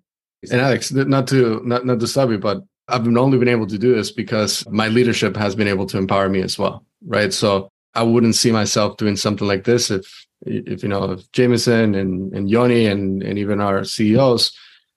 And 0.51 0.61
Alex, 0.61 0.93
not 0.93 1.27
to 1.29 1.61
not 1.65 1.85
not 1.85 2.01
to 2.01 2.07
stop 2.07 2.31
you, 2.31 2.39
but 2.39 2.63
I've 2.89 3.07
only 3.07 3.39
been 3.39 3.49
able 3.49 3.67
to 3.67 3.79
do 3.79 3.95
this 3.95 4.11
because 4.11 4.67
my 4.71 4.89
leadership 4.89 5.37
has 5.37 5.55
been 5.55 5.69
able 5.69 5.87
to 5.87 5.99
empower 5.99 6.29
me 6.29 6.41
as 6.41 6.59
well, 6.59 6.85
right? 7.07 7.33
So 7.33 7.71
I 7.95 8.03
wouldn't 8.03 8.35
see 8.35 8.53
myself 8.53 8.97
doing 8.97 9.17
something 9.17 9.47
like 9.47 9.65
this 9.65 9.91
if 9.91 10.27
if 10.43 10.83
you 10.83 10.89
know 10.89 11.13
if 11.13 11.31
Jameson 11.33 11.95
and 11.95 12.33
and 12.33 12.49
Yoni 12.49 12.87
and 12.87 13.23
and 13.23 13.39
even 13.39 13.61
our 13.61 13.85
CEOs 13.85 14.57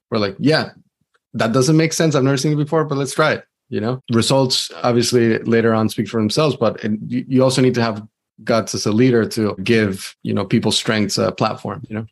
were 0.10 0.20
like, 0.20 0.36
yeah, 0.40 0.70
that 1.34 1.54
doesn't 1.54 1.78
make 1.78 1.94
sense. 1.94 2.16
I've 2.16 2.24
never 2.24 2.38
seen 2.38 2.54
it 2.54 2.58
before, 2.64 2.86
but 2.86 2.98
let's 2.98 3.16
try 3.16 3.34
it. 3.34 3.46
You 3.70 3.80
know, 3.80 4.02
results 4.12 4.72
obviously 4.84 5.40
later 5.40 5.74
on 5.74 5.90
speak 5.90 6.10
for 6.10 6.20
themselves, 6.20 6.56
but 6.56 6.84
you 7.08 7.42
also 7.42 7.62
need 7.62 7.74
to 7.76 7.82
have 7.82 8.06
guts 8.44 8.76
as 8.76 8.86
a 8.86 8.92
leader 8.92 9.26
to 9.30 9.56
give 9.64 10.16
you 10.24 10.34
know 10.34 10.46
people 10.46 10.72
strengths 10.72 11.18
a 11.18 11.32
platform. 11.32 11.84
You 11.90 11.96
know. 11.96 12.06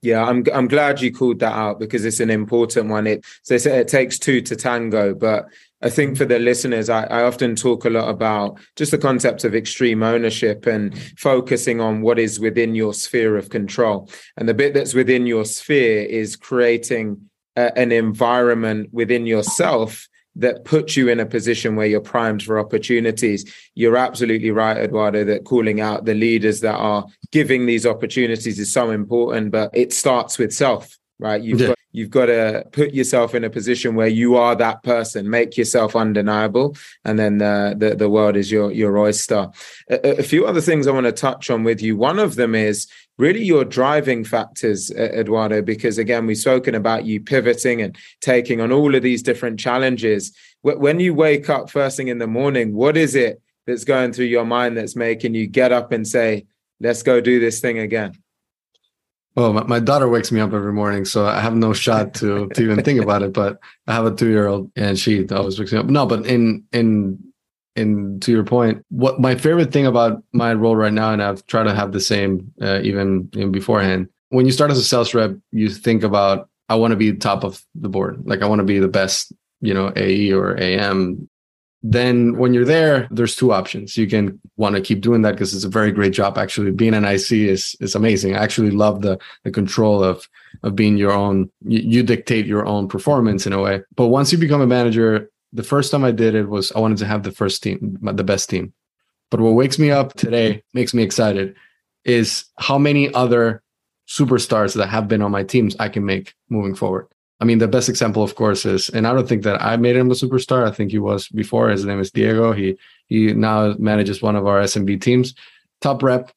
Yeah, 0.00 0.24
I'm 0.24 0.44
I'm 0.54 0.68
glad 0.68 1.00
you 1.00 1.12
called 1.12 1.40
that 1.40 1.52
out 1.52 1.80
because 1.80 2.04
it's 2.04 2.20
an 2.20 2.30
important 2.30 2.88
one. 2.88 3.06
It 3.06 3.24
so 3.42 3.54
it 3.54 3.88
takes 3.88 4.18
two 4.18 4.40
to 4.42 4.54
tango, 4.54 5.12
but 5.12 5.46
I 5.80 5.90
think 5.90 6.16
for 6.16 6.24
the 6.24 6.38
listeners, 6.38 6.88
I, 6.88 7.04
I, 7.04 7.22
often 7.22 7.54
talk 7.54 7.84
a 7.84 7.90
lot 7.90 8.08
about 8.08 8.58
just 8.74 8.90
the 8.90 8.98
concept 8.98 9.44
of 9.44 9.54
extreme 9.54 10.02
ownership 10.02 10.66
and 10.66 10.98
focusing 11.16 11.80
on 11.80 12.00
what 12.00 12.18
is 12.18 12.40
within 12.40 12.74
your 12.74 12.92
sphere 12.92 13.36
of 13.36 13.50
control. 13.50 14.10
And 14.36 14.48
the 14.48 14.54
bit 14.54 14.74
that's 14.74 14.92
within 14.92 15.24
your 15.26 15.44
sphere 15.44 16.02
is 16.02 16.34
creating 16.34 17.30
a, 17.54 17.76
an 17.78 17.92
environment 17.92 18.88
within 18.92 19.24
yourself 19.24 20.08
that 20.36 20.64
puts 20.64 20.96
you 20.96 21.08
in 21.08 21.20
a 21.20 21.26
position 21.26 21.74
where 21.76 21.86
you're 21.86 22.00
primed 22.00 22.42
for 22.42 22.58
opportunities. 22.58 23.52
You're 23.74 23.96
absolutely 23.96 24.50
right, 24.50 24.76
Eduardo, 24.76 25.24
that 25.24 25.44
calling 25.44 25.80
out 25.80 26.04
the 26.04 26.14
leaders 26.14 26.60
that 26.60 26.76
are 26.76 27.06
giving 27.32 27.66
these 27.66 27.84
opportunities 27.86 28.58
is 28.58 28.72
so 28.72 28.90
important, 28.90 29.50
but 29.50 29.70
it 29.74 29.92
starts 29.92 30.38
with 30.38 30.52
self, 30.52 30.96
right? 31.18 31.42
You've 31.42 31.60
yeah. 31.60 31.68
got 31.68 31.77
you've 31.92 32.10
got 32.10 32.26
to 32.26 32.64
put 32.72 32.92
yourself 32.92 33.34
in 33.34 33.44
a 33.44 33.50
position 33.50 33.94
where 33.94 34.08
you 34.08 34.36
are 34.36 34.54
that 34.56 34.82
person, 34.82 35.30
make 35.30 35.56
yourself 35.56 35.96
undeniable, 35.96 36.76
and 37.04 37.18
then 37.18 37.38
the 37.38 37.74
the, 37.76 37.94
the 37.94 38.08
world 38.08 38.36
is 38.36 38.50
your 38.50 38.72
your 38.72 38.98
oyster. 38.98 39.48
A, 39.90 40.18
a 40.18 40.22
few 40.22 40.46
other 40.46 40.60
things 40.60 40.86
I 40.86 40.92
want 40.92 41.06
to 41.06 41.12
touch 41.12 41.50
on 41.50 41.64
with 41.64 41.82
you. 41.82 41.96
One 41.96 42.18
of 42.18 42.36
them 42.36 42.54
is 42.54 42.86
really 43.16 43.42
your 43.42 43.64
driving 43.64 44.24
factors, 44.24 44.90
Eduardo, 44.92 45.62
because 45.62 45.98
again, 45.98 46.26
we've 46.26 46.38
spoken 46.38 46.74
about 46.74 47.04
you 47.04 47.20
pivoting 47.20 47.82
and 47.82 47.96
taking 48.20 48.60
on 48.60 48.72
all 48.72 48.94
of 48.94 49.02
these 49.02 49.22
different 49.22 49.58
challenges. 49.58 50.32
When 50.62 51.00
you 51.00 51.14
wake 51.14 51.50
up 51.50 51.70
first 51.70 51.96
thing 51.96 52.08
in 52.08 52.18
the 52.18 52.26
morning, 52.26 52.74
what 52.74 52.96
is 52.96 53.14
it 53.14 53.40
that's 53.66 53.84
going 53.84 54.12
through 54.12 54.26
your 54.26 54.44
mind 54.44 54.76
that's 54.76 54.96
making 54.96 55.34
you 55.34 55.46
get 55.46 55.72
up 55.72 55.92
and 55.92 56.06
say, 56.06 56.46
let's 56.80 57.02
go 57.02 57.20
do 57.20 57.40
this 57.40 57.60
thing 57.60 57.78
again? 57.78 58.14
Well, 59.38 59.52
my, 59.52 59.62
my 59.62 59.78
daughter 59.78 60.08
wakes 60.08 60.32
me 60.32 60.40
up 60.40 60.52
every 60.52 60.72
morning, 60.72 61.04
so 61.04 61.26
I 61.26 61.38
have 61.38 61.54
no 61.54 61.72
shot 61.72 62.12
to 62.14 62.48
to 62.48 62.60
even 62.60 62.82
think 62.82 63.00
about 63.00 63.22
it. 63.22 63.32
But 63.32 63.60
I 63.86 63.94
have 63.94 64.04
a 64.04 64.12
two 64.12 64.30
year 64.30 64.48
old, 64.48 64.72
and 64.74 64.98
she 64.98 65.28
always 65.28 65.60
wakes 65.60 65.70
me 65.70 65.78
up. 65.78 65.86
No, 65.86 66.06
but 66.06 66.26
in 66.26 66.64
in 66.72 67.22
and 67.76 68.20
to 68.22 68.32
your 68.32 68.42
point, 68.42 68.84
what 68.88 69.20
my 69.20 69.36
favorite 69.36 69.72
thing 69.72 69.86
about 69.86 70.24
my 70.32 70.54
role 70.54 70.74
right 70.74 70.92
now, 70.92 71.12
and 71.12 71.22
I've 71.22 71.46
tried 71.46 71.64
to 71.64 71.74
have 71.74 71.92
the 71.92 72.00
same 72.00 72.52
uh, 72.60 72.80
even 72.82 73.30
in 73.32 73.52
beforehand. 73.52 74.08
When 74.30 74.44
you 74.44 74.50
start 74.50 74.72
as 74.72 74.78
a 74.78 74.82
sales 74.82 75.14
rep, 75.14 75.36
you 75.52 75.68
think 75.68 76.02
about 76.02 76.48
I 76.68 76.74
want 76.74 76.90
to 76.90 76.96
be 76.96 77.12
top 77.12 77.44
of 77.44 77.64
the 77.76 77.88
board, 77.88 78.20
like 78.24 78.42
I 78.42 78.46
want 78.46 78.58
to 78.58 78.64
be 78.64 78.80
the 78.80 78.88
best, 78.88 79.32
you 79.60 79.72
know, 79.72 79.92
AE 79.94 80.32
or 80.32 80.60
AM. 80.60 81.28
Then 81.82 82.36
when 82.38 82.54
you're 82.54 82.64
there, 82.64 83.06
there's 83.10 83.36
two 83.36 83.52
options. 83.52 83.96
You 83.96 84.08
can 84.08 84.40
want 84.56 84.74
to 84.74 84.82
keep 84.82 85.00
doing 85.00 85.22
that 85.22 85.32
because 85.32 85.54
it's 85.54 85.64
a 85.64 85.68
very 85.68 85.92
great 85.92 86.12
job. 86.12 86.36
Actually, 86.36 86.72
being 86.72 86.94
an 86.94 87.04
IC 87.04 87.30
is 87.32 87.76
is 87.80 87.94
amazing. 87.94 88.34
I 88.34 88.42
actually 88.42 88.72
love 88.72 89.02
the 89.02 89.18
the 89.44 89.52
control 89.52 90.02
of 90.02 90.28
of 90.64 90.74
being 90.74 90.96
your 90.96 91.12
own. 91.12 91.50
You, 91.64 91.78
you 91.78 92.02
dictate 92.02 92.46
your 92.46 92.66
own 92.66 92.88
performance 92.88 93.46
in 93.46 93.52
a 93.52 93.60
way. 93.60 93.82
But 93.94 94.08
once 94.08 94.32
you 94.32 94.38
become 94.38 94.60
a 94.60 94.66
manager, 94.66 95.30
the 95.52 95.62
first 95.62 95.92
time 95.92 96.04
I 96.04 96.10
did 96.10 96.34
it 96.34 96.48
was 96.48 96.72
I 96.72 96.80
wanted 96.80 96.98
to 96.98 97.06
have 97.06 97.22
the 97.22 97.32
first 97.32 97.62
team, 97.62 97.96
the 98.02 98.24
best 98.24 98.50
team. 98.50 98.72
But 99.30 99.40
what 99.40 99.54
wakes 99.54 99.78
me 99.78 99.90
up 99.90 100.14
today, 100.14 100.64
makes 100.74 100.94
me 100.94 101.02
excited, 101.02 101.54
is 102.04 102.44
how 102.58 102.78
many 102.78 103.12
other 103.14 103.62
superstars 104.08 104.74
that 104.74 104.88
have 104.88 105.06
been 105.06 105.22
on 105.22 105.30
my 105.30 105.44
teams 105.44 105.76
I 105.78 105.90
can 105.90 106.04
make 106.04 106.34
moving 106.48 106.74
forward. 106.74 107.06
I 107.40 107.44
mean, 107.44 107.58
the 107.58 107.68
best 107.68 107.88
example, 107.88 108.22
of 108.22 108.34
course, 108.34 108.66
is, 108.66 108.88
and 108.88 109.06
I 109.06 109.14
don't 109.14 109.28
think 109.28 109.44
that 109.44 109.62
I 109.62 109.76
made 109.76 109.94
him 109.96 110.10
a 110.10 110.14
superstar. 110.14 110.66
I 110.66 110.72
think 110.72 110.90
he 110.90 110.98
was 110.98 111.28
before. 111.28 111.68
His 111.68 111.84
name 111.84 112.00
is 112.00 112.10
Diego. 112.10 112.52
He 112.52 112.76
he 113.06 113.32
now 113.32 113.74
manages 113.78 114.20
one 114.20 114.36
of 114.36 114.46
our 114.46 114.60
SMB 114.62 115.00
teams. 115.00 115.34
Top 115.80 116.02
rep. 116.02 116.32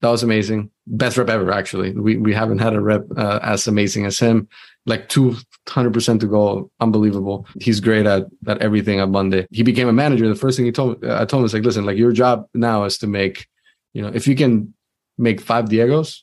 That 0.00 0.08
was 0.08 0.24
amazing. 0.24 0.70
Best 0.88 1.16
rep 1.16 1.28
ever, 1.28 1.52
actually. 1.52 1.92
We 1.92 2.16
we 2.16 2.34
haven't 2.34 2.58
had 2.58 2.74
a 2.74 2.80
rep 2.80 3.04
uh, 3.16 3.38
as 3.42 3.68
amazing 3.68 4.04
as 4.04 4.18
him 4.18 4.48
like 4.86 5.08
200% 5.08 6.20
to 6.20 6.26
go 6.26 6.70
unbelievable 6.80 7.46
he's 7.60 7.80
great 7.80 8.06
at 8.06 8.26
at 8.46 8.58
everything 8.58 9.00
on 9.00 9.10
monday 9.10 9.46
he 9.50 9.62
became 9.62 9.88
a 9.88 9.92
manager 9.92 10.28
the 10.28 10.34
first 10.34 10.56
thing 10.56 10.66
he 10.66 10.72
told 10.72 11.04
i 11.04 11.24
told 11.24 11.40
him 11.40 11.42
was 11.42 11.54
like 11.54 11.62
listen 11.62 11.86
like 11.86 11.96
your 11.96 12.12
job 12.12 12.46
now 12.54 12.84
is 12.84 12.98
to 12.98 13.06
make 13.06 13.46
you 13.92 14.02
know 14.02 14.10
if 14.12 14.26
you 14.26 14.34
can 14.34 14.74
make 15.18 15.40
five 15.40 15.66
diegos 15.66 16.20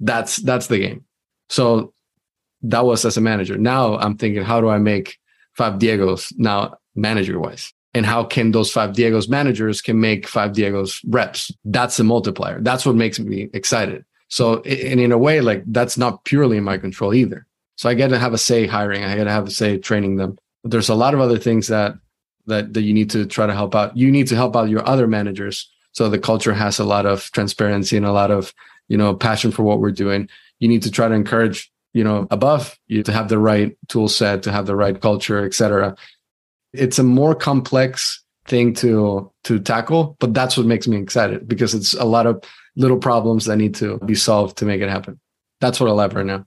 that's 0.00 0.36
that's 0.38 0.66
the 0.66 0.78
game 0.78 1.04
so 1.48 1.92
that 2.62 2.84
was 2.84 3.04
as 3.04 3.16
a 3.16 3.20
manager 3.20 3.56
now 3.56 3.96
i'm 3.98 4.16
thinking 4.16 4.42
how 4.42 4.60
do 4.60 4.68
i 4.68 4.78
make 4.78 5.18
five 5.54 5.74
diegos 5.74 6.32
now 6.36 6.74
manager 6.94 7.38
wise 7.38 7.72
and 7.92 8.06
how 8.06 8.22
can 8.22 8.52
those 8.52 8.70
five 8.70 8.90
diegos 8.90 9.28
managers 9.28 9.82
can 9.82 10.00
make 10.00 10.26
five 10.26 10.52
diegos 10.52 11.00
reps 11.08 11.52
that's 11.64 11.98
a 11.98 12.04
multiplier 12.04 12.60
that's 12.60 12.84
what 12.84 12.94
makes 12.94 13.18
me 13.18 13.48
excited 13.52 14.04
so 14.28 14.60
and 14.62 15.00
in 15.00 15.12
a 15.12 15.18
way 15.18 15.40
like 15.40 15.62
that's 15.68 15.96
not 15.96 16.24
purely 16.24 16.56
in 16.56 16.64
my 16.64 16.78
control 16.78 17.14
either 17.14 17.46
so 17.80 17.88
I 17.88 17.94
get 17.94 18.08
to 18.08 18.18
have 18.18 18.34
a 18.34 18.38
say 18.38 18.66
hiring. 18.66 19.04
I 19.04 19.16
get 19.16 19.24
to 19.24 19.30
have 19.30 19.46
a 19.46 19.50
say 19.50 19.78
training 19.78 20.16
them. 20.16 20.36
But 20.60 20.70
there's 20.70 20.90
a 20.90 20.94
lot 20.94 21.14
of 21.14 21.20
other 21.20 21.38
things 21.38 21.68
that 21.68 21.94
that 22.44 22.74
that 22.74 22.82
you 22.82 22.92
need 22.92 23.08
to 23.12 23.24
try 23.24 23.46
to 23.46 23.54
help 23.54 23.74
out. 23.74 23.96
You 23.96 24.10
need 24.10 24.26
to 24.26 24.36
help 24.36 24.54
out 24.54 24.68
your 24.68 24.86
other 24.86 25.06
managers 25.06 25.66
so 25.92 26.10
the 26.10 26.18
culture 26.18 26.52
has 26.52 26.78
a 26.78 26.84
lot 26.84 27.06
of 27.06 27.30
transparency 27.32 27.96
and 27.96 28.04
a 28.04 28.12
lot 28.12 28.30
of 28.30 28.52
you 28.88 28.98
know, 28.98 29.14
passion 29.14 29.50
for 29.50 29.62
what 29.62 29.80
we're 29.80 29.92
doing. 29.92 30.28
You 30.58 30.68
need 30.68 30.82
to 30.82 30.90
try 30.90 31.08
to 31.08 31.14
encourage, 31.14 31.72
you 31.92 32.04
know, 32.04 32.26
above 32.30 32.78
you 32.86 33.02
to 33.02 33.12
have 33.12 33.28
the 33.28 33.38
right 33.38 33.76
tool 33.88 34.08
set, 34.08 34.42
to 34.44 34.52
have 34.52 34.66
the 34.66 34.76
right 34.76 35.00
culture, 35.00 35.44
etc. 35.44 35.96
It's 36.72 36.98
a 36.98 37.02
more 37.02 37.34
complex 37.34 38.22
thing 38.46 38.74
to 38.74 39.30
to 39.44 39.58
tackle, 39.58 40.16
but 40.20 40.34
that's 40.34 40.56
what 40.56 40.66
makes 40.66 40.86
me 40.86 40.96
excited 40.96 41.48
because 41.48 41.74
it's 41.74 41.94
a 41.94 42.04
lot 42.04 42.26
of 42.26 42.42
little 42.76 42.98
problems 42.98 43.46
that 43.46 43.56
need 43.56 43.74
to 43.76 43.98
be 43.98 44.14
solved 44.14 44.56
to 44.58 44.64
make 44.64 44.80
it 44.80 44.88
happen. 44.88 45.18
That's 45.60 45.80
what 45.80 45.90
I 45.90 45.92
love 45.92 46.14
right 46.14 46.26
now. 46.26 46.46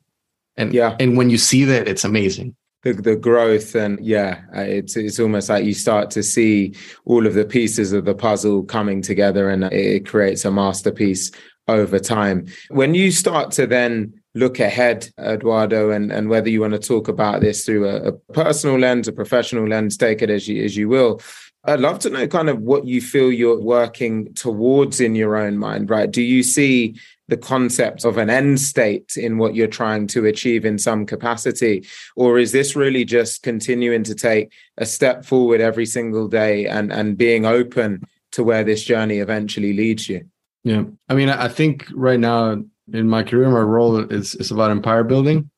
And 0.56 0.73
yeah, 0.73 0.95
and 0.99 1.17
when 1.17 1.29
you 1.29 1.38
see 1.38 1.65
that, 1.65 1.88
it's 1.88 2.03
amazing 2.03 2.56
the 2.84 2.93
the 2.93 3.15
growth 3.15 3.75
and 3.75 3.99
yeah 3.99 4.41
it's 4.53 4.95
it's 4.95 5.19
almost 5.19 5.49
like 5.49 5.65
you 5.65 5.73
start 5.73 6.12
to 6.12 6.21
see 6.21 6.75
all 7.06 7.25
of 7.25 7.34
the 7.34 7.45
pieces 7.45 7.93
of 7.93 8.06
the 8.06 8.13
puzzle 8.13 8.63
coming 8.63 9.01
together 9.01 9.49
and 9.49 9.63
it 9.65 10.06
creates 10.06 10.45
a 10.45 10.51
masterpiece 10.51 11.32
over 11.67 11.97
time 11.97 12.45
when 12.69 12.93
you 12.93 13.10
start 13.10 13.51
to 13.51 13.65
then 13.65 14.13
look 14.36 14.60
ahead 14.60 15.10
eduardo 15.19 15.91
and 15.91 16.12
and 16.12 16.30
whether 16.30 16.50
you 16.50 16.62
want 16.62 16.74
to 16.74 16.80
talk 16.80 17.08
about 17.08 17.41
this 17.41 17.65
through 17.65 17.88
a, 17.88 18.10
a 18.10 18.12
personal 18.34 18.80
lens 18.80 19.08
a 19.08 19.12
professional 19.12 19.67
lens 19.67 19.96
take 19.98 20.22
it 20.22 20.30
as 20.30 20.48
you 20.48 20.63
as 20.63 20.76
you 20.76 20.89
will 20.89 21.19
I'd 21.65 21.80
love 21.80 22.00
to 22.00 22.10
know 22.10 22.28
kind 22.28 22.50
of 22.50 22.60
what 22.60 22.86
you 22.86 23.00
feel 23.00 23.32
you're 23.32 23.60
working 23.60 24.34
towards 24.34 25.00
in 25.00 25.15
your 25.15 25.38
own 25.38 25.58
mind, 25.58 25.89
right? 25.89 26.12
Do 26.12 26.22
you 26.22 26.43
see 26.43 27.00
the 27.30 27.38
concept 27.38 28.04
of 28.04 28.17
an 28.17 28.30
end 28.30 28.60
state 28.60 29.15
in 29.15 29.38
what 29.38 29.56
you're 29.56 29.67
trying 29.67 30.08
to 30.08 30.26
achieve 30.26 30.65
in 30.65 30.78
some 30.78 31.06
capacity? 31.06 31.88
Or 32.17 32.38
is 32.38 32.52
this 32.52 32.76
really 32.76 33.06
just 33.06 33.43
continuing 33.43 34.04
to 34.04 34.13
take 34.13 34.52
a 34.78 34.86
step 34.86 35.24
forward 35.24 35.62
every 35.62 35.86
single 35.86 36.28
day 36.28 36.65
and, 36.65 36.91
and 36.91 37.17
being 37.17 37.46
open 37.46 38.04
to 38.34 38.43
where 38.43 38.65
this 38.65 38.84
journey 38.84 39.19
eventually 39.19 39.72
leads 39.72 40.10
you? 40.10 40.26
Yeah. 40.65 40.84
I 41.08 41.13
mean, 41.13 41.30
I 41.30 41.48
think 41.48 41.88
right 41.93 42.19
now 42.19 42.62
in 42.91 43.08
my 43.08 43.24
career, 43.24 43.50
my 43.50 43.60
role 43.60 43.98
is, 43.98 44.36
is 44.36 44.52
about 44.52 44.72
empire 44.72 45.04
building. 45.04 45.50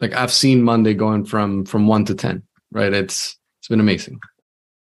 Like 0.00 0.14
I've 0.14 0.32
seen 0.32 0.62
Monday 0.62 0.94
going 0.94 1.24
from 1.24 1.64
from 1.64 1.86
one 1.86 2.04
to 2.06 2.14
10, 2.14 2.42
right? 2.72 2.92
It's 2.92 3.36
it's 3.60 3.68
been 3.68 3.80
amazing. 3.80 4.20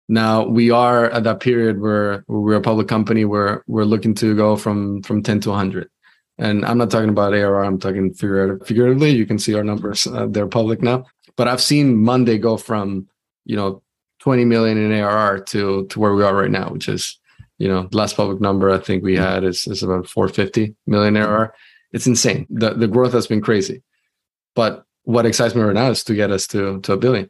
Now 0.10 0.46
we 0.46 0.72
are 0.72 1.10
at 1.12 1.24
that 1.24 1.40
period 1.40 1.80
where, 1.80 2.24
where 2.28 2.40
we're 2.40 2.56
a 2.56 2.62
public 2.62 2.88
company 2.88 3.26
where 3.26 3.64
we're 3.68 3.86
looking 3.86 4.14
to 4.16 4.36
go 4.36 4.56
from 4.56 5.04
from 5.04 5.22
10 5.22 5.42
to 5.42 5.50
100. 5.50 5.90
And 6.38 6.66
I'm 6.66 6.78
not 6.78 6.90
talking 6.90 7.10
about 7.10 7.34
ARR, 7.34 7.64
I'm 7.64 7.80
talking 7.80 8.14
figuratively. 8.14 9.12
You 9.12 9.28
can 9.28 9.38
see 9.38 9.54
our 9.54 9.64
numbers, 9.64 10.08
uh, 10.08 10.28
they're 10.28 10.48
public 10.48 10.82
now. 10.82 11.06
But 11.38 11.48
I've 11.48 11.62
seen 11.62 12.04
Monday 12.04 12.40
go 12.40 12.58
from, 12.58 13.08
you 13.46 13.56
know, 13.56 13.84
20 14.20 14.46
million 14.46 14.78
in 14.78 14.92
ARR 14.92 15.40
to 15.40 15.86
to 15.88 16.00
where 16.00 16.14
we 16.14 16.24
are 16.24 16.36
right 16.36 16.52
now, 16.52 16.70
which 16.70 16.90
is, 16.90 17.20
you 17.62 17.68
know, 17.68 17.88
last 17.92 18.18
public 18.18 18.42
number 18.42 18.72
I 18.72 18.80
think 18.80 19.04
we 19.04 19.16
had 19.16 19.44
is, 19.44 19.68
is 19.68 19.84
about 19.84 20.08
450 20.08 20.76
million 20.88 21.16
ARR. 21.16 21.54
It's 21.94 22.08
insane. 22.08 22.48
The 22.50 22.74
the 22.74 22.88
growth 22.88 23.14
has 23.14 23.28
been 23.28 23.42
crazy. 23.42 23.84
But 24.56 24.84
what 25.04 25.28
excites 25.28 25.54
me 25.54 25.62
right 25.62 25.76
now 25.76 25.92
is 25.92 26.04
to 26.06 26.16
get 26.16 26.32
us 26.32 26.48
to 26.48 26.80
to 26.82 26.94
a 26.94 26.98
billion. 26.98 27.30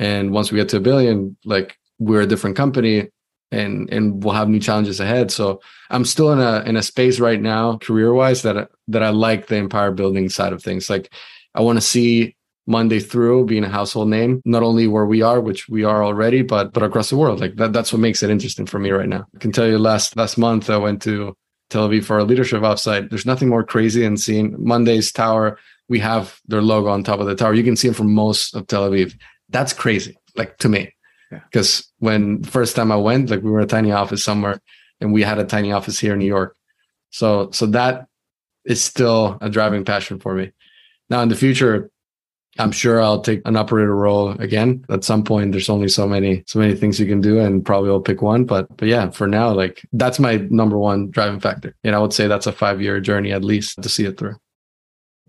And 0.00 0.32
once 0.32 0.50
we 0.50 0.58
get 0.58 0.70
to 0.70 0.78
a 0.78 0.80
billion, 0.80 1.36
like 1.44 1.76
we're 2.00 2.22
a 2.22 2.26
different 2.26 2.56
company 2.56 3.10
and 3.52 3.88
and 3.92 4.24
we'll 4.24 4.34
have 4.34 4.48
new 4.48 4.58
challenges 4.58 4.98
ahead 4.98 5.30
so 5.30 5.60
i'm 5.90 6.04
still 6.04 6.32
in 6.32 6.40
a 6.40 6.62
in 6.66 6.76
a 6.76 6.82
space 6.82 7.20
right 7.20 7.40
now 7.40 7.76
career 7.76 8.12
wise 8.12 8.42
that 8.42 8.68
that 8.88 9.02
i 9.02 9.10
like 9.10 9.46
the 9.46 9.56
empire 9.56 9.92
building 9.92 10.28
side 10.28 10.52
of 10.52 10.62
things 10.62 10.90
like 10.90 11.12
i 11.54 11.60
want 11.60 11.76
to 11.76 11.80
see 11.80 12.34
monday 12.66 12.98
through 12.98 13.44
being 13.44 13.64
a 13.64 13.68
household 13.68 14.08
name 14.08 14.40
not 14.44 14.62
only 14.62 14.86
where 14.86 15.06
we 15.06 15.20
are 15.22 15.40
which 15.40 15.68
we 15.68 15.84
are 15.84 16.02
already 16.02 16.42
but 16.42 16.72
but 16.72 16.82
across 16.82 17.10
the 17.10 17.16
world. 17.16 17.40
Like 17.40 17.56
that 17.56 17.72
that's 17.72 17.92
what 17.92 18.00
makes 18.00 18.22
it 18.22 18.30
interesting 18.30 18.66
for 18.66 18.78
me 18.78 18.90
right 18.90 19.08
now. 19.08 19.26
I 19.34 19.38
can 19.38 19.52
tell 19.52 19.66
you 19.66 19.78
last 19.78 20.16
last 20.16 20.38
month 20.38 20.70
i 20.70 20.76
went 20.76 21.02
to 21.02 21.36
tel 21.70 21.88
aviv 21.88 22.04
for 22.04 22.18
a 22.18 22.24
leadership 22.24 22.62
offsite. 22.62 23.10
There's 23.10 23.26
nothing 23.26 23.48
more 23.48 23.64
crazy 23.64 24.02
than 24.02 24.16
seeing 24.16 24.54
monday's 24.58 25.12
tower. 25.12 25.58
We 25.88 25.98
have 26.00 26.40
their 26.46 26.62
logo 26.62 26.88
on 26.88 27.02
top 27.02 27.20
of 27.20 27.26
the 27.26 27.34
tower. 27.34 27.54
You 27.54 27.64
can 27.64 27.76
see 27.76 27.88
it 27.88 27.96
from 27.96 28.14
most 28.14 28.54
of 28.54 28.66
tel 28.66 28.88
aviv. 28.88 29.14
That's 29.50 29.72
crazy 29.72 30.16
like 30.36 30.58
to 30.58 30.68
me. 30.68 30.94
Because 31.30 31.80
yeah. 31.80 32.06
when 32.06 32.42
first 32.44 32.76
time 32.76 32.92
I 32.92 32.96
went, 32.96 33.30
like 33.30 33.42
we 33.42 33.50
were 33.50 33.60
a 33.60 33.66
tiny 33.66 33.92
office 33.92 34.22
somewhere, 34.22 34.60
and 35.00 35.12
we 35.12 35.22
had 35.22 35.38
a 35.38 35.44
tiny 35.44 35.72
office 35.72 35.98
here 35.98 36.12
in 36.12 36.18
New 36.18 36.26
York. 36.26 36.56
So 37.10 37.50
so 37.52 37.66
that 37.66 38.06
is 38.64 38.82
still 38.82 39.38
a 39.40 39.50
driving 39.50 39.84
passion 39.84 40.18
for 40.20 40.34
me. 40.34 40.52
Now 41.10 41.22
in 41.22 41.28
the 41.28 41.36
future, 41.36 41.90
I'm 42.58 42.72
sure 42.72 43.00
I'll 43.00 43.20
take 43.20 43.42
an 43.46 43.56
operator 43.56 43.94
role 43.94 44.30
again. 44.30 44.84
At 44.88 45.02
some 45.02 45.24
point, 45.24 45.52
there's 45.52 45.68
only 45.68 45.88
so 45.88 46.06
many 46.06 46.44
so 46.46 46.58
many 46.58 46.74
things 46.74 47.00
you 47.00 47.06
can 47.06 47.20
do, 47.20 47.40
and 47.40 47.64
probably 47.64 47.90
I'll 47.90 48.00
pick 48.00 48.22
one. 48.22 48.44
But 48.44 48.74
but 48.76 48.88
yeah, 48.88 49.10
for 49.10 49.26
now, 49.26 49.52
like 49.52 49.82
that's 49.92 50.18
my 50.20 50.36
number 50.50 50.78
one 50.78 51.10
driving 51.10 51.40
factor, 51.40 51.74
and 51.82 51.96
I 51.96 51.98
would 51.98 52.12
say 52.12 52.28
that's 52.28 52.46
a 52.46 52.52
five 52.52 52.80
year 52.80 53.00
journey 53.00 53.32
at 53.32 53.44
least 53.44 53.82
to 53.82 53.88
see 53.88 54.04
it 54.04 54.18
through. 54.18 54.36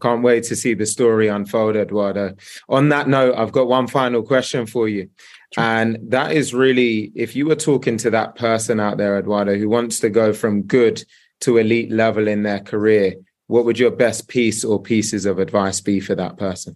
Can't 0.01 0.23
wait 0.23 0.43
to 0.45 0.55
see 0.55 0.73
the 0.73 0.85
story 0.85 1.29
unfold, 1.29 1.77
Eduardo. 1.77 2.35
On 2.67 2.89
that 2.89 3.07
note, 3.07 3.35
I've 3.37 3.53
got 3.53 3.67
one 3.67 3.87
final 3.87 4.23
question 4.23 4.65
for 4.65 4.89
you. 4.89 5.09
And 5.57 5.97
that 6.09 6.33
is 6.33 6.53
really, 6.53 7.13
if 7.15 7.33
you 7.33 7.45
were 7.45 7.55
talking 7.55 7.97
to 7.99 8.09
that 8.09 8.35
person 8.35 8.81
out 8.81 8.97
there, 8.97 9.17
Eduardo, 9.17 9.55
who 9.55 9.69
wants 9.69 10.01
to 10.01 10.09
go 10.09 10.33
from 10.33 10.63
good 10.63 11.03
to 11.41 11.57
elite 11.57 11.91
level 11.91 12.27
in 12.27 12.43
their 12.43 12.59
career, 12.59 13.13
what 13.47 13.63
would 13.63 13.79
your 13.79 13.91
best 13.91 14.27
piece 14.27 14.65
or 14.65 14.81
pieces 14.81 15.25
of 15.25 15.39
advice 15.39 15.79
be 15.79 16.01
for 16.01 16.13
that 16.15 16.35
person? 16.35 16.75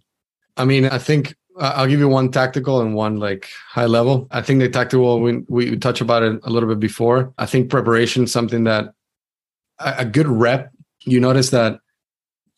I 0.60 0.66
mean, 0.66 0.86
I 0.86 0.98
think 0.98 1.36
I'll 1.58 1.88
give 1.88 2.00
you 2.00 2.08
one 2.08 2.32
tactical 2.32 2.82
and 2.82 2.94
one 2.94 3.18
like 3.18 3.50
high 3.70 3.86
level. 3.86 4.28
I 4.32 4.42
think 4.42 4.60
the 4.60 4.70
tactical 4.70 5.20
we 5.20 5.44
we 5.48 5.78
touched 5.78 6.02
about 6.02 6.24
it 6.24 6.40
a 6.44 6.50
little 6.50 6.70
bit 6.70 6.80
before. 6.80 7.34
I 7.38 7.46
think 7.46 7.70
preparation 7.70 8.26
is 8.26 8.32
something 8.32 8.66
that 8.66 8.94
a, 9.80 9.96
a 10.00 10.06
good 10.06 10.28
rep. 10.28 10.72
You 11.06 11.20
notice 11.20 11.50
that 11.52 11.80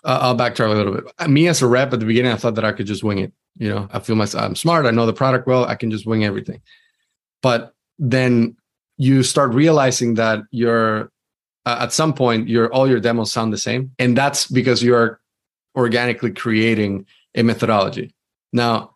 uh, 0.03 0.19
I'll 0.21 0.35
backtrack 0.35 0.71
a 0.71 0.75
little 0.75 0.93
bit. 0.93 1.29
Me 1.29 1.47
as 1.47 1.61
a 1.61 1.67
rep 1.67 1.93
at 1.93 1.99
the 1.99 2.05
beginning, 2.05 2.31
I 2.31 2.35
thought 2.35 2.55
that 2.55 2.65
I 2.65 2.71
could 2.71 2.87
just 2.87 3.03
wing 3.03 3.19
it. 3.19 3.31
You 3.57 3.69
know, 3.69 3.89
I 3.91 3.99
feel 3.99 4.15
myself, 4.15 4.43
I'm 4.43 4.55
smart. 4.55 4.85
I 4.85 4.91
know 4.91 5.05
the 5.05 5.13
product 5.13 5.45
well. 5.45 5.65
I 5.65 5.75
can 5.75 5.91
just 5.91 6.05
wing 6.05 6.23
everything. 6.23 6.61
But 7.41 7.73
then 7.99 8.55
you 8.97 9.23
start 9.23 9.53
realizing 9.53 10.15
that 10.15 10.39
you're 10.51 11.11
uh, 11.65 11.77
at 11.81 11.93
some 11.93 12.13
point, 12.13 12.49
your 12.49 12.73
all 12.73 12.87
your 12.87 12.99
demos 12.99 13.31
sound 13.31 13.53
the 13.53 13.57
same, 13.57 13.91
and 13.99 14.17
that's 14.17 14.47
because 14.47 14.83
you're 14.83 15.19
organically 15.75 16.31
creating 16.31 17.05
a 17.35 17.43
methodology. 17.43 18.13
Now, 18.53 18.95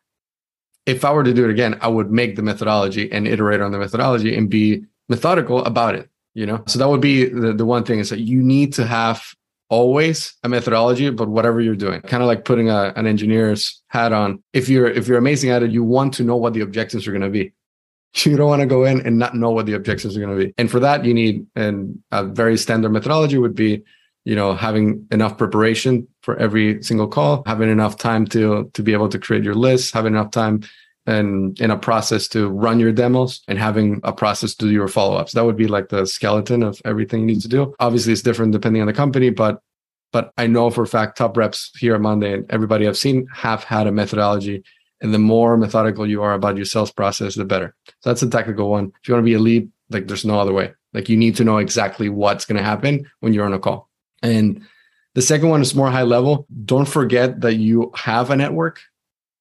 if 0.85 1.03
I 1.03 1.11
were 1.11 1.23
to 1.23 1.33
do 1.33 1.45
it 1.45 1.51
again, 1.51 1.77
I 1.81 1.87
would 1.87 2.11
make 2.11 2.35
the 2.35 2.43
methodology 2.43 3.11
and 3.11 3.27
iterate 3.27 3.61
on 3.61 3.71
the 3.71 3.79
methodology 3.79 4.35
and 4.35 4.49
be 4.49 4.83
methodical 5.09 5.63
about 5.65 5.95
it. 5.95 6.09
You 6.33 6.45
know, 6.45 6.63
so 6.67 6.79
that 6.79 6.89
would 6.89 7.01
be 7.01 7.25
the, 7.25 7.53
the 7.53 7.65
one 7.65 7.85
thing 7.85 7.99
is 7.99 8.09
that 8.09 8.19
you 8.19 8.43
need 8.43 8.73
to 8.73 8.85
have 8.85 9.23
always 9.69 10.33
a 10.43 10.49
methodology 10.49 11.09
but 11.09 11.27
whatever 11.27 11.59
you're 11.59 11.75
doing 11.75 11.99
kind 12.01 12.21
of 12.21 12.27
like 12.27 12.45
putting 12.45 12.69
a, 12.69 12.93
an 12.95 13.07
engineer's 13.07 13.81
hat 13.87 14.13
on 14.13 14.41
if 14.53 14.69
you're 14.69 14.87
if 14.87 15.07
you're 15.07 15.17
amazing 15.17 15.49
at 15.49 15.63
it 15.63 15.71
you 15.71 15.83
want 15.83 16.13
to 16.13 16.23
know 16.23 16.35
what 16.35 16.53
the 16.53 16.61
objectives 16.61 17.07
are 17.07 17.11
going 17.11 17.21
to 17.23 17.29
be 17.29 17.51
you 18.23 18.37
don't 18.37 18.47
want 18.47 18.61
to 18.61 18.67
go 18.67 18.85
in 18.85 19.01
and 19.01 19.17
not 19.17 19.33
know 19.33 19.49
what 19.49 19.65
the 19.65 19.73
objectives 19.73 20.15
are 20.15 20.19
going 20.19 20.37
to 20.37 20.45
be 20.45 20.53
and 20.59 20.69
for 20.69 20.79
that 20.79 21.03
you 21.03 21.15
need 21.15 21.47
and 21.55 21.97
a 22.11 22.23
very 22.23 22.57
standard 22.57 22.89
methodology 22.89 23.39
would 23.39 23.55
be 23.55 23.81
you 24.25 24.35
know 24.35 24.53
having 24.53 25.07
enough 25.11 25.37
preparation 25.37 26.07
for 26.21 26.35
every 26.37 26.83
single 26.83 27.07
call 27.07 27.43
having 27.45 27.69
enough 27.69 27.97
time 27.97 28.25
to 28.25 28.69
to 28.73 28.83
be 28.83 28.93
able 28.93 29.07
to 29.07 29.19
create 29.19 29.43
your 29.43 29.55
list 29.55 29.93
having 29.93 30.13
enough 30.13 30.31
time 30.31 30.61
and 31.07 31.59
in 31.59 31.71
a 31.71 31.77
process 31.77 32.27
to 32.29 32.49
run 32.49 32.79
your 32.79 32.91
demos 32.91 33.41
and 33.47 33.59
having 33.59 34.01
a 34.03 34.11
process 34.11 34.55
to 34.55 34.65
do 34.65 34.71
your 34.71 34.87
follow-ups. 34.87 35.33
That 35.33 35.45
would 35.45 35.57
be 35.57 35.67
like 35.67 35.89
the 35.89 36.05
skeleton 36.05 36.63
of 36.63 36.81
everything 36.83 37.21
you 37.21 37.27
need 37.27 37.41
to 37.41 37.47
do. 37.47 37.75
Obviously, 37.79 38.13
it's 38.13 38.21
different 38.21 38.53
depending 38.53 38.81
on 38.81 38.87
the 38.87 38.93
company, 38.93 39.29
but 39.29 39.61
but 40.11 40.31
I 40.37 40.47
know 40.47 40.69
for 40.69 40.83
a 40.83 40.87
fact 40.87 41.17
top 41.17 41.35
reps 41.35 41.71
here 41.77 41.93
at 41.93 42.01
Monday 42.01 42.33
and 42.33 42.49
everybody 42.49 42.87
I've 42.87 42.97
seen 42.97 43.27
have 43.33 43.65
had 43.65 43.85
a 43.85 43.91
methodology. 43.91 44.63
And 45.01 45.13
the 45.13 45.19
more 45.19 45.57
methodical 45.57 46.07
you 46.07 46.23
are 46.23 46.33
about 46.33 46.55
your 46.55 46.65
sales 46.65 46.89
process, 46.89 47.35
the 47.35 47.43
better. 47.43 47.75
So 47.99 48.09
that's 48.09 48.23
a 48.23 48.29
technical 48.29 48.69
one. 48.69 48.93
If 49.01 49.09
you 49.09 49.13
want 49.13 49.23
to 49.23 49.29
be 49.29 49.33
a 49.33 49.39
lead, 49.39 49.69
like 49.89 50.07
there's 50.07 50.23
no 50.23 50.39
other 50.39 50.53
way. 50.53 50.71
Like 50.93 51.09
you 51.09 51.17
need 51.17 51.35
to 51.35 51.43
know 51.43 51.57
exactly 51.57 52.07
what's 52.07 52.45
going 52.45 52.57
to 52.57 52.63
happen 52.63 53.11
when 53.19 53.33
you're 53.33 53.45
on 53.45 53.53
a 53.53 53.59
call. 53.59 53.89
And 54.21 54.65
the 55.15 55.21
second 55.21 55.49
one 55.49 55.61
is 55.61 55.73
more 55.73 55.89
high 55.89 56.03
level. 56.03 56.45
Don't 56.65 56.87
forget 56.87 57.41
that 57.41 57.55
you 57.55 57.91
have 57.95 58.29
a 58.29 58.35
network. 58.35 58.81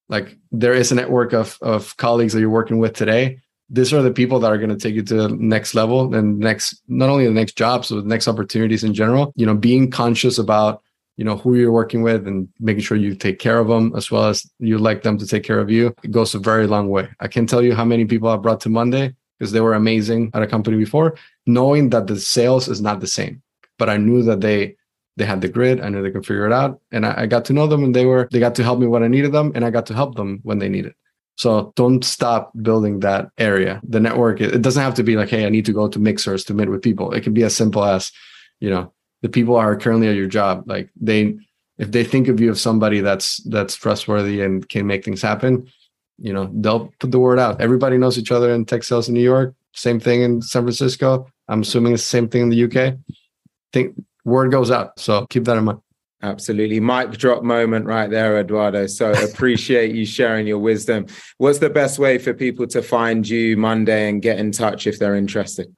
Like 0.09 0.37
there 0.53 0.73
is 0.73 0.93
a 0.93 0.95
network 0.95 1.33
of 1.33 1.59
of 1.61 1.97
colleagues 1.97 2.33
that 2.33 2.41
you're 2.41 2.51
working 2.51 2.79
with 2.79 2.95
today. 2.95 3.41
These 3.71 3.93
are 3.93 4.03
the 4.03 4.13
people 4.13 4.39
that 4.41 4.53
are 4.53 4.59
going 4.59 4.71
to 4.71 4.77
take 4.77 4.95
you 4.95 5.03
to 5.03 5.15
the 5.15 5.29
next 5.31 5.75
level 5.75 6.15
and 6.15 6.39
next 6.39 6.83
not 6.87 7.09
only 7.09 7.27
the 7.27 7.33
next 7.33 7.57
jobs 7.57 7.89
but 7.89 8.03
the 8.03 8.09
next 8.09 8.29
opportunities 8.29 8.85
in 8.85 8.95
general. 8.95 9.33
You 9.37 9.47
know 9.47 9.55
being 9.55 9.91
conscious 9.91 10.39
about 10.39 10.83
you 11.17 11.25
know 11.25 11.37
who 11.37 11.55
you're 11.55 11.73
working 11.73 12.03
with 12.03 12.27
and 12.27 12.49
making 12.61 12.83
sure 12.83 12.97
you 12.97 13.15
take 13.15 13.39
care 13.39 13.59
of 13.59 13.69
them 13.69 13.93
as 13.97 14.11
well 14.11 14.27
as 14.27 14.49
you 14.59 14.79
like 14.79 15.03
them 15.03 15.19
to 15.19 15.27
take 15.27 15.45
care 15.45 15.61
of 15.61 15.71
you 15.71 15.95
it 16.03 16.11
goes 16.11 16.35
a 16.35 16.39
very 16.39 16.67
long 16.67 16.88
way. 16.88 17.09
I 17.21 17.29
can 17.29 17.46
tell 17.46 17.63
you 17.63 17.75
how 17.75 17.85
many 17.85 18.05
people 18.05 18.29
i 18.29 18.37
brought 18.37 18.61
to 18.63 18.69
monday 18.69 19.15
because 19.38 19.53
they 19.53 19.61
were 19.61 19.75
amazing 19.75 20.31
at 20.35 20.42
a 20.42 20.46
company 20.46 20.77
before 20.77 21.17
knowing 21.46 21.90
that 21.90 22.07
the 22.07 22.19
sales 22.19 22.69
is 22.69 22.81
not 22.81 23.01
the 23.01 23.07
same 23.07 23.42
but 23.79 23.88
i 23.88 23.96
knew 23.96 24.22
that 24.22 24.40
they 24.40 24.77
they 25.16 25.25
had 25.25 25.40
the 25.40 25.48
grid. 25.48 25.81
I 25.81 25.88
knew 25.88 26.02
they 26.02 26.10
could 26.10 26.27
figure 26.27 26.46
it 26.46 26.52
out. 26.52 26.81
And 26.90 27.06
I, 27.06 27.22
I, 27.22 27.27
got 27.27 27.44
to 27.46 27.52
know 27.52 27.66
them 27.66 27.85
and 27.85 27.94
they 27.94 28.04
were, 28.04 28.29
they 28.33 28.40
got 28.40 28.54
to 28.56 28.64
help 28.64 28.81
me 28.81 28.87
when 28.87 29.02
I 29.02 29.08
needed 29.08 29.33
them 29.33 29.52
and 29.54 29.64
I 29.64 29.70
got 29.70 29.87
to 29.87 29.94
help 29.94 30.16
them 30.16 30.40
when 30.42 30.58
they 30.58 30.68
needed. 30.68 30.94
So 31.37 31.72
don't 31.77 32.04
stop 32.04 32.52
building 32.62 33.00
that 33.00 33.29
area. 33.38 33.81
The 33.85 34.00
network, 34.00 34.40
it 34.40 34.62
doesn't 34.62 34.83
have 34.83 34.94
to 34.94 35.02
be 35.02 35.16
like, 35.16 35.29
hey, 35.29 35.46
I 35.46 35.50
need 35.50 35.66
to 35.66 35.72
go 35.72 35.88
to 35.88 35.98
mixers 35.98 36.44
to 36.44 36.54
meet 36.54 36.68
with 36.68 36.83
people. 36.83 37.12
It 37.12 37.22
can 37.22 37.35
be 37.35 37.42
as 37.42 37.56
simple 37.56 37.85
as, 37.85 38.12
you 38.60 38.70
know, 38.70 38.92
the 39.22 39.29
people 39.29 39.56
are 39.56 39.77
currently 39.77 40.08
at 40.08 40.16
your 40.16 40.27
job. 40.27 40.64
Like 40.66 40.90
they, 41.00 41.37
if 41.79 41.90
they 41.90 42.04
think 42.04 42.29
of 42.29 42.40
you 42.40 42.50
as 42.50 42.60
somebody 42.60 43.00
that's 43.00 43.38
that's 43.44 43.75
trustworthy 43.75 44.42
and 44.42 44.68
can 44.68 44.87
make 44.87 45.04
things 45.04 45.22
happen, 45.22 45.68
you 46.18 46.33
know, 46.33 46.48
they'll 46.54 46.92
put 47.00 47.10
the 47.10 47.18
word 47.18 47.40
out. 47.40 47.60
Everybody 47.60 47.98
knows 47.98 48.16
each 48.16 48.31
other 48.31 48.52
in 48.52 48.64
tech 48.64 48.85
sales 48.85 49.08
in 49.08 49.14
New 49.14 49.22
York. 49.22 49.54
Same 49.72 49.98
thing 49.98 50.22
in 50.22 50.40
San 50.40 50.62
Francisco. 50.62 51.27
I'm 51.48 51.62
assuming 51.62 51.94
it's 51.94 52.04
the 52.04 52.10
same 52.10 52.29
thing 52.29 52.42
in 52.42 52.48
the 52.50 52.64
UK. 52.64 52.96
Think 53.75 54.00
word 54.25 54.52
goes 54.52 54.70
out. 54.70 55.00
So 55.00 55.27
keep 55.27 55.44
that 55.44 55.56
in 55.56 55.64
mind. 55.64 55.81
Absolutely. 56.22 56.79
Mic 56.79 57.10
drop 57.10 57.42
moment 57.42 57.87
right 57.87 58.08
there, 58.08 58.38
Eduardo. 58.38 58.87
So 58.87 59.12
appreciate 59.25 59.94
you 59.94 60.06
sharing 60.06 60.46
your 60.46 60.60
wisdom. 60.60 61.06
What's 61.38 61.58
the 61.58 61.68
best 61.68 61.98
way 61.98 62.18
for 62.18 62.33
people 62.33 62.68
to 62.68 62.83
find 62.83 63.29
you 63.29 63.56
Monday 63.56 64.08
and 64.08 64.22
get 64.22 64.38
in 64.38 64.52
touch 64.52 64.87
if 64.87 65.00
they're 65.00 65.16
interested? 65.16 65.75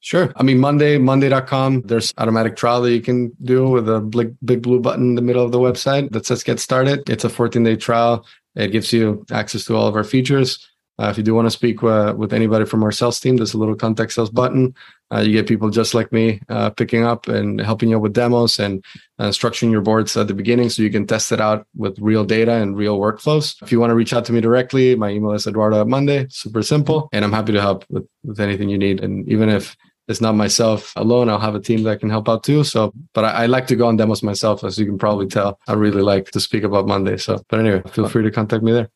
Sure. 0.00 0.32
I 0.36 0.42
mean, 0.42 0.58
Monday, 0.58 0.96
monday.com, 0.96 1.82
there's 1.82 2.14
automatic 2.16 2.56
trial 2.56 2.80
that 2.80 2.92
you 2.92 3.02
can 3.02 3.30
do 3.42 3.68
with 3.68 3.90
a 3.90 4.00
big, 4.00 4.34
big 4.42 4.62
blue 4.62 4.80
button 4.80 5.10
in 5.10 5.14
the 5.14 5.22
middle 5.22 5.44
of 5.44 5.52
the 5.52 5.58
website 5.58 6.10
that 6.12 6.24
says 6.24 6.42
get 6.42 6.60
started. 6.60 7.10
It's 7.10 7.24
a 7.24 7.28
14 7.28 7.62
day 7.62 7.76
trial. 7.76 8.24
It 8.54 8.72
gives 8.72 8.90
you 8.90 9.26
access 9.30 9.64
to 9.66 9.76
all 9.76 9.86
of 9.86 9.96
our 9.96 10.04
features. 10.04 10.66
Uh, 10.98 11.08
if 11.08 11.16
you 11.16 11.22
do 11.22 11.34
want 11.34 11.46
to 11.46 11.50
speak 11.50 11.82
uh, 11.82 12.14
with 12.16 12.32
anybody 12.32 12.64
from 12.64 12.82
our 12.82 12.92
sales 12.92 13.20
team, 13.20 13.36
there's 13.36 13.54
a 13.54 13.58
little 13.58 13.74
contact 13.74 14.12
sales 14.12 14.30
button. 14.30 14.74
Uh, 15.12 15.20
you 15.20 15.32
get 15.32 15.46
people 15.46 15.70
just 15.70 15.94
like 15.94 16.12
me 16.12 16.40
uh, 16.48 16.70
picking 16.70 17.04
up 17.04 17.28
and 17.28 17.60
helping 17.60 17.88
you 17.88 17.98
with 17.98 18.12
demos 18.12 18.58
and 18.58 18.84
uh, 19.18 19.28
structuring 19.28 19.70
your 19.70 19.80
boards 19.80 20.16
at 20.16 20.26
the 20.26 20.34
beginning 20.34 20.68
so 20.68 20.82
you 20.82 20.90
can 20.90 21.06
test 21.06 21.32
it 21.32 21.40
out 21.40 21.66
with 21.76 21.98
real 21.98 22.24
data 22.24 22.52
and 22.52 22.76
real 22.76 22.98
workflows. 22.98 23.60
If 23.62 23.72
you 23.72 23.80
want 23.80 23.90
to 23.90 23.94
reach 23.94 24.12
out 24.12 24.24
to 24.26 24.32
me 24.32 24.40
directly, 24.40 24.94
my 24.96 25.10
email 25.10 25.32
is 25.32 25.46
eduardo 25.46 25.80
at 25.80 25.86
Monday. 25.86 26.26
Super 26.30 26.62
simple. 26.62 27.08
And 27.12 27.24
I'm 27.24 27.32
happy 27.32 27.52
to 27.52 27.60
help 27.60 27.84
with, 27.88 28.06
with 28.24 28.40
anything 28.40 28.68
you 28.68 28.78
need. 28.78 29.02
And 29.02 29.26
even 29.28 29.48
if 29.48 29.76
it's 30.08 30.22
not 30.22 30.34
myself 30.34 30.92
alone. 30.96 31.28
I'll 31.28 31.38
have 31.38 31.54
a 31.54 31.60
team 31.60 31.82
that 31.82 32.00
can 32.00 32.08
help 32.08 32.28
out 32.28 32.42
too. 32.42 32.64
So, 32.64 32.92
but 33.12 33.26
I, 33.26 33.42
I, 33.42 33.46
like 33.46 33.66
to 33.66 33.76
go 33.76 33.86
on 33.86 33.98
demos 33.98 34.22
myself, 34.22 34.64
as 34.64 34.78
you 34.78 34.86
can 34.86 34.96
probably 34.96 35.26
tell. 35.26 35.60
I 35.68 35.74
really 35.74 36.00
like 36.00 36.30
to 36.30 36.40
speak 36.40 36.64
about 36.64 36.86
Monday. 36.86 37.18
So, 37.18 37.42
but 37.50 37.60
anyway, 37.60 37.82
feel 37.90 38.08
free 38.08 38.22
to 38.22 38.30
contact 38.30 38.62
me 38.62 38.72
there. 38.72 38.88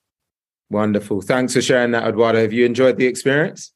Wonderful. 0.72 1.20
Thanks 1.20 1.52
for 1.52 1.60
sharing 1.60 1.90
that, 1.90 2.08
Eduardo. 2.08 2.40
Have 2.40 2.54
you 2.54 2.64
enjoyed 2.64 2.96
the 2.96 3.06
experience? 3.06 3.74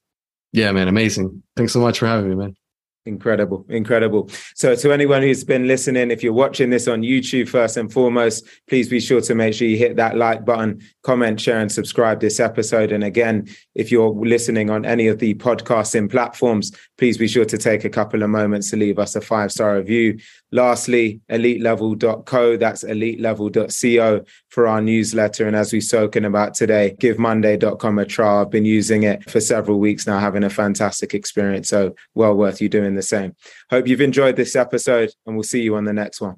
Yeah, 0.52 0.72
man. 0.72 0.88
Amazing. 0.88 1.42
Thanks 1.54 1.74
so 1.74 1.80
much 1.80 1.98
for 1.98 2.06
having 2.06 2.30
me, 2.30 2.36
man. 2.36 2.56
Incredible, 3.04 3.66
incredible. 3.68 4.30
So, 4.54 4.74
to 4.74 4.92
anyone 4.92 5.20
who's 5.20 5.44
been 5.44 5.68
listening, 5.68 6.10
if 6.10 6.22
you're 6.22 6.32
watching 6.32 6.70
this 6.70 6.88
on 6.88 7.02
YouTube, 7.02 7.48
first 7.50 7.76
and 7.76 7.92
foremost, 7.92 8.46
please 8.66 8.88
be 8.88 8.98
sure 8.98 9.20
to 9.20 9.34
make 9.34 9.52
sure 9.52 9.68
you 9.68 9.76
hit 9.76 9.96
that 9.96 10.16
like 10.16 10.46
button, 10.46 10.80
comment, 11.06 11.40
share, 11.40 11.60
and 11.60 11.70
subscribe 11.70 12.20
this 12.20 12.40
episode. 12.40 12.90
And 12.90 13.04
again, 13.04 13.46
if 13.76 13.92
you're 13.92 14.10
listening 14.10 14.70
on 14.70 14.84
any 14.84 15.06
of 15.06 15.20
the 15.20 15.34
podcasting 15.34 16.10
platforms, 16.10 16.72
please 16.98 17.16
be 17.16 17.28
sure 17.28 17.44
to 17.44 17.56
take 17.56 17.84
a 17.84 17.88
couple 17.88 18.24
of 18.24 18.30
moments 18.30 18.70
to 18.70 18.76
leave 18.76 18.98
us 18.98 19.14
a 19.14 19.20
five 19.20 19.52
star 19.52 19.76
review. 19.76 20.18
Lastly, 20.50 21.20
elitelevel.co, 21.30 22.56
that's 22.56 22.82
elitelevel.co 22.82 24.24
for 24.48 24.66
our 24.66 24.82
newsletter. 24.82 25.46
And 25.46 25.54
as 25.54 25.72
we've 25.72 25.84
spoken 25.84 26.24
about 26.24 26.54
today, 26.54 26.96
givemonday.com 26.98 27.98
a 28.00 28.04
trial. 28.04 28.40
I've 28.40 28.50
been 28.50 28.64
using 28.64 29.04
it 29.04 29.30
for 29.30 29.40
several 29.40 29.78
weeks 29.78 30.08
now, 30.08 30.18
having 30.18 30.42
a 30.42 30.50
fantastic 30.50 31.14
experience. 31.14 31.68
So, 31.68 31.94
well 32.16 32.34
worth 32.34 32.60
you 32.60 32.68
doing 32.68 32.96
the 32.96 33.02
same. 33.02 33.36
Hope 33.70 33.86
you've 33.86 34.00
enjoyed 34.00 34.34
this 34.34 34.56
episode, 34.56 35.10
and 35.24 35.36
we'll 35.36 35.44
see 35.44 35.62
you 35.62 35.76
on 35.76 35.84
the 35.84 35.92
next 35.92 36.20
one. 36.20 36.36